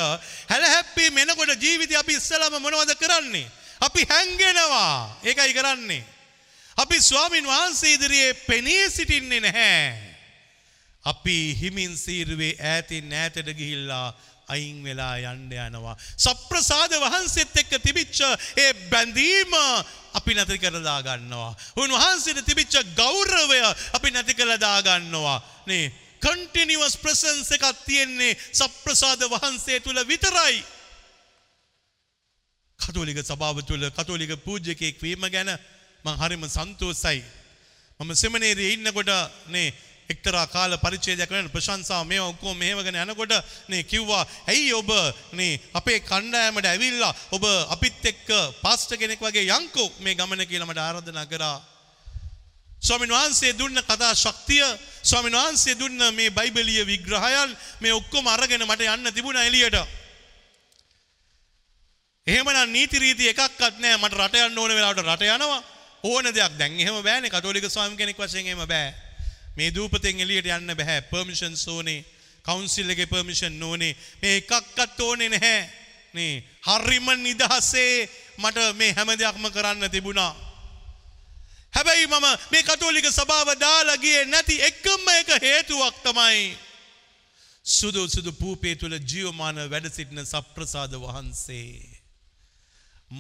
හැලහැප්පීම් 0.49 1.17
එනකොට 1.17 1.51
ජීවිතය 1.57 1.97
අපි 1.97 2.15
ඉස්සලම 2.15 2.57
මොනවද 2.61 2.93
කරන්නේ. 2.95 3.49
අපි 3.81 4.01
හැංගෙනවා 4.05 5.19
ඒකයි 5.23 5.53
කරන්නේ. 5.53 6.03
අපි 6.77 7.01
ස්වාමින් 7.01 7.45
වහන්සේ 7.45 7.93
ඉදිරියේ 7.93 8.33
පෙනී 8.47 8.89
සිටින්නේ 8.89 9.39
නැහැ. 9.39 10.15
අපි 11.05 11.57
හිමින් 11.59 11.97
සීරුවේ 11.97 12.55
ඈතින් 12.61 13.13
ඈතට 13.13 13.49
ගිහිල්ලා 13.51 14.15
අයින් 14.47 14.83
වෙලා 14.83 15.17
යන්න 15.17 15.51
යනවා. 15.51 15.97
සප්‍රසාද 16.17 16.93
වහන්සේත් 16.95 17.55
එක්ක 17.55 17.73
තිබිච්ච 17.81 18.21
ඒ 18.57 18.73
බැඳීම 18.91 19.53
අපි 20.13 20.33
නැති 20.33 20.57
කරලා 20.57 21.01
ගන්නවා. 21.01 21.51
උන්වහන්සේට 21.77 22.45
තිබිච්ච 22.45 22.75
ගෞරවය 22.95 23.59
අපි 23.93 24.11
නැති 24.11 24.33
කරලා 24.33 24.59
දාගන්නවා. 24.59 25.39
නේ 25.67 25.91
කන්ටිනිවස් 26.21 26.97
ප්‍රසන්ස් 26.97 27.51
එකක් 27.51 27.65
තියෙන්නේ 27.85 28.37
සප්‍රසාද 28.53 29.25
වහන්සේ 29.25 29.79
තුළ 29.79 30.01
විතරයි. 30.03 30.61
කතෝලික 32.79 33.19
සභාව 33.21 33.63
තුළ 33.63 33.89
කතෝලික 33.91 34.37
පූජ්‍යකයෙක් 34.45 35.01
වීම 35.01 35.25
ගැන 35.29 35.51
මං 36.05 36.15
හරිම 36.21 36.45
සන්තෝසයි. 36.47 37.23
මම 37.99 38.11
සෙමනේරයේ 38.13 38.73
ඉන්නකොට 38.73 39.11
නේ 39.47 39.73
එක්තරා 40.09 40.45
කාල 40.47 40.77
පරිච්ඡේදයක් 40.77 41.29
කරන 41.29 41.49
ප්‍රශංසා 41.49 42.03
මේ 42.03 42.21
ඔක්කොම 42.21 42.57
මෙහෙවගෙන 42.57 42.97
යනකොට 43.03 43.33
නේ 43.67 43.83
කිව්වා 43.83 44.23
ඇයි 44.47 44.73
ඔබ 44.73 44.91
නේ 45.33 45.59
අපේ 45.73 45.99
කණ්ඩායමට 46.01 46.65
ඇවිල්ලා 46.65 47.13
ඔබ 47.31 47.43
අපිත් 47.69 48.05
එක්ක 48.05 48.27
පාස්ටර් 48.61 48.97
කෙනෙක් 48.97 49.19
වගේ 49.19 49.49
යන්කෝ 49.49 49.87
මේ 49.99 50.15
ගමන 50.15 50.45
කියලා 50.45 50.69
මට 50.69 50.79
ආරාධනා 50.79 51.25
කරා. 51.25 51.57
ස්වාමීන් 52.79 53.11
වහන්සේ 53.11 53.57
දුන්න 53.57 53.77
කතා 53.81 54.13
ශක්තිය 54.15 54.65
ස්වාමීන් 55.03 55.35
වහන්සේ 55.35 55.79
දුන්න 55.79 56.01
මේ 56.13 56.29
බයිබලීය 56.31 56.85
විග්‍රහයන් 56.85 57.57
මේ 57.81 57.93
ඔක්කොම 57.93 58.27
අරගෙන 58.27 58.61
මට 58.61 58.81
යන්න 58.87 59.13
තිබුණා 59.13 59.43
එළියට. 59.43 59.77
එහෙමනම් 62.27 62.71
නීති 62.71 62.99
රීති 62.99 63.29
එකක්වත් 63.29 63.79
නැහැ. 63.79 63.97
මට 63.97 64.13
රට 64.15 64.35
යන්න 64.43 64.57
ඕන 64.57 64.71
වෙලාවට 64.71 65.01
රට 65.03 65.33
යනවා. 65.33 65.63
ඕන 66.03 66.25
දෙයක්. 66.27 66.53
දැන් 66.57 66.79
එහෙම 66.79 67.01
බෑනේ. 67.01 67.29
කතෝලික 67.29 67.65
ස්වාමි 67.67 67.97
කෙනෙක් 67.97 68.17
වශයෙන් 68.17 68.45
එහෙම 68.45 68.65
බෑ. 68.65 69.04
මේ 69.57 69.71
දූපතෙන් 69.75 70.19
එළියට 70.19 70.51
යන්න 70.51 70.75
බෑ 70.75 71.01
පර්මිෂන්ස් 71.11 71.67
ඕනේ 71.67 71.99
කවුන්සිල් 72.45 72.89
එකේ 72.89 73.07
පර්මිෂන් 73.07 73.63
ඕනේ 73.63 73.93
මේ 74.21 74.37
එකක්වත් 74.39 74.99
ඕනේ 74.99 75.29
නැහැ. 75.29 75.61
නේ 76.13 76.43
හරිම 76.63 77.07
නිදහසේ 77.23 78.09
මට 78.37 78.67
මේ 78.75 78.91
හැම 78.93 79.09
දෙයක්ම 79.13 79.47
කරන්න 79.51 79.91
තිබුණා. 79.91 80.33
හැබැයි 81.73 82.07
මම 82.07 82.27
මේ 82.51 82.63
කතෝලික 82.63 83.07
සභාව 83.11 83.49
දාලා 83.59 83.97
ගියේ 83.97 84.25
නැති 84.25 84.61
එකම 84.61 85.09
එක 85.19 85.31
හේතුවක් 85.41 85.97
තමයි 86.03 86.45
සුදු 87.65 88.07
සුදු 88.07 88.31
පූපේ 88.33 88.75
තුල 88.75 88.95
ජීවමාන 89.11 89.57
වැඩ 89.71 89.89
සිටින 89.89 90.25
සප්‍රසාද 90.25 90.93
වහන්සේ. 90.97 91.73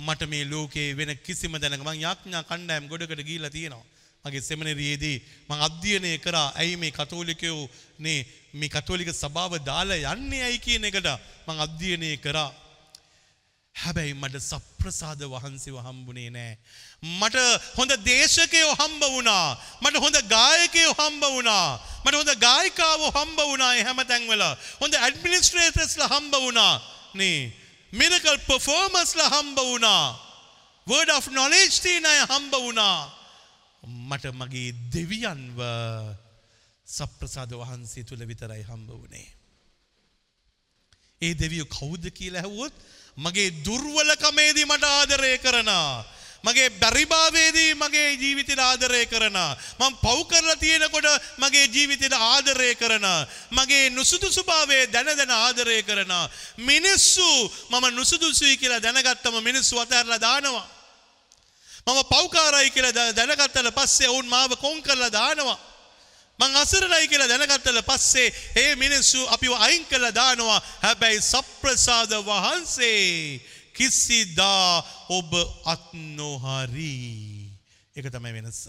මට 0.05 0.29
මේ 0.29 0.45
ලෝකේ 0.45 0.89
වෙන 0.97 1.11
කිසිම 1.17 1.57
දැනක 1.57 1.83
මං 1.83 2.01
යාඥා 2.01 2.43
කණ්ඩායම් 2.43 2.87
ගොඩකට 2.87 3.27
ගිහිල්ලා 3.27 3.49
තියෙනවා. 3.49 3.85
මගේ 4.25 4.41
සෙමිනරියේදී 4.41 5.17
මං 5.49 5.59
අධ්‍යයනය 5.61 6.17
කරා 6.17 6.47
ඇයි 6.55 6.75
මේ 6.75 6.91
කතෝලිකයෝ 6.91 7.63
නේ 7.99 8.19
මේ 8.53 8.69
කතෝලික 8.69 9.09
සභාව 9.13 9.53
දාලා 9.61 10.13
යන්නේ 10.13 10.43
ඇයි 10.43 10.59
කියන 10.59 10.85
එකට 10.85 11.09
මං 11.47 11.59
අධ්‍යයනය 11.65 12.17
කරා. 12.17 12.51
හැබැයි 13.75 14.13
මට 14.13 14.39
සප්‍රසාද 14.41 15.21
වහන්සේව 15.25 15.77
හම්බුනේ 15.79 16.29
නෑ. 16.29 16.53
මට 17.11 17.35
හොඳ 17.77 17.91
දේශකයෝ 18.05 18.73
හම්බ 18.73 19.03
වුණා. 19.07 19.47
මට 19.81 20.01
හොඳ 20.03 20.17
ගායකයෝ 20.33 20.93
හම්බ 20.93 21.23
වුණා. 21.27 21.67
මට 22.03 22.15
හොඳ 22.15 22.31
ගායිකාවෝ 22.37 23.11
හම්බ 23.11 23.39
වුණා 23.41 23.73
හැම 23.79 23.99
තැන්වල. 24.03 24.43
හොඳ 24.81 24.93
ඇඩ්මිනිස්ට්‍රේටර්ස්ලා 24.95 26.09
හම්බ 26.09 26.33
වුණා. 26.37 26.73
නේ 27.13 27.39
මිරකල් 27.93 28.39
පර්ෆෝමස්ලා 28.47 29.29
හම්බ 29.29 29.59
වුණා. 29.61 30.05
වර්ඩ් 30.87 31.11
of 31.11 31.27
knowledge 31.27 31.77
තියෙන 31.81 32.05
අය 32.05 32.19
හම්බ 32.23 32.53
වුණා. 32.57 32.97
මට 33.85 34.33
මගේ 34.33 34.73
දෙවියන්ව 34.91 35.59
සප්‍රසාද 36.87 37.51
වහන්සේ 37.53 38.03
තුළ 38.03 38.25
විතරයි 38.25 38.63
හම්බ 38.63 38.89
වුණේ. 38.91 39.29
ඒ 41.21 41.33
දෙවියෝ 41.35 41.69
කවුද 41.69 42.11
කියලා 42.11 42.41
ඇහුවොත් 42.41 42.75
මගේ 43.17 43.49
දුර්වලකමේදී 43.65 44.65
මට 44.65 44.83
ආදරය 44.85 45.37
කරනා. 45.37 46.05
මගේ 46.43 46.69
බැරිභාවේදී 46.71 47.71
මගේ 47.75 48.09
ජීවිතයට 48.13 48.61
ආදරය 48.61 49.05
කරන. 49.05 49.37
මම 49.79 49.93
පව් 49.97 50.19
කරලා 50.25 50.55
තියෙනකොට 50.57 51.07
මගේ 51.37 51.65
ජීවිතයට 51.67 52.13
ආදරය 52.13 52.75
කරන. 52.75 53.07
මගේ 53.51 53.89
නුසුදුසුභාවය 53.89 54.79
දැන 54.87 55.09
දැන 55.11 55.31
ආදරය 55.31 55.81
කරන. 55.83 56.13
මිනිස්සු 56.59 57.29
මම 57.69 57.85
නුසුදුසුයි 57.91 58.57
කියලා 58.57 58.81
දැනගත්තම 58.81 59.41
මිනිස්සු 59.41 59.79
අතහැරලා 59.79 60.21
දානවා. 60.21 60.74
මම 61.87 62.01
පව්කාරයි 62.05 62.69
කියලා 62.71 63.13
දැනගත්තට 63.13 63.71
පස්සේ 63.71 64.09
ඔවුන් 64.09 64.27
මාව 64.27 64.57
කොන් 64.57 64.81
කරලා 64.81 65.11
දානවා. 65.11 65.59
මං 66.39 66.55
අසරණයි 66.57 67.07
කියලා 67.07 67.29
දැනගත්තට 67.29 67.81
පස්සේ 67.85 68.33
ඒ 68.55 68.71
මිනිස්සු 68.75 69.19
අපිව 69.27 69.53
අයින් 69.57 69.85
කළා 69.85 70.11
දානවා. 70.11 70.59
හැබැයි 70.81 71.21
සප්‍රසාද 71.23 72.11
වහන්සේ 72.25 73.39
කිසිදා 73.73 74.83
ඔබ 75.09 75.31
අත් 75.65 75.85
නොහරී. 75.93 77.51
ඒක 77.95 78.09
තමයි 78.09 78.33
වෙනස. 78.33 78.61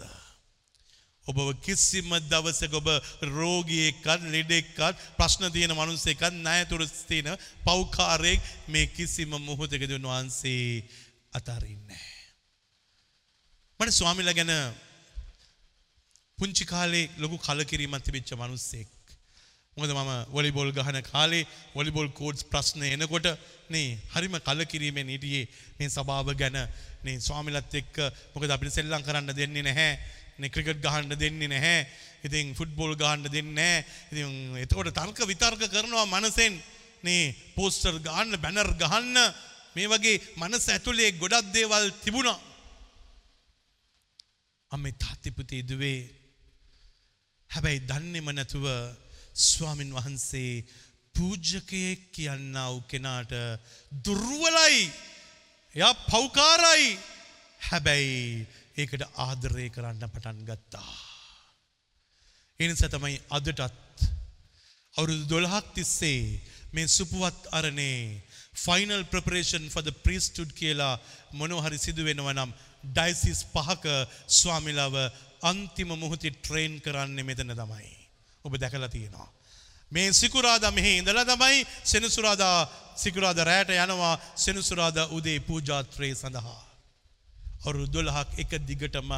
ඔබ 1.25 1.37
කිසිම 1.59 2.13
දවසක 2.29 2.73
ඔබ 2.73 2.87
රෝගියෙක්වත් 3.31 4.29
ලෙඩෙක්වත් 4.29 4.95
ප්‍රශ්න 5.17 5.49
තියෙන 5.51 5.73
මිනිස්සෙක්වත් 5.73 6.37
ණයතුරු 6.37 6.85
තියෙන 7.09 7.33
පෞකාරයෙක් 7.65 8.45
මේ 8.67 8.87
කිසිම 8.87 9.33
මොහොතකදී 9.39 9.97
උන්වහන්සේ 9.97 10.85
අතාරින්නේ 11.33 11.89
නැහැ. 11.89 12.16
මට 13.79 13.93
ස්වාමිලා 13.93 14.33
ගැන 14.33 14.51
පුංචි 16.37 16.65
කාලේ 16.65 17.09
ලොකු 17.17 17.35
කලකිරීමක් 17.37 18.01
තිබිච්ච 18.01 18.31
මිනිස්සෙක්. 18.33 18.89
මොකද 19.77 19.91
මම 19.93 20.11
වොලිබෝල් 20.35 20.71
ගහන 20.71 20.97
කාලේ 21.03 21.43
වොලිබෝල් 21.75 22.09
කෝඩ්ස් 22.19 22.41
ප්‍රශ්න 22.43 22.81
එනකොට 22.87 23.27
නේ 23.69 23.99
හරිම 24.13 24.35
කලකිරීමෙන් 24.39 25.11
හිටියේ 25.13 25.43
මේ 25.77 25.89
සභාව 25.89 26.31
ගැන 26.33 26.57
නේ 27.03 27.15
ස්වාමිලත් 27.19 27.75
එක්ක 27.81 27.95
මොකද 28.33 28.49
අපිට 28.49 28.73
සෙල්ලම් 28.73 29.05
කරන්න 29.07 29.29
දෙන්නේ 29.39 29.67
නැහැ. 29.69 29.91
නේ 30.39 30.49
ක්‍රිකට් 30.49 30.81
ගහන්න 30.81 31.13
දෙන්නේ 31.15 31.51
නැහැ. 31.53 31.77
ඉතින් 32.25 32.57
ෆුට්බෝල් 32.57 32.97
ගහන්න 32.97 33.29
දෙන්නේ 33.29 33.53
නැහැ. 33.53 33.85
ඉතින් 34.11 34.33
එතකොට 34.63 34.89
තර්ක 34.91 35.19
විතර්ක 35.31 35.61
කරනවා 35.69 36.07
මනසෙන්. 36.07 36.57
නේ 37.03 37.23
පෝස්ටර් 37.55 38.01
ගහන්න 38.01 38.41
බැනර් 38.41 38.73
ගහන්න. 38.75 39.15
මේ 39.75 39.87
වගේ 39.87 40.17
මනස 40.41 40.65
ඇතුලේ 40.67 41.13
ගොඩක් 41.21 41.53
දේවල් 41.53 41.87
තිබුණා. 42.01 42.46
අම්මේ 44.71 44.99
තාත්ති 45.03 45.31
පුතේ 45.31 45.61
දුවේ. 45.69 45.99
හැබැයි 47.49 47.85
දන්නේම 47.89 48.29
නැතුව 48.31 48.65
ස්වාමින් 49.47 49.91
වහන්සේ 49.93 50.51
පූජකයෙක් 51.15 52.01
කියන්නා 52.11 52.69
වූ 52.71 52.81
කෙනාට 52.91 53.33
දුර්වලයි. 54.05 54.79
එයා 55.75 55.93
පෞකාරයි. 56.11 56.87
හැබැයි 57.61 58.47
ඒකට 58.77 59.03
ආදරය 59.25 59.69
කරන්න 59.69 60.13
පටන් 60.13 60.43
ගත්තා. 60.49 60.91
එනිසා 62.59 62.89
තමයි 62.89 63.17
අදටත් 63.29 63.61
අවුරුදු 64.95 65.25
දොළහක් 65.29 65.67
තිස්සේ 65.75 66.21
මේ 66.73 66.87
සුපුවත් 66.87 67.41
අරනේ 67.57 67.99
final 68.63 69.03
preparation 69.11 69.65
for 69.69 69.83
the 69.83 69.95
priesthood 70.05 70.51
කියලා 70.59 70.95
මොනොහරි 71.33 71.77
සිදු 71.77 72.07
වෙනවා 72.09 72.33
නම් 72.33 72.51
ඩයිසිස් 72.87 73.39
පහක 73.53 73.85
ස්වාමිලාව 74.29 74.95
අන්තිම 75.43 75.89
මුහොතේ 75.95 76.33
ට්‍රේන් 76.33 76.81
කරන්නේ 76.81 77.23
මෙතන 77.23 77.53
තමයි. 77.53 77.95
ඔබ 78.45 78.53
දැකලා 78.55 78.89
තියෙනවා. 78.89 79.29
මේ 79.91 80.13
සිකුරාදා 80.13 80.71
මෙහි 80.71 80.97
ඉඳලා 80.97 81.25
තමයි 81.25 81.67
සෙනසුරාදා 81.83 82.57
සිකුරාදා 82.95 83.43
රැට 83.43 83.69
යනවා 83.77 84.15
සෙනසුරාදා 84.35 85.07
උදේ 85.09 85.39
පූජාත්‍රේ 85.41 86.13
සඳහා. 86.15 86.61
අවුරුදු 87.61 88.01
12ක් 88.01 88.39
එක 88.39 88.51
දිගටම 88.67 89.11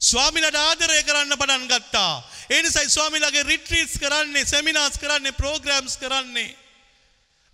ස්වාමිලාට 0.00 0.58
ආදරය 0.58 1.02
කරන්න 1.02 1.32
පටන් 1.34 1.66
ගත්තා. 1.68 2.12
ඒ 2.50 2.62
නිසායි 2.62 2.90
ස්වාමිලාගේ 2.90 3.42
රිට්‍රීට්ස් 3.44 3.98
කරන්නේ, 3.98 4.44
සෙමිනාර්ස් 4.44 4.98
කරන්නේ, 4.98 5.32
ප්‍රෝග්‍රෑම්ස් 5.32 5.96
කරන්නේ. 5.96 6.56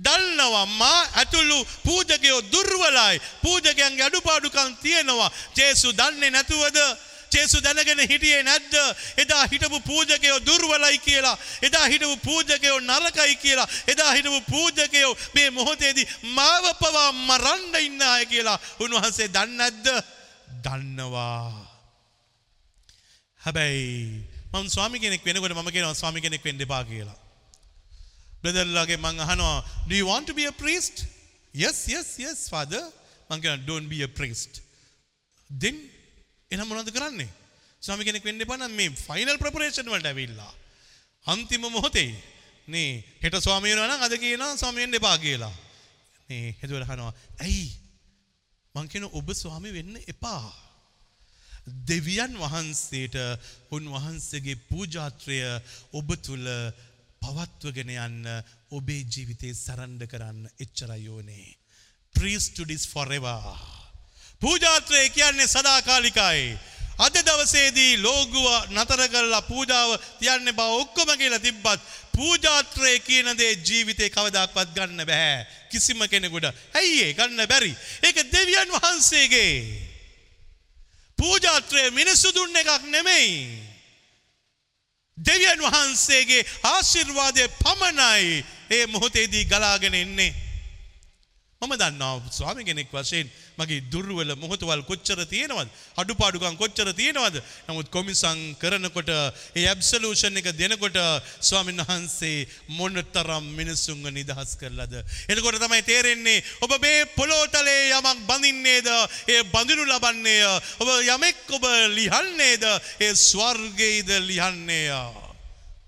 දන්නවා 0.05 0.67
මා 0.67 1.01
ඇතුළු 1.15 1.65
පූජකයෝ 1.85 2.43
දුර්වලයි. 2.53 3.21
පූජකයන්ගේ 3.43 4.07
අඩුපාඩුකම් 4.07 4.77
තියෙනවා. 4.83 5.31
ජේසු 5.57 5.93
දන්නේ 5.93 6.31
නැතුවද 6.31 6.79
ජේසු 7.33 7.61
දැනගෙන 7.61 8.01
හිටියේ 8.03 8.43
නැද්ද? 8.43 8.75
එදා 9.17 9.47
හිටපු 9.47 9.81
පූජකයෝ 9.81 10.41
දුර්වලයි 10.47 10.99
කියලා. 10.99 11.37
එදා 11.63 11.87
හිටපු 11.87 12.17
පූජකයෝ 12.19 12.81
නරකයි 12.81 13.37
කියලා. 13.37 13.69
එදා 13.87 14.13
හිටපු 14.13 14.41
පූජකයෝ 14.51 15.17
මේ 15.35 15.51
මොහොතේදී 15.51 16.09
මාව 16.35 16.67
පවා 16.75 17.13
මරන්න 17.13 17.75
ඉන්න 17.81 18.03
අය 18.05 18.27
කියලා 18.27 18.59
උන්වහන්සේ 18.81 19.29
දන්නේ 19.29 19.57
නැද්ද? 19.57 19.87
දන්නවා. 20.65 21.73
හැබැයි 23.41 24.29
මම 24.53 24.69
ස්වාමි 24.69 25.01
කෙනෙක් 25.01 25.25
වෙනකොට 25.25 25.55
මම 25.55 25.73
කියනවා 25.73 25.95
ස්වාමි 25.95 26.21
කෙනෙක් 26.21 26.45
වෙන්න 26.45 26.61
එපා 26.61 26.85
කියලා. 26.85 27.22
බ්‍රදර්ලාගේ 28.43 28.97
මං 28.97 29.23
අහනවා 29.25 29.59
do 29.89 29.95
you 30.01 30.07
want 30.07 30.27
to 30.31 30.35
be 30.35 30.47
a 30.47 30.55
priest? 30.63 31.07
yes 31.55 31.79
yes 31.89 32.09
yes 32.19 32.39
father 32.49 32.83
මං 33.31 33.39
කියනවා 33.39 33.67
don't 33.67 33.89
be 33.89 34.01
a 34.03 34.11
priest. 34.21 34.63
then 35.51 35.77
එහෙනම් 36.51 36.67
මොනවද 36.69 36.91
කරන්නේ? 36.91 37.29
ස්වාමි 37.83 38.05
කෙනෙක් 38.05 38.25
වෙන්න 38.25 38.41
එපා 38.41 38.59
නම් 38.61 38.75
මේ 38.81 38.91
ෆයිනල් 38.99 39.37
ප්‍රෙපරේෂන් 39.39 39.89
වලට 39.89 40.11
ඇවිල්ලා. 40.13 40.53
අන්තිම 41.27 41.65
මොහොතේ 41.69 42.11
නේ 42.69 43.05
හෙට 43.23 43.37
ස්වාමී 43.47 43.73
වෙනවා 43.73 43.91
නම් 43.91 44.03
අද 44.07 44.15
කියනවා 44.25 44.57
ස්වාමී 44.57 44.85
වෙන්න 44.85 44.99
එපා 45.01 45.17
කියලා. 45.19 45.55
නේ 46.29 46.57
හෙදුවල 46.63 46.85
අහනවා 46.87 47.15
ඇයි? 47.47 47.71
මං 48.75 48.87
කියන 48.89 49.07
ඔබ 49.11 49.29
ස්වාමි 49.35 49.73
වෙන්න 49.73 49.97
එපා. 50.07 50.45
දෙවියන් 51.87 52.35
වහන්සේට 52.39 53.17
උන්වහන්සේගේ 53.71 54.63
පූජාත්‍රය 54.69 55.39
ඔබ 55.93 56.09
තුල 56.23 56.47
පවත්වගෙන 57.23 57.93
යන්න 57.95 58.29
ඔබේ 58.77 59.07
ජීවිතේ 59.07 59.55
සරණ්ඩ 59.55 60.09
කරන්න 60.11 60.49
එච්චරයි 60.59 61.09
ඕනේ. 61.09 61.49
priesthood 62.15 62.71
is 62.71 62.87
forever. 62.89 63.39
පූජාත්‍රය 64.41 65.09
කියන්නේ 65.11 65.47
සදාකාලිකයි. 65.47 66.59
අද 66.99 67.17
දවසේදී 67.19 67.97
ලෝගුව 67.99 68.47
නතර 68.71 69.03
කරලා 69.09 69.43
පූජාව 69.43 69.91
තියන්න 70.21 70.53
බව 70.53 70.69
ඔක්කොම 70.83 71.11
කියලා 71.19 71.39
තිබ්බත් 71.39 71.81
පූජාත්‍රය 72.13 72.99
කියන 73.01 73.33
දේ 73.39 73.55
ජීවිතේ 73.59 74.11
කවදාක්වත් 74.11 74.75
ගන්න 74.77 75.07
බෑ 75.07 75.47
කිසිම 75.71 76.03
කෙනෙකුට. 76.09 76.47
ඇයි 76.75 77.03
ඒ 77.03 77.15
ගන්න 77.15 77.49
බැරි. 77.49 77.73
ඒක 78.03 78.19
දෙවියන් 78.33 78.71
වහන්සේගේ. 78.77 79.57
පූජාත්‍රය 81.19 81.91
මිනිස්සු 81.91 82.35
දුන්න 82.35 82.57
එකක් 82.57 82.83
නෙමෙයි. 82.87 83.72
දෙවියන් 85.19 85.61
වහන්සේගේ 85.61 86.45
ආශිර්වාදය 86.65 87.49
පමණයි 87.61 88.45
ඒ 88.71 88.87
මොහොතේදී 88.87 89.45
ගලාගෙන 89.45 89.95
එන්නේ. 89.95 90.35
මම 91.63 91.75
දන්නවා 91.75 92.31
ස්වාමි 92.31 92.65
කෙනෙක් 92.65 92.89
වශයෙන් 92.91 93.29
මගේ 93.59 93.83
දුර්වල 93.85 94.31
මොහොතවල් 94.35 94.83
කොච්චර 94.83 95.21
තියෙනවද? 95.25 95.69
අඩුපාඩුකම් 95.97 96.57
කොච්චර 96.57 96.89
තියෙනවද? 96.93 97.37
නමුත් 97.69 97.89
කොමිසං 97.89 98.41
කරනකොට 98.59 99.11
ඒ 99.55 99.67
ඇබ්සලූෂන් 99.67 100.41
එක 100.41 100.49
දෙනකොට 100.53 100.99
ස්වාමීන් 101.41 101.83
වහන්සේ 101.83 102.49
මොනතරම් 102.71 103.47
මිනිසුන්ව 103.53 104.11
නිදහස් 104.11 104.57
කරලාද? 104.57 104.95
එතකොට 105.29 105.61
තමයි 105.61 105.83
තේරෙන්නේ 105.83 106.43
ඔබ 106.61 106.75
මේ 106.81 107.07
පොළොතලේ 107.15 107.81
යමක් 107.93 108.27
බඳින්නේද? 108.27 108.89
ඒ 109.29 109.43
බඳිනු 109.47 109.87
ලබන්නේය? 109.87 110.43
ඔබ 110.79 110.89
යමෙක් 111.07 111.47
ඔබ 111.53 111.65
ලිහන්නේද? 111.93 112.67
ඒ 112.99 113.15
ස්වර්ගයේද 113.23 114.11
ලිහන්නේය? 114.23 114.91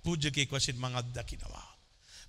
පූජකයෙක් 0.05 0.51
වශයෙන් 0.51 0.79
මං 0.79 1.01
අත්දකිනවා 1.01 1.64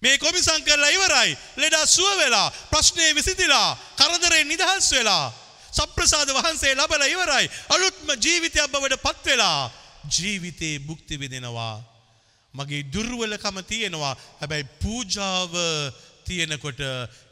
මේ 0.01 0.17
කොමිසං 0.17 0.61
කරලා 0.63 0.89
ඉවරයි. 0.89 1.37
ලෙඩා 1.57 1.85
සුව 1.87 2.17
වෙලා, 2.17 2.51
ප්‍රශ්නේ 2.71 3.15
විසඳිලා, 3.15 3.77
කරදරෙන් 3.97 4.47
නිදහස් 4.47 4.91
වෙලා, 4.91 5.33
සප්‍රසාද 5.71 6.29
වහන්සේ 6.29 6.75
ලබලා 6.75 7.07
ඉවරයි. 7.07 7.49
අලුත්ම 7.69 8.07
ජීවිතයක් 8.17 8.71
බවට 8.71 9.01
පත් 9.01 9.25
වෙලා 9.25 9.71
ජීවිතේ 10.11 10.79
භුක්ති 10.79 11.19
විඳිනවා. 11.19 11.83
මගේ 12.53 12.83
දුර්වලකම 12.85 13.57
තියෙනවා. 13.63 14.15
හැබැයි 14.39 14.67
පූජාව 14.81 15.51
තියෙනකොට 16.27 16.81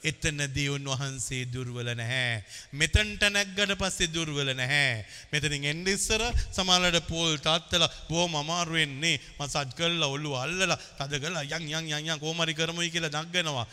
එතනදී 0.04 0.68
උන්වහන්සේ 0.70 1.48
දුර්වල 1.48 1.90
නැහැ. 1.94 2.44
මෙතනට 2.74 3.24
නැග්ගට 3.28 3.76
පස්සේ 3.76 4.12
දුර්වල 4.14 4.54
නැහැ. 4.54 5.06
මෙතනින් 5.32 5.66
එන්න 5.66 5.88
ඉස්සර 5.88 6.24
සමහරවිට 6.52 7.08
පෝල් 7.08 7.38
තාත්තලා 7.40 7.92
බොහොම 8.10 8.36
අමාරුවෙන්නේ 8.36 9.16
මසාජ් 9.40 9.74
කරලා 9.78 10.10
ඔළුව 10.10 10.36
අල්ලලා 10.36 10.80
තද 11.00 11.22
කරලා 11.24 11.46
යන් 11.50 11.70
යන් 11.70 11.90
යන් 11.90 12.08
යන් 12.08 12.20
කොහොමරි 12.20 12.54
කරමුයි 12.54 12.92
කියලා 12.92 13.24
නගනවා. 13.24 13.68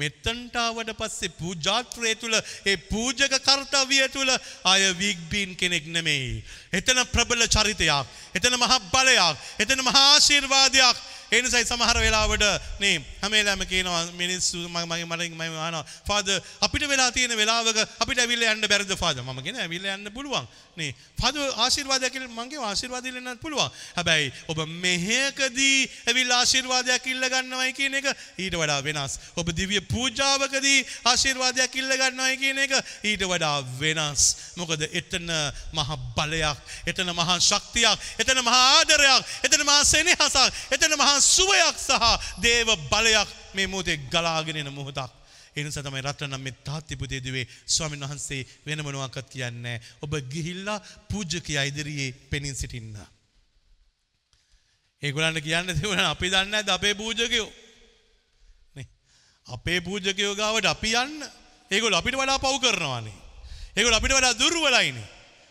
මෙතනට 0.00 0.56
ආවට 0.56 0.94
පස්සේ 0.94 1.34
පූජාත්‍රය 1.40 2.14
තුල 2.16 2.34
ඒ 2.66 2.76
පූජක 2.76 3.38
කාර්යය 3.40 4.08
තුල 4.08 4.30
ආය 4.64 4.92
වීක් 4.94 5.18
බීන් 5.30 5.56
කෙනෙක් 5.56 5.86
නෙමෙයි. 5.88 6.42
එතන 6.72 7.04
ප්‍රබල 7.12 7.46
චරිතයක්. 7.48 8.06
එතන 8.34 8.56
මහා 8.56 8.80
බලයක්. 8.92 9.36
එතන 9.58 9.82
මහා 9.82 10.06
ආශිර්වාදයක්. 10.14 10.96
ඒ 11.34 11.40
නිසායි 11.40 11.66
සමහර 11.66 11.98
වෙලාවට 11.98 12.44
නේ 12.80 12.96
හැම 13.20 13.32
වෙලාවෙම 13.32 13.66
කියනවා 13.66 14.02
මිනිස්සු 14.14 14.58
මගේ 14.68 15.04
මට 15.04 15.30
මම 15.30 15.42
අහනවා 15.58 15.84
ෆාදර් 16.04 16.38
අපිට 16.60 16.84
වෙලා 16.86 17.10
තියෙන 17.10 17.34
වෙලාවක 17.34 17.78
අපිට 17.98 18.18
ඇවිල්ලා 18.18 18.54
යන්න 18.54 18.66
බැරිද 18.66 18.92
ෆාදර් 18.96 19.22
මම 19.24 19.40
කියන 19.42 19.58
ඇවිල්ලා 19.58 19.96
යන්න 19.96 20.10
පුළුවන්. 20.10 20.46
නේ 20.76 20.90
ෆාදර් 21.20 21.42
ආශිර්වාදයක් 21.56 22.12
කියලා 22.12 22.34
මං 22.34 22.50
කියව 22.50 22.62
ආශිර්වාදය 22.62 23.08
ඉල්ලන්නත් 23.10 23.40
පුළුවන්. 23.40 23.70
හැබැයි 23.96 24.32
ඔබ 24.48 24.58
මෙහෙකදී 24.78 25.78
ඇවිල්ලා 26.06 26.38
ආශිර්වාදයක් 26.38 27.06
ඉල්ල 27.06 27.26
ගන්නවයි 27.26 27.72
කියන 27.72 27.94
එක 27.94 28.06
ඊට 28.38 28.54
වඩා 28.54 28.80
වෙනස්. 28.82 29.18
ඔබ 29.36 29.52
දිව්‍ය 29.52 29.80
පූජාවකදී 29.86 30.78
ආශිර්වාදයක් 31.04 31.74
ඉල්ල 31.74 31.92
ගන්නවයි 31.94 32.36
කියන 32.36 32.58
එක 32.58 32.76
ඊට 33.04 33.24
වඩා 33.24 33.56
වෙනස්. 33.76 34.22
මොකද 34.56 34.86
එතන 34.92 35.30
මහා 35.72 35.98
බලයක් 36.14 36.58
එතන 36.86 37.10
මහා 37.12 37.38
ශක්තියක් 37.40 37.98
එතන 38.18 38.42
මහා 38.42 38.62
ආදරයක් 38.74 39.34
එතන 39.44 39.62
මහා 39.64 39.82
සෙනෙහසක් 39.84 40.72
එතන 40.72 40.96
මහා 40.96 41.18
සුවයක් 41.24 41.76
සහ 41.78 42.04
දේව 42.44 42.68
බලයක් 42.92 43.28
මේ 43.56 43.66
මොහොතේ 43.72 43.98
ගලාගෙන 44.12 44.56
එන 44.62 44.72
මොහොතක්. 44.78 45.12
ඒ 45.56 45.62
නිසා 45.64 45.84
තමයි 45.86 46.02
රත්නම් 46.02 46.42
මේ 46.46 46.54
තාත්තිපුතේ 46.66 47.20
දුවේ 47.24 47.46
ස්වාමීන් 47.66 48.06
වහන්සේ 48.06 48.42
වෙන 48.66 48.80
මොනවාක්වත් 48.86 49.28
කියන්නේ 49.34 49.76
ඔබ 50.04 50.12
ගිහිල්ලා 50.32 50.78
පූජකයා 51.10 51.64
ඉදිරියේ 51.70 52.12
පෙනී 52.30 52.54
සිටින්න. 52.54 52.96
ඒගොල්ලන්ට 55.02 55.44
කියන්න 55.46 55.70
තිබුණා 55.78 56.10
අපි 56.14 56.32
දන්නේ 56.32 56.52
නැද්ද 56.52 56.74
අපේ 56.76 56.94
පූජකයෝ 57.00 57.48
නේ 58.76 58.86
අපේ 59.46 59.80
පූජකයෝ 59.86 60.34
ගාවට 60.40 60.66
අපි 60.74 60.90
යන්න 61.02 61.24
ඒගොල්ලෝ 61.70 61.98
අපිට 61.98 62.18
වඩා 62.18 62.38
පව් 62.38 62.54
කරනවානේ. 62.64 63.16
ඒගොල්ලෝ 63.76 63.98
අපිට 63.98 64.16
වඩා 64.18 64.38
දුර්වලයිනේ. 64.40 65.08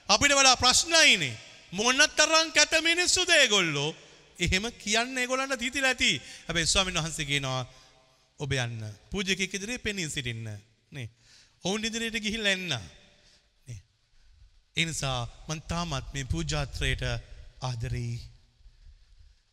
අපිට 0.09 0.35
වඩා 0.37 0.61
ප්‍රශ්නයිනේ. 0.63 1.35
මොනතරම් 1.73 2.51
කැත 2.55 2.73
මිනිස්සුද 2.81 3.29
ඒගොල්ලෝ 3.29 3.95
එහෙම 4.39 4.65
කියන්න 4.73 5.17
ඒගොල්ලන්ට 5.17 5.59
තීතිලා 5.59 5.89
ඇති. 5.89 6.11
හැබැයි 6.47 6.67
ස්වාමීන් 6.67 6.99
වහන්සේ 6.99 7.25
කියනවා 7.25 7.61
ඔබ 8.39 8.51
යන්න. 8.53 8.81
පූජකයෙක් 9.11 9.53
ඉදිරියේ 9.53 9.85
පෙනී 9.85 10.09
සිටින්න. 10.09 10.49
නේ. 10.91 11.07
ඔවුන් 11.63 11.85
ඉදිරියට 11.85 12.19
ගිහිල්ලා 12.19 12.51
එන්න. 12.51 12.73
නේ. 13.67 13.79
ඒ 14.75 14.85
නිසා 14.85 15.19
මම 15.47 15.61
තාමත් 15.63 16.13
මේ 16.13 16.25
පූජාත්‍රයට 16.25 17.03
ආදරෙයි. 17.61 18.19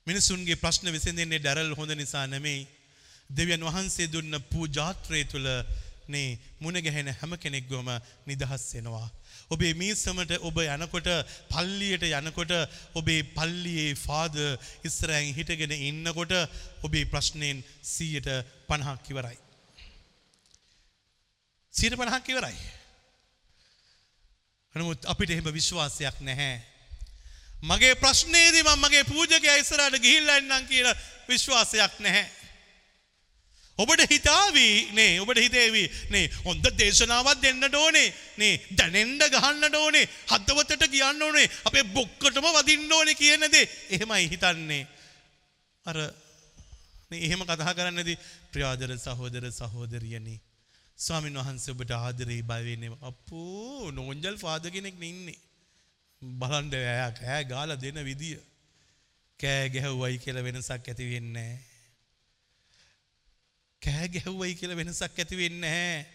මිනිසුන්ගේ 0.07 0.57
ප්‍රශ්න 0.57 0.93
විසඳෙන්නේ 0.93 1.39
ඩැරල් 1.39 1.75
හොඳ 1.75 1.95
නිසා 1.95 2.27
නෙමෙයි. 2.27 2.69
දෙවියන් 3.31 3.65
වහන්සේ 3.65 4.13
දුන්න 4.13 4.35
පූජාත්‍රය 4.51 5.25
තුළ 5.25 5.49
නේ 6.09 6.39
මුණ 6.61 6.83
ගැහෙන 6.83 7.09
හැම 7.13 7.37
කෙනෙක්ගොම 7.39 7.89
නිදහස් 8.27 8.65
වෙනවා. 8.75 9.09
ඔබේ 9.51 9.75
මීසමට 9.75 10.33
ඔබ 10.41 10.59
යනකොට 10.63 11.09
පල්ලියට 11.51 12.05
යනකොට 12.09 12.53
ඔබේ 12.95 13.23
පල්ලියේ 13.35 13.95
ෆාද 13.99 14.37
ඉස්සරෑන් 14.87 15.35
හිටගෙන 15.35 15.75
ඉන්නකොට 15.75 16.35
ඔබේ 16.83 17.05
ප්‍රශ්නයෙන් 17.07 17.65
සීයට 17.85 18.31
පණහක් 18.69 19.11
ඉවරයි. 19.11 19.39
සීට 21.75 21.97
පණහක් 21.97 22.29
ඉවරයි. 22.29 22.59
නමුත් 24.75 25.07
අපිට 25.07 25.31
එහෙම 25.31 25.51
විශ්වාසයක් 25.51 26.21
නැහැ. 26.21 26.61
මගේ 27.63 27.95
ප්‍රශ්නේදී 27.97 28.63
මම 28.63 28.85
මගේ 28.85 29.05
පූජකයා 29.05 29.57
ඉස්සරහට 29.57 29.99
ගිහිල්ලා 29.99 30.37
එන්නම් 30.37 30.67
කියලා 30.67 31.01
විශ්වාසයක් 31.29 31.99
නැහැ. 32.01 32.40
ඔබට 33.81 34.03
හිතාවී 34.07 34.75
නේ 34.93 35.13
ඔබට 35.21 35.39
හිතේවී 35.39 35.87
නේ 36.11 36.25
හොඳ 36.45 36.65
දේශනාවත් 36.75 37.43
දෙන්නට 37.43 37.77
ඕනේ 37.77 38.09
නේ 38.37 38.55
දැනෙන්ඩ 38.73 39.23
ගහන්නට 39.29 39.77
ඕනේ 39.77 40.07
හදවතට 40.27 40.89
කියන්න 40.89 41.23
ඕනේ 41.23 41.47
අපේ 41.65 41.85
බොක්කටම 41.91 42.49
වදින්න 42.51 42.93
ඕනේ 42.93 43.15
කියනදේ 43.17 43.65
එහෙමයි 43.91 44.29
හිතන්නේ. 44.29 44.83
අර 45.87 45.99
එහෙම 47.21 47.43
කතා 47.45 47.75
කරන්නදී 47.75 48.19
ප්‍රාදර 48.53 48.93
සහෝදර 48.99 49.47
සහෝදරියනේ 49.53 50.39
ස්වාමීන් 50.99 51.41
වහන්සේ 51.41 51.73
ඔබට 51.73 51.93
ආදරේ 51.93 52.43
බයවෙන්නේ 52.45 52.99
අපෝ 53.03 53.91
නෝන්ජල් 53.93 54.37
ෆාද 54.39 54.65
කෙනෙක් 54.71 55.01
ඉන්නේ. 55.05 55.39
බලන්ඩ 56.23 56.75
ඇයා 56.77 57.13
කෑ 57.15 57.43
ගාල 57.47 57.71
දෙන 57.79 58.05
විදිය. 58.05 58.39
කෑ 59.41 59.69
ගැහව්වයි 59.71 60.19
කියලා 60.19 60.45
වෙනසක් 60.45 60.89
ඇති 60.89 61.11
වෙන්නේ 61.13 61.53
කෑ 63.83 64.09
ගැහුවයි 64.15 64.55
කියලා 64.55 64.77
වෙනසක් 64.77 65.19
ඇති 65.19 65.37
වෙන්නේ 65.37 65.71
නැහැ. 65.71 66.07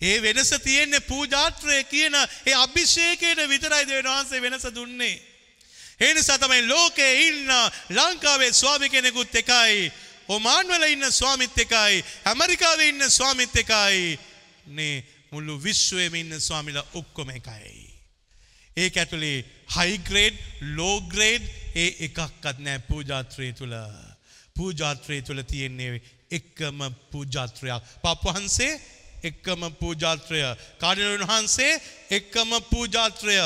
ඒ 0.00 0.22
වෙනස 0.22 0.50
තියෙන්නේ 0.64 1.00
පූජාත්‍රය 1.00 1.84
කියන 1.84 2.14
ඒ 2.46 2.54
අභිෂේකයට 2.54 3.42
විතරයි 3.52 3.88
දෙවියන් 3.88 4.10
වහන්සේ 4.10 4.42
වෙනස 4.42 4.66
දුන්නේ. 4.74 5.16
ඒ 6.00 6.14
නිසා 6.14 6.38
තමයි 6.38 6.68
ලෝකේ 6.68 7.12
ඉන්න 7.26 7.50
ලංකාවේ 7.90 8.52
ස්වාමි 8.52 8.88
කෙනෙකුත් 8.88 9.34
එකයි, 9.42 9.92
ඔමාන් 10.28 10.68
වල 10.68 10.84
ඉන්න 10.92 11.12
ස්වාමිත් 11.12 11.58
එකයි, 11.58 12.04
ඇමරිකාවේ 12.24 12.88
ඉන්න 12.88 13.10
ස්වාමිත් 13.10 13.56
එකයි. 13.56 14.18
නේ 14.66 15.04
මුළු 15.30 15.62
විශ්වයේම 15.62 16.14
ඉන්න 16.14 16.40
ස්වාමිලා 16.40 16.86
ඔක්කොම 16.94 17.30
එකයි. 17.30 17.88
ඒක 18.76 18.96
ඇතුලේ 18.96 19.44
හයි 19.76 19.98
ග්‍රේඩ්, 19.98 20.38
ලෝ 20.76 21.00
ග්‍රේඩ් 21.00 21.42
ඒ 21.74 21.90
එකක්වත් 22.06 22.62
නැහැ 22.62 22.86
පූජාත්‍රය 22.86 23.52
තුල. 23.52 23.74
පූජාත්‍රය 24.54 25.22
තුල 25.22 25.42
තියෙන්නේ 25.42 26.00
එක්කම 26.30 26.78
පූජාත්‍රයක්. 27.10 27.82
පප්වහන්සේ 28.02 28.80
එක්කම 29.22 29.62
පූජාත්‍රය. 29.80 30.42
කාඩිනල් 30.78 31.24
වහන්සේ 31.26 31.80
එක්කම 32.10 32.50
පූජාත්‍රය. 32.70 33.36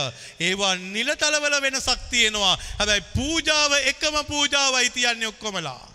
ඒවා 0.40 0.74
නිලතලවල 0.76 1.56
වෙනසක් 1.62 2.00
තියෙනවා. 2.10 2.58
හැබැයි 2.78 3.08
පූජාව 3.14 3.72
එකම 3.72 4.14
පූජාවයි 4.26 4.90
තියන්නේ 4.90 5.28
ඔක්කොමලා. 5.28 5.92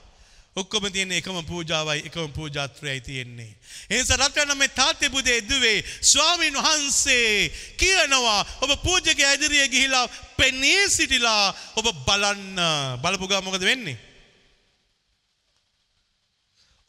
ඔක්කොම 0.56 0.90
තියෙන 0.92 1.12
එකම 1.12 1.38
පූජාවයි 1.46 2.06
එකම 2.08 2.32
පූජාත්‍රයයි 2.34 3.02
තියෙන්නේ. 3.02 3.52
ඒස 3.90 4.10
රටන 4.10 4.58
මේ 4.58 4.68
තාත්තේ 4.70 5.10
පුදේ 5.10 5.42
දුවේ 5.50 5.84
ස්වාමීන් 6.02 6.58
වහන්සේ 6.58 7.52
කියනවා 7.78 8.42
ඔබ 8.62 8.72
පූජක 8.84 9.20
ඇදිරිය 9.22 9.68
ගිහිලා 9.70 10.08
පෙනී 10.38 10.90
සිටිලා 10.90 11.54
ඔබ 11.76 11.94
බලන්න 12.08 12.58
බලපුගා 13.02 13.42
මොකද 13.42 13.62
වෙන්නේ. 13.62 14.07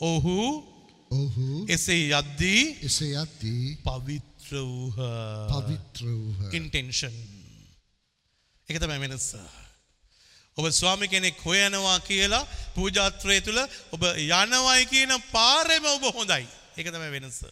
ඔහු 0.01 0.63
ඔහු 1.11 1.67
එසේ 1.69 2.11
යද්දී 2.15 2.63
එසේ 2.87 3.15
යද්දී 3.19 3.77
පවිත්‍ර 3.83 4.53
වූහ 4.55 4.99
පවිත්‍ර 5.51 6.05
වූහ. 6.07 6.55
ඉන්ටෙන්ෂන් 6.55 7.17
එක 8.69 8.79
තමයි 8.79 8.99
වෙනස. 9.03 9.35
ඔබ 10.57 10.71
ස්වාමි 10.71 11.09
කෙනෙක් 11.09 11.43
හොයනවා 11.43 11.99
කියලා 12.07 12.47
පූජාත්‍රය 12.77 13.41
තුළ 13.43 13.59
ඔබ 13.95 14.03
යනවයි 14.15 14.87
කියන 14.93 15.13
පාරෙම 15.35 15.85
ඔබ 15.97 16.05
හොඳයි. 16.15 16.47
එක 16.79 16.87
තමයි 16.95 17.11
වෙනස. 17.11 17.43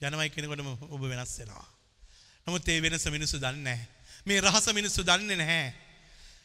යනවයි 0.00 0.30
කෙනකොටම 0.30 0.70
ඔබ 0.94 1.02
වෙනස් 1.02 1.34
වෙනවා. 1.42 1.66
නමුත් 2.46 2.68
ඒ 2.68 2.80
වෙනස 2.86 3.06
මිනිස්සු 3.10 3.42
දන්නේ. 3.42 3.80
මේ 4.26 4.40
රහස 4.40 4.70
මිනිස්සු 4.78 5.02
දන්නේ 5.02 5.42
නැහැ. 5.42 5.74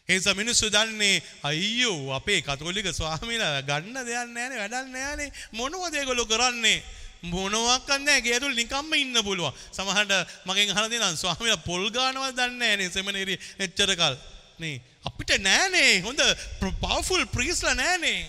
ඒස 0.09 0.25
මිනිස්සු 0.35 0.67
දන්නේ 0.69 1.23
අයියෝ 1.43 2.11
අපේ 2.13 2.41
කතෝලික 2.41 2.87
ස්වාමිලා 2.91 3.61
ගන්න 3.61 4.03
දෙයක් 4.03 4.27
නෑනේ 4.29 4.59
වැඩක් 4.59 4.91
නෑනේ 4.91 5.29
මොනවද 5.53 5.95
ඒගොල්ලෝ 5.95 6.27
කරන්නේ 6.27 6.83
මොනවක් 7.23 7.87
නැහැ 7.87 8.21
ගේතුල් 8.21 8.53
නිකම්ම 8.53 8.93
ඉන්න 8.93 9.15
පුළුවන්. 9.23 9.53
සමහරට 9.71 10.11
මගෙන් 10.45 10.71
අහලා 10.71 10.91
දෙනවා 10.91 11.15
ස්වාමීලා 11.15 11.63
පොල් 11.63 11.87
ගන්නවද 11.87 12.35
දන්නේ 12.35 12.59
නෑනේ 12.59 12.89
සෙමිනේරිය 12.91 13.39
එච්චර 13.59 13.95
කල්. 13.95 14.15
නේ 14.59 14.81
අපිට 15.05 15.31
නෑනේ 15.39 16.01
හොඳ 16.03 16.19
පවර්ෆුල් 16.59 17.25
ප්‍රීස්ලා 17.35 17.75
නෑනේ. 17.75 18.27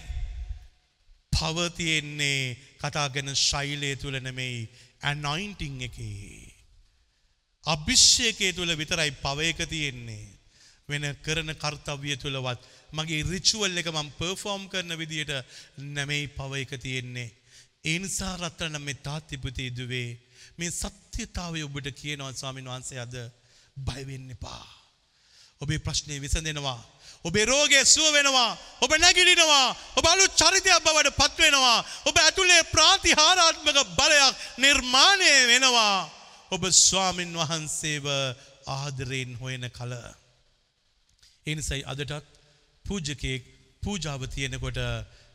පව 1.35 1.57
තියෙන්නේ 1.75 2.57
කතා 2.79 3.09
කරන 3.11 3.35
ශෛලය 3.35 3.97
තුල 3.97 4.15
නෙමෙයි 4.21 4.71
anointing 5.03 5.83
එකේ. 5.83 6.55
අභිෂේකය 7.65 8.53
තුල 8.53 8.71
විතරයි 8.79 9.11
පව 9.25 9.39
එක 9.51 9.67
තියෙන්නේ. 9.67 10.34
වෙන 10.89 11.05
කරන 11.23 11.51
කර්තව්‍ය 11.55 12.17
තුලවත් 12.17 12.61
මගේ 12.93 13.25
රිචුවල් 13.25 13.79
එක 13.79 13.89
මම 13.89 14.11
පර්ෆෝම් 14.13 14.69
කරන 14.69 14.93
විදියට 14.95 15.33
නෙමෙයි 15.79 16.29
පව 16.29 16.53
එක 16.57 16.73
තියෙන්නේ. 16.79 17.35
ඒ 17.85 17.99
නිසා 17.99 18.37
රත්තරන් 18.37 18.77
මේ 18.81 19.03
තාත්තිපුතේ 19.03 19.71
දුවේ 19.71 20.11
මේ 20.59 20.71
සත්‍යතාවය 20.73 21.63
ඔබට 21.63 21.89
කියනවා 21.93 22.33
ස්වාමීන් 22.33 22.69
වහන්සේ 22.69 23.01
අද 23.01 23.15
බය 23.77 24.03
වෙන්න 24.05 24.31
එපා. 24.31 24.65
ඔබේ 25.61 25.79
ප්‍රශ්නේ 25.79 26.21
විසඳෙනවා. 26.21 26.81
ඔබේ 27.25 27.45
රෝගය 27.45 27.81
සුව 27.87 28.13
වෙනවා. 28.13 28.53
ඔබ 28.81 28.91
නැගිටිනවා. 28.95 29.69
ඔබ 29.97 30.05
අලුත් 30.07 30.33
චරිතයක් 30.35 30.85
බවට 30.85 31.17
පත් 31.17 31.39
වෙනවා. 31.39 31.79
ඔබ 32.05 32.17
ඇතුලේ 32.17 32.63
ප්‍රාතිහාරාත්මක 32.67 33.79
බලයක් 33.91 34.37
නිර්මාණය 34.59 35.33
වෙනවා. 35.47 35.97
ඔබ 36.51 36.63
ස්වාමින් 36.71 37.33
වහන්සේව 37.35 38.07
ආදරයෙන් 38.69 39.33
හොයන 39.37 39.65
කල. 39.71 39.95
එනිසයි 41.47 41.83
අදටත් 41.85 42.27
පූජකයෙක් 42.85 43.43
පූජාව 43.83 44.23
තියෙනකොට 44.29 44.79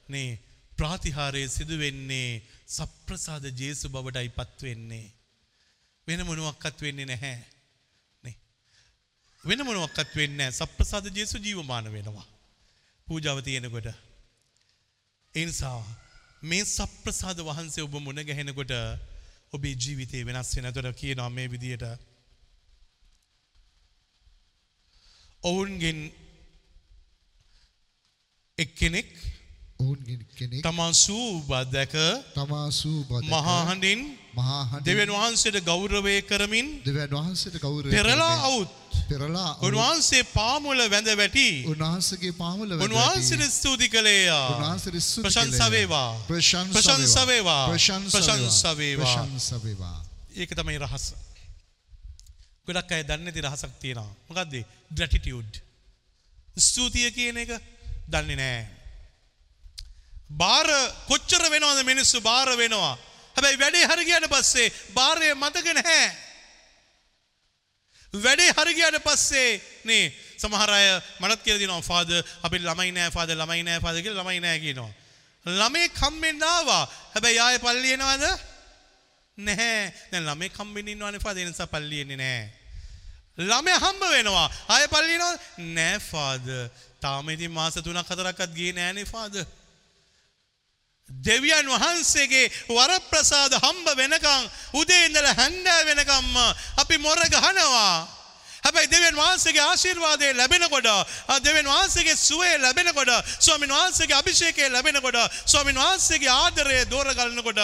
නේ 0.10 0.30
ප්‍රාතිහාරය 0.78 1.44
සිදුවෙන්නේ 1.48 2.42
සප්‍රසාද 2.68 3.46
ජේසු 3.54 3.86
බවටයි 3.90 4.30
පත්වෙන්නේ. 4.32 5.08
වෙන 6.08 6.22
මොනුවක්කත් 6.26 6.78
වෙන්නේ 6.82 7.06
නැහැ. 7.06 7.40
නේ. 8.24 8.36
වෙන 9.44 9.62
මොනුවක්කත් 9.66 10.16
වෙන්න 10.16 10.42
සප්‍රසාද 10.52 11.06
ජේසු 11.12 11.38
ජීවමාන 11.40 11.92
වෙනවා. 11.92 12.28
පූජාව 13.08 13.42
තියෙනකොට. 13.42 13.88
එනිසා 15.36 15.80
මේ 16.44 16.64
සප්‍රසාද 16.68 17.40
වහන්සේ 17.42 17.84
ඔබ 17.84 17.96
මුණ 18.00 18.24
ගැහෙනකොට 18.24 18.74
ඔබේ 19.54 19.76
ජීවිතේ 19.76 20.24
වෙනස් 20.26 20.56
වෙන 20.56 20.74
තොට 20.74 20.96
කියනවා 20.96 21.30
මේ 21.30 21.48
විදියට. 21.48 21.86
ඔවුන්ගෙන් 25.44 26.00
එක්කෙනෙක් 28.58 29.10
තමා 30.62 30.92
සූබ 30.94 31.48
දැක 31.72 31.94
තමාසූ 32.36 33.06
බද 33.06 33.24
මහහඬින් 33.26 34.02
මහා 34.34 34.82
දෙවන් 34.82 35.10
වහන්සේට 35.10 35.64
ගෞරවය 35.64 36.16
කරමින් 36.24 36.68
දෙවන් 36.84 37.08
වහන්සේට 37.10 37.56
ගෞරවය 37.58 37.90
පෙරලා 37.90 38.36
අවුත් 38.44 38.68
පෙරලා 39.08 39.52
උන්වහන්සේ 39.62 40.24
පාමුල 40.30 40.80
වැඳ 40.86 41.10
වැටි. 41.14 41.48
උන්වහන්සේගේ 41.66 42.34
පාමුල 42.34 42.70
වැද 42.70 42.84
උන්වහන්සේට 42.86 43.48
ස්තුති 43.52 43.88
කළේයා. 43.88 44.48
උන්වහන්සේට 44.52 45.00
ස්තුති 45.02 45.24
ප්‍රශංසා. 45.24 45.70
වේවා. 45.70 46.12
ප්‍රශංසා 46.28 47.26
වේවා. 47.26 47.66
ප්‍රශංසා 47.70 48.76
වේවා. 48.76 49.16
ප්‍රශංසා 49.16 49.64
වේවා. 49.64 49.98
ඒක 50.36 50.52
තමයි 50.52 50.78
රහස 50.78 51.29
ගොඩක් 52.70 52.92
අය 52.92 53.04
දන්නේ 53.04 53.26
නැති 53.26 53.42
රහසක් 53.42 53.74
තියෙනවා. 53.82 54.12
මොකද්ද? 54.28 54.54
ග්‍රැටිටියුඩ් 54.92 55.54
ස්තුතිය 56.60 57.12
කියන 57.12 57.38
එක 57.38 57.52
දන්නේ 58.08 58.36
නැහැ. 58.36 58.66
බාර 60.32 60.68
කොච්චර 61.08 61.44
වෙනවද 61.50 61.84
මිනිස්සු? 61.84 62.22
බාර 62.22 62.56
වෙනවා. 62.56 62.98
හැබැයි 63.36 63.58
වැඩේ 63.58 63.86
හරි 63.86 64.06
ගියාට 64.06 64.30
පස්සේ 64.30 64.74
බාරය 64.94 65.34
මතක 65.34 65.68
නැහැ. 65.74 66.06
වැඩේ 68.14 68.52
හරි 68.52 68.74
ගියාට 68.74 69.02
පස්සේ 69.02 69.62
නේ 69.86 70.14
සමහර 70.38 70.70
අය 70.72 70.88
මටත් 71.20 71.44
කියලා 71.44 71.60
දෙනවා 71.60 71.82
ෆාදර් 71.82 72.22
අපි 72.44 72.60
ළමයි 72.60 72.92
නෑ 72.92 73.12
ෆාදර් 73.12 73.36
ළමයි 73.36 73.64
නෑ 73.64 73.80
ෆාදර් 73.80 74.02
කියලා 74.02 74.24
ළමයි 74.24 74.40
නෑ 74.40 74.60
කියනවා. 74.60 74.92
ළමේ 75.46 75.90
කම්මෙන් 75.92 76.44
ආවා. 76.44 76.84
හැබැයි 77.14 77.40
ආයේ 77.40 77.60
පල්ලි 77.60 77.98
එනවද? 77.98 78.26
නැහැ. 79.38 79.84
දැන් 80.12 80.26
ළමේ 80.26 80.50
කම්බින් 80.52 80.88
ඉන්නවනේ 80.88 81.20
ෆාදර් 81.20 81.42
ඒ 81.42 81.50
නිසා 81.50 81.68
පල්ලි 81.68 82.02
එන්නේ 82.02 82.18
නැහැ 82.18 82.59
ළමයා 83.40 83.80
හම්බ 83.80 84.04
වෙනවා 84.10 84.48
ආයේ 84.68 84.90
පල්ලි 84.90 85.14
එනවා 85.14 85.36
නෑ 85.70 86.00
ෆාදර් 86.02 86.68
තාම 87.00 87.30
ඉතින් 87.30 87.52
මාස 87.52 87.80
3ක් 87.80 88.04
4ක්වත් 88.04 88.52
ගියේ 88.54 88.74
නෑනේ 88.74 89.08
ෆාදර් 89.08 89.48
දෙවියන් 91.10 91.68
වහන්සේගේ 91.68 92.52
වරප්‍රසාද 92.70 93.54
හම්බ 93.56 93.88
වෙනකං 93.96 94.50
උදේ 94.74 95.02
ඉඳලා 95.06 95.34
හැන්දෑ 95.34 95.86
වෙනකම්ම 95.86 96.38
අපි 96.78 96.98
මොර 97.00 97.22
ගහනවා. 97.28 98.08
හැබැයි 98.60 98.92
දෙවන් 98.92 99.16
වහන්සේගේ 99.16 99.64
ආශිර්වාදය 99.64 100.34
ලැබෙනකොට 100.34 100.88
ආ 100.88 101.40
දෙවන් 101.40 101.68
වහන්සේගේ 101.68 102.18
සුවය 102.18 102.52
ලැබෙනකොට 102.60 103.12
ස්වාමීන් 103.40 103.72
වහන්සේගේ 103.72 104.18
අභිෂේකය 104.18 104.70
ලැබෙනකොට 104.70 105.20
ස්වාමීන් 105.46 105.80
වහන්සේගේ 105.80 106.34
ආදරය 106.36 106.80
දෝරගලනකොට 106.86 107.62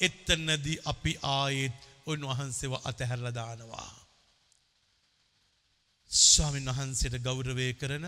එතනදී 0.00 0.82
අපි 0.84 1.18
ආයෙත් 1.34 1.78
උන්වහන්සේව 2.06 2.72
අතහැරලා 2.82 3.34
දානවා. 3.34 4.05
ස්වාමීන් 6.10 6.70
වහන්සේට 6.70 7.18
ගෞරවය 7.18 7.72
කරන 7.74 8.06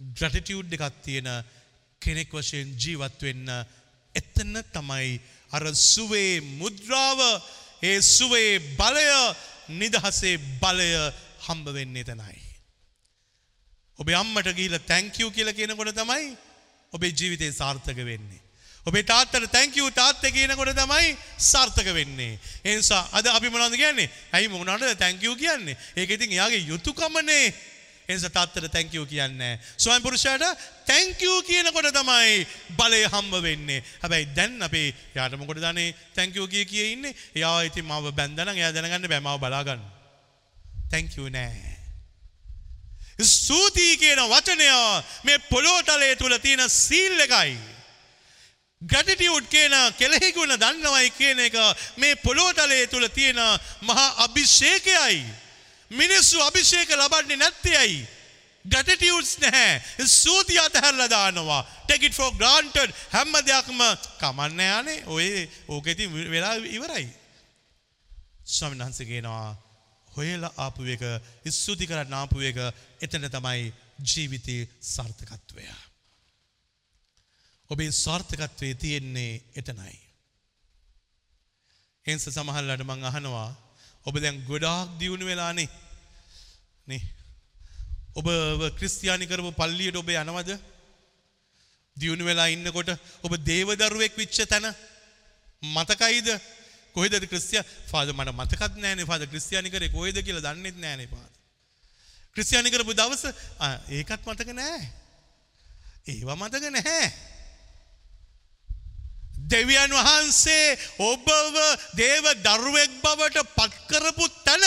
ග්‍රැටිටියුඩ් 0.00 0.72
එකක් 0.72 1.02
තියෙන 1.04 1.28
කෙනෙක් 2.02 2.32
වශයෙන් 2.32 2.74
ජීවත් 2.76 3.22
වෙන්න 3.22 3.48
එතන 4.14 4.58
තමයි 4.72 5.20
අර 5.50 5.64
සුවේ 5.74 6.40
මුද්‍රාව 6.58 7.20
ඒ 7.82 8.00
සුවේ 8.02 8.58
බලය 8.76 9.08
නිදහසේ 9.72 10.36
බලය 10.60 10.90
හම්බ 11.46 11.66
වෙන්නේ 11.70 12.02
එතනයි. 12.02 12.38
ඔබේ 13.98 14.16
අම්මට 14.16 14.50
ගිහිල්ලා 14.50 14.86
thank 14.86 15.20
you 15.20 15.30
කියලා 15.30 15.54
කියනකොට 15.54 15.94
තමයි 15.94 16.36
ඔබේ 16.92 17.12
ජීවිතේ 17.12 17.52
සාර්ථක 17.52 18.00
වෙන්නේ. 18.04 18.42
ඔබේ 18.86 19.02
තාත්තට 19.02 19.50
thank 19.52 19.76
you 19.76 19.90
තාත්තේ 19.90 20.30
කියනකොට 20.30 20.72
තමයි 20.76 21.16
සාර්ථක 21.38 21.88
වෙන්නේ. 21.94 22.38
ඒ 22.64 22.76
නිසා 22.76 23.08
අද 23.12 23.26
අපි 23.26 23.48
මොනවද 23.48 23.76
කියන්නේ? 23.76 24.08
ඇයි 24.32 24.48
මොනවටද 24.48 24.98
thank 24.98 25.22
you 25.22 25.36
කියන්නේ? 25.36 25.76
ඒක 25.96 26.10
ඉතින් 26.10 26.32
එයාගේ 26.32 26.64
යුතුයකමනේ. 26.68 27.54
එනිසා 28.08 28.30
තාත්තට 28.30 28.72
thank 28.72 28.94
you 28.94 29.06
කියන්නේ. 29.06 29.60
ස්වයං 29.76 30.02
පුරුෂයාට 30.02 30.44
thank 30.86 31.22
you 31.22 31.42
කියනකොට 31.42 31.92
තමයි 31.92 32.46
බලය 32.78 33.02
හම්බ 33.06 33.42
වෙන්නේ. 33.42 33.80
හැබැයි 34.02 34.30
දැන් 34.36 34.62
අපි 34.62 34.84
යාට 35.14 35.36
මොකටද 35.36 35.64
අනේ 35.64 35.94
thank 36.14 36.36
you 36.36 36.48
කිය 36.48 36.64
කිය 36.64 36.92
ඉන්නේ? 36.92 37.14
එයා 37.36 37.62
ඉතින් 37.68 37.84
මාව 37.84 38.08
බැන්දනම් 38.12 38.56
එයා 38.56 38.72
දැනගන්න 38.72 39.10
බෑ 39.12 39.20
මාව 39.20 39.40
බලා 39.40 39.64
ගන්න. 39.64 39.84
thank 40.90 41.16
you 41.18 41.28
නෑ. 41.28 41.76
ස්තුතියි 43.20 43.96
කියන 43.96 44.24
වචනය 44.32 44.64
මේ 45.24 45.38
පොළොතලයේ 45.50 46.16
තුල 46.16 46.38
තියෙන 46.38 46.64
සීල් 46.70 47.20
එකයි. 47.26 47.58
ග්‍රැටිටියුඩ් 48.82 49.46
කියන 49.52 49.74
කෙලෙහි 49.98 50.32
ගුණ 50.32 50.56
දන්නවයි 50.56 51.10
කියන 51.18 51.40
එක 51.46 51.56
මේ 51.96 52.16
පොළොතලයේ 52.16 52.86
තුල 52.86 53.08
තියෙන 53.08 53.36
මහා 53.82 54.24
අභිෂේකයයි. 54.24 55.24
මිනිස්සු 55.90 56.40
අභිෂේක 56.40 56.90
ලබන්නේ 56.90 57.36
නැත්තේයි. 57.36 58.08
ගටටියුස් 58.64 59.38
නැහැ. 59.38 59.82
සූති 60.06 60.58
අතහැරලා 60.58 61.10
දානවා. 61.10 61.62
Take 61.86 62.06
it 62.06 62.14
for 62.14 62.32
granted. 62.32 62.92
හැම 63.12 63.32
දෙයක්ම 63.46 63.80
කමන්න 64.20 64.60
යන්නේ 64.60 65.04
ඔය 65.06 65.48
ඕක 65.68 65.86
ඉතින් 65.86 66.12
වෙලා 66.30 66.54
ඉවරයි. 66.54 67.08
ස්වාමීන් 68.46 68.84
වහන්සේ 68.84 69.06
කියනවා 69.06 69.56
හොයලා 70.16 70.52
ආපු 70.56 70.88
එක 70.88 71.04
ස්තුති 71.52 71.86
කරන්න 71.86 72.14
ආපු 72.14 72.40
එක 72.40 72.56
එතන 73.00 73.28
තමයි 73.28 73.72
ජීවිතයේ 74.00 74.68
සාර්ථකත්වය. 74.80 75.68
ඔබේ 77.70 77.90
සාර්ථකත්වයේ 77.94 78.74
තියෙන්නේ 78.74 79.32
එතනයි. 79.54 79.96
එන්ස 82.06 82.24
සමහරලාට 82.28 82.84
මං 82.84 83.04
අහනවා 83.04 83.48
ඔබ 84.06 84.14
දැන් 84.16 84.42
ගොඩාක් 84.44 84.98
දියුණු 84.98 85.26
වෙලානේ 85.26 85.68
නේ? 86.86 87.02
ඔබ 88.14 88.26
ක්‍රිස්තියානි 88.78 89.30
කරපු 89.30 89.52
පල්ලියට 89.52 89.96
ඔබ 89.96 90.10
යනවද? 90.10 90.50
දියුණු 91.96 92.24
වෙලා 92.24 92.48
ඉන්නකොට 92.48 92.90
ඔබ 93.22 93.32
දේවදරුවෙක් 93.44 94.16
විච්ච 94.16 94.40
තැන 94.46 94.66
මතකයිද? 95.62 96.28
කොහෙද 96.94 97.14
ක්‍රිස්තිය 97.30 97.62
ෆාද 97.90 98.10
මට 98.10 98.34
මතකත් 98.34 98.72
නෑනේ 98.76 99.06
ෆාද 99.06 99.28
ක්‍රිස්තියානි 99.30 99.70
කරේ 99.70 99.94
කොහෙද 99.94 100.16
කියලා 100.18 100.46
දන්නෙත් 100.46 100.78
නෑනේ 100.78 101.06
පාද. 101.06 101.32
ක්‍රිස්තියානි 102.34 102.70
කරපු 102.70 102.94
දවස? 102.94 103.24
ආ, 103.60 103.74
ඒකත් 103.88 104.26
මතක 104.26 104.50
නෑ. 104.58 104.80
ඒවා 106.06 106.36
මතක 106.36 106.64
නැහැ. 106.70 107.29
දෙවියන් 109.50 109.92
වහන්සේ 109.92 110.78
ඔබව 111.10 111.56
දේව 111.96 112.24
දරුවෙක් 112.46 112.90
බවට 113.02 113.46
පත්කරපු 113.56 114.26
තැන 114.46 114.64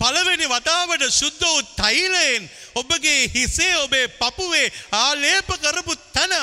පළවෙනි 0.00 0.46
වතාවට 0.46 1.04
ශුද්ධ 1.10 1.42
වූ 1.42 1.62
තෛලයෙන් 1.76 2.50
ඔබගේ 2.74 3.30
හිසේ 3.34 3.76
ඔබේ 3.76 4.08
පපුවේ 4.10 4.72
ආලේප 4.92 5.48
කරපු 5.62 5.94
තැන. 6.14 6.34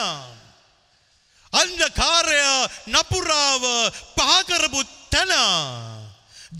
අන්ධකාරය 1.54 2.42
නපුරාව 2.88 3.64
පහකරපු 4.18 4.82
තැන. 5.10 5.32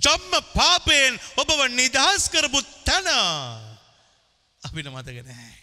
ජම්ම 0.04 0.34
පාපයෙන් 0.54 1.20
ඔබව 1.38 1.60
නිදහස් 1.72 2.30
කරපු 2.30 2.62
තැන. 2.86 3.08
අපිට 4.62 4.88
මතක 4.88 5.18
නැහැ. 5.20 5.54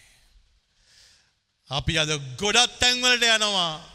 අපි 1.69 1.97
අද 1.97 2.11
ගොඩත් 2.37 2.77
තැන්වලට 2.79 3.25
යනවා. 3.25 3.92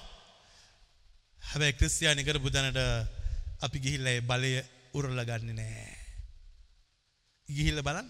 හැබැයි 1.51 1.79
ක්‍රිස්තියානි 1.81 2.23
කරපු 2.25 2.51
තැනට 2.51 2.79
අපි 3.61 3.79
ගිහිල්ලා 3.81 4.15
ඒ 4.15 4.23
බලය 4.23 4.53
උරලා 4.95 5.25
ගන්නේ 5.25 5.55
නෑ. 5.55 5.93
ගිහිල්ලා 7.49 7.87
බලන්න. 7.89 8.09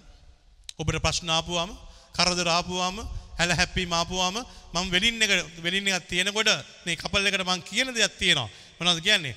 ඔබට 0.78 0.99
ප්‍රශ්න 1.05 1.30
ආපුවාම 1.30 1.70
කරදර 2.16 2.49
ආපුවාම 2.49 2.97
හැල 3.39 3.53
හැප්පීම 3.53 3.93
ආපුවාම 3.93 4.36
මම 4.74 4.86
වෙඩින් 4.91 5.22
එක 5.22 5.32
වෙඩින් 5.64 5.86
එකක් 5.89 6.09
තියෙනකොට 6.09 6.51
මේ 6.84 6.97
කපල් 6.97 7.28
එකට 7.28 7.45
මම 7.45 7.62
කියන 7.62 7.95
දෙයක් 7.95 8.18
තියෙනවා. 8.18 8.49
මොනවද 8.78 9.01
කියන්නේ? 9.03 9.36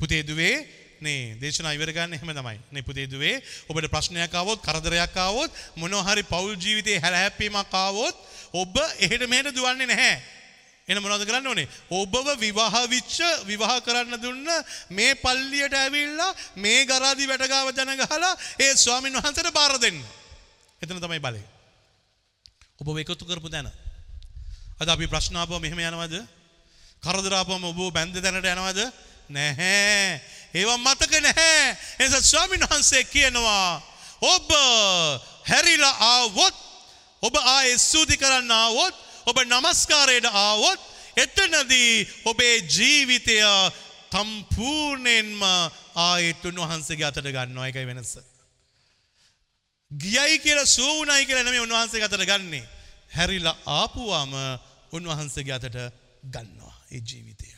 පුතේ 0.00 0.22
දුවේ 0.22 0.56
නේ 1.00 1.36
දේශනා 1.36 1.76
ඉවර 1.76 1.92
ගන්න 1.92 2.16
එහෙම 2.16 2.30
තමයි. 2.30 2.58
නේ 2.72 2.82
පුතේ 2.82 3.06
දුවේ 3.06 3.36
ඔබට 3.68 3.88
ප්‍රශ්නයක් 3.88 4.32
ආවොත් 4.32 4.64
කරදරයක් 4.64 5.16
ආවොත් 5.18 5.50
මොනවා 5.76 6.06
හරි 6.08 6.24
පෞල් 6.24 6.56
ජීවිතේ 6.56 6.98
හැල 6.98 7.14
හැප්පීමක් 7.14 7.74
ආවොත් 7.74 8.16
ඔබ 8.54 8.74
එහෙට 8.98 9.28
මෙහෙට 9.28 9.52
දුවන්නේ 9.52 9.86
නැහැ. 9.86 10.16
එන 10.88 11.00
මොනවද 11.00 11.24
කරන්න 11.24 11.46
ඕනේ? 11.46 11.68
ඔබව 11.90 12.36
විවාහ 12.36 12.74
විච්ච 12.92 13.16
විවාහ 13.48 13.80
කරන්න 13.80 14.20
දුන්න 14.20 14.48
මේ 14.90 15.14
පල්ලියට 15.16 15.72
ඇවිල්ලා 15.74 16.30
මේ 16.56 16.84
ගරාදි 16.84 17.24
වැටගාව 17.24 17.72
ජන 17.72 17.96
ගහලා 17.96 18.34
ඒ 18.60 18.76
ස්වාමින් 18.76 19.16
වහන්සේට 19.16 19.48
බාර 19.50 19.78
දෙන්න. 19.80 19.96
එතන 20.82 21.00
තමයි 21.00 21.20
බලය. 21.20 21.40
ඔබ 22.76 22.98
එකතු 22.98 23.24
කරපු 23.24 23.48
තැන. 23.48 23.72
අද 24.76 24.88
අපි 24.88 25.08
ප්‍රශ්න 25.08 25.36
ආපුවම 25.36 25.62
මෙහෙම 25.62 25.80
යනවද? 25.80 26.20
කරදර 27.00 27.32
ආපුවම 27.32 27.64
ඔබ 27.64 27.80
බැඳ 27.88 28.20
තැනට 28.20 28.44
යනවද? 28.44 28.80
නැහැ. 29.30 30.20
ඒවා 30.52 30.78
මතක 30.78 31.12
නැහැ. 31.20 31.76
එනිසා 31.98 32.20
ස්වාමින් 32.22 32.60
වහන්සේ 32.60 33.04
කියනවා 33.04 33.80
ඔබ 34.20 34.52
හැරිලා 35.48 35.96
ආවොත් 36.12 36.56
ඔබ 37.22 37.34
ආයේ 37.36 37.78
ස්තුති 37.78 38.20
කරන්න 38.20 38.52
ආවොත් 38.52 38.94
ඔබ 39.26 39.38
නමස්කාරයට 39.44 40.26
ආවොත් 40.26 40.80
එතනදී 41.16 42.06
ඔබේ 42.24 42.56
ජීවිතය 42.68 43.38
සම්පූර්ණයෙන්ම 44.14 45.42
ආයෙත් 45.98 46.44
උන්වහන්සේගේ 46.44 47.06
අතට 47.08 47.26
ගන්නවා 47.26 47.68
එකයි 47.70 47.86
වෙනස. 47.86 48.12
ගියයි 49.90 50.38
කියලා 50.38 50.66
සූවුණයි 50.68 51.26
කියලා 51.26 51.44
නෙමෙයි 51.44 51.64
උන්වහන්සේ 51.66 52.04
අතට 52.04 52.24
ගන්නෙ. 52.24 52.60
හැරිලා 53.16 53.56
ආපුවාම 53.78 54.32
උන්වහන්සේගේ 54.92 55.56
අතට 55.58 55.78
ගන්නවා 56.26 56.74
ඒ 56.90 57.02
ජීවිතය. 57.02 57.48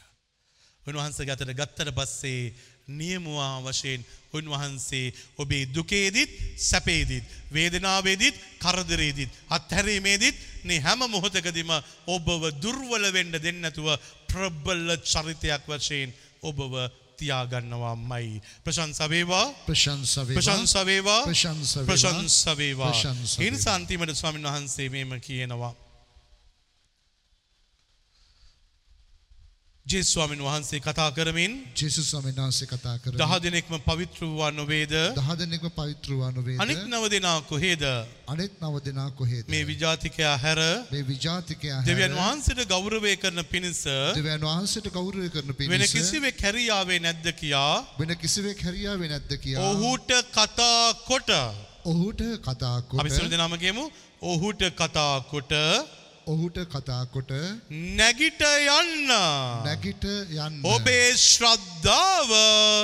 උන්වහන්සේගේ 0.82 1.36
අතට 1.36 1.52
ගත්තට 1.52 1.92
පස්සේ 1.92 2.54
නියමුවා 2.88 3.62
වශයෙන් 3.62 4.04
උන්වහන්සේ 4.32 5.12
ඔබේ 5.38 5.66
දුකේදිත් 5.66 6.30
සැපේදිත් 6.56 7.24
වේදනාවේදිත් 7.52 8.36
කරදරේදිත් 8.58 9.30
අත්හැරීමේදිත් 9.50 10.36
මේ 10.64 10.80
හැම 10.80 11.02
මොහොතකදීම 11.06 11.72
ඔබව 12.06 12.42
දුර්වල 12.62 13.06
වෙන්න 13.12 13.32
දෙන්නේ 13.34 13.62
නැතුව 13.62 13.88
ප්‍රබල 14.28 14.94
චරිතයක් 15.04 15.66
වශයෙන් 15.66 16.14
ඔබව 16.42 16.76
තියාගන්නවාමයි. 17.16 18.42
ප්‍රශංසා 18.64 19.08
වේවා. 19.08 19.46
ප්‍රශංසා 19.66 20.26
වේවා. 20.26 20.36
ප්‍රශංසා 20.36 20.86
වේවා. 20.86 21.22
ප්‍රශංසා 21.24 21.84
වේවා. 21.84 21.86
ප්‍රශංසා 21.86 22.56
වේවා. 22.56 22.92
ප්‍රශංසා 22.92 23.42
ඒ 23.42 23.50
නිසා 23.50 23.74
අන්තිමට 23.74 24.14
ස්වාමීන් 24.14 24.46
වහන්සේ 24.46 24.88
මේම 24.88 25.20
කියනවා 25.20 25.74
ජේසුස් 29.86 30.12
ස්වාමීන් 30.12 30.40
වහන්සේ 30.40 30.78
කතා 30.80 31.10
කරමින් 31.12 31.52
ජේසුස් 31.72 32.06
ස්වාමීන් 32.10 32.34
වහන්සේ 32.36 32.66
කතා 32.66 32.94
කරන 33.02 33.18
දහ 33.20 33.34
දෙනෙක්ම 33.40 33.74
පවිත්‍ර 33.80 34.20
වූවා 34.20 34.50
නොවේද? 34.50 34.94
දහ 35.14 35.28
දෙනෙක්ම 35.38 35.68
පවිත්‍ර 35.70 36.10
වූ 36.12 36.30
නොවේද? 36.30 36.58
අනික් 36.58 36.80
නව 36.84 37.02
දෙනා 37.08 37.34
කොහේද? 37.42 37.84
අනෙක් 38.26 38.56
නව 38.60 38.80
දෙනා 38.82 39.10
කොහෙද? 39.12 39.44
මේ 39.46 39.62
විජාතිකයා 39.64 40.32
හැර 40.44 40.58
මේ 40.90 41.04
විජාතිකයා 41.04 41.78
දෙවියන් 41.86 42.16
වහන්සේට 42.18 42.62
ගෞරවය 42.66 43.12
කරන 43.16 43.38
පිණිස 43.44 43.82
දෙවියන් 44.16 44.42
වහන්සේට 44.42 44.88
ගෞරවය 44.90 45.28
කරන 45.30 45.52
වෙන 45.52 45.58
පිණිස 45.62 45.94
කිසිවෙක් 45.94 46.42
හැරියාවේ 46.46 46.98
නැද්ද 46.98 47.28
කියා? 47.40 47.74
වෙන 48.00 48.14
කිසිවෙක් 48.16 48.64
හැරියාවේ 48.66 49.12
නැද්ද 49.12 49.36
කියා? 49.44 49.68
ඔහුට 49.68 50.10
කතා 50.32 50.82
කොට. 51.06 51.30
ඔහුට 51.84 52.26
කතා 52.42 52.74
අපි 52.96 53.14
කොට 53.14 53.30
දෙනාම 53.30 53.54
කියමු 53.56 53.86
ඔහුට 54.24 54.66
කතා 54.74 55.14
කොට 55.30 55.54
ඔහුට 56.26 56.56
කතා 56.66 57.06
කොට 57.06 57.30
නැගිට 57.70 58.40
යන්න. 58.42 59.10
නැගිට 59.62 60.04
යන්න. 60.04 60.56
ඔබේ 60.66 61.12
ශ්‍රද්ධාව 61.14 62.32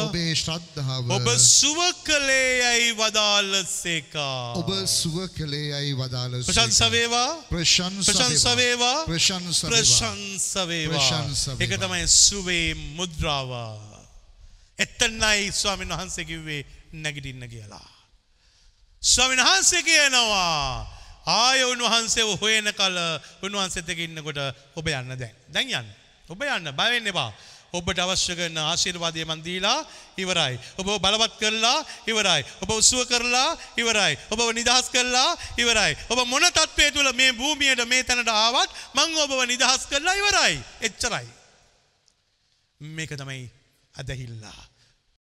ඔබේ 0.07 0.37
ශ්‍රද්ධාව 0.39 1.11
ඔබ 1.11 1.27
සුව 1.43 1.81
කළේ 2.07 2.53
යැයි 2.61 2.93
වදාළසේකා 3.01 4.55
ඔබ 4.63 4.71
සුව 4.87 5.27
කළේ 5.35 5.75
යයි 5.75 5.97
වදාළ 5.99 6.39
ප්‍රශංස 6.39 6.81
වේවා. 6.95 7.43
ප්‍රශංස 7.51 8.47
වේවා. 8.63 9.07
ප්‍රශංස 9.11 9.65
ප්‍රශංස 9.67 10.49
වේවා. 10.71 11.59
ඒක 11.59 11.77
තමයි 11.83 12.07
සුවේ 12.07 12.79
මුද්‍රාව. 12.95 13.51
එතනයි 14.79 15.51
ස්වාමීන් 15.53 15.99
වහන්සේ 15.99 16.31
කිව්වේ 16.31 16.63
නැගිටින්න 16.95 17.51
කියලා. 17.51 17.89
ස්වාමීන් 19.03 19.43
වහන්සේ 19.43 19.83
කියනවා 19.83 20.92
ආය 21.27 21.63
උන්වහන්සේ 21.65 22.37
හොයන 22.37 22.73
කල 22.73 22.99
උන්වහන්සේත් 23.43 23.89
එක්ක 23.89 24.05
ඉන්නකොට 24.09 24.43
ඔබ 24.75 24.87
යන්න 24.87 25.17
දැන් 25.17 25.35
දැන් 25.49 25.73
යන්න 25.73 25.91
ඔබ 26.29 26.43
යන්න 26.43 26.75
බය 26.75 26.89
වෙන්න 26.91 27.11
එපා 27.11 27.31
ඔබට 27.73 27.99
අවශ්‍ය 27.99 28.35
කරන 28.37 28.59
ආශිර්වාදය 28.61 29.25
මන් 29.25 29.41
දීලා 29.41 29.79
ඉවරයි. 30.19 30.59
ඔබ 30.77 30.89
බලවත් 31.01 31.39
කරලා 31.41 31.79
ඉවරයි. 32.07 32.45
ඔබ 32.61 32.71
උත්සව 32.71 33.07
කරලා 33.09 33.57
ඉවරයි. 33.77 34.19
ඔබව 34.29 34.53
නිදහස් 34.53 34.91
කරලා 34.93 35.31
ඉවරයි. 35.57 35.97
ඔබ 36.13 36.21
මොන 36.29 36.45
තත්ත්වයේ 36.45 36.93
තුල 36.93 37.09
මේ 37.13 37.33
භූමියට 37.33 37.85
මේ 37.89 38.05
තැනට 38.05 38.29
ආවත් 38.29 38.71
මං 38.95 39.17
ඔබව 39.25 39.47
නිදහස් 39.49 39.89
කරලා 39.89 40.19
ඉවරයි. 40.21 40.61
එච්චරයි. 40.83 41.29
මේක 42.81 43.17
තමයි 43.17 43.49
අදහිල්ලා. 43.95 44.72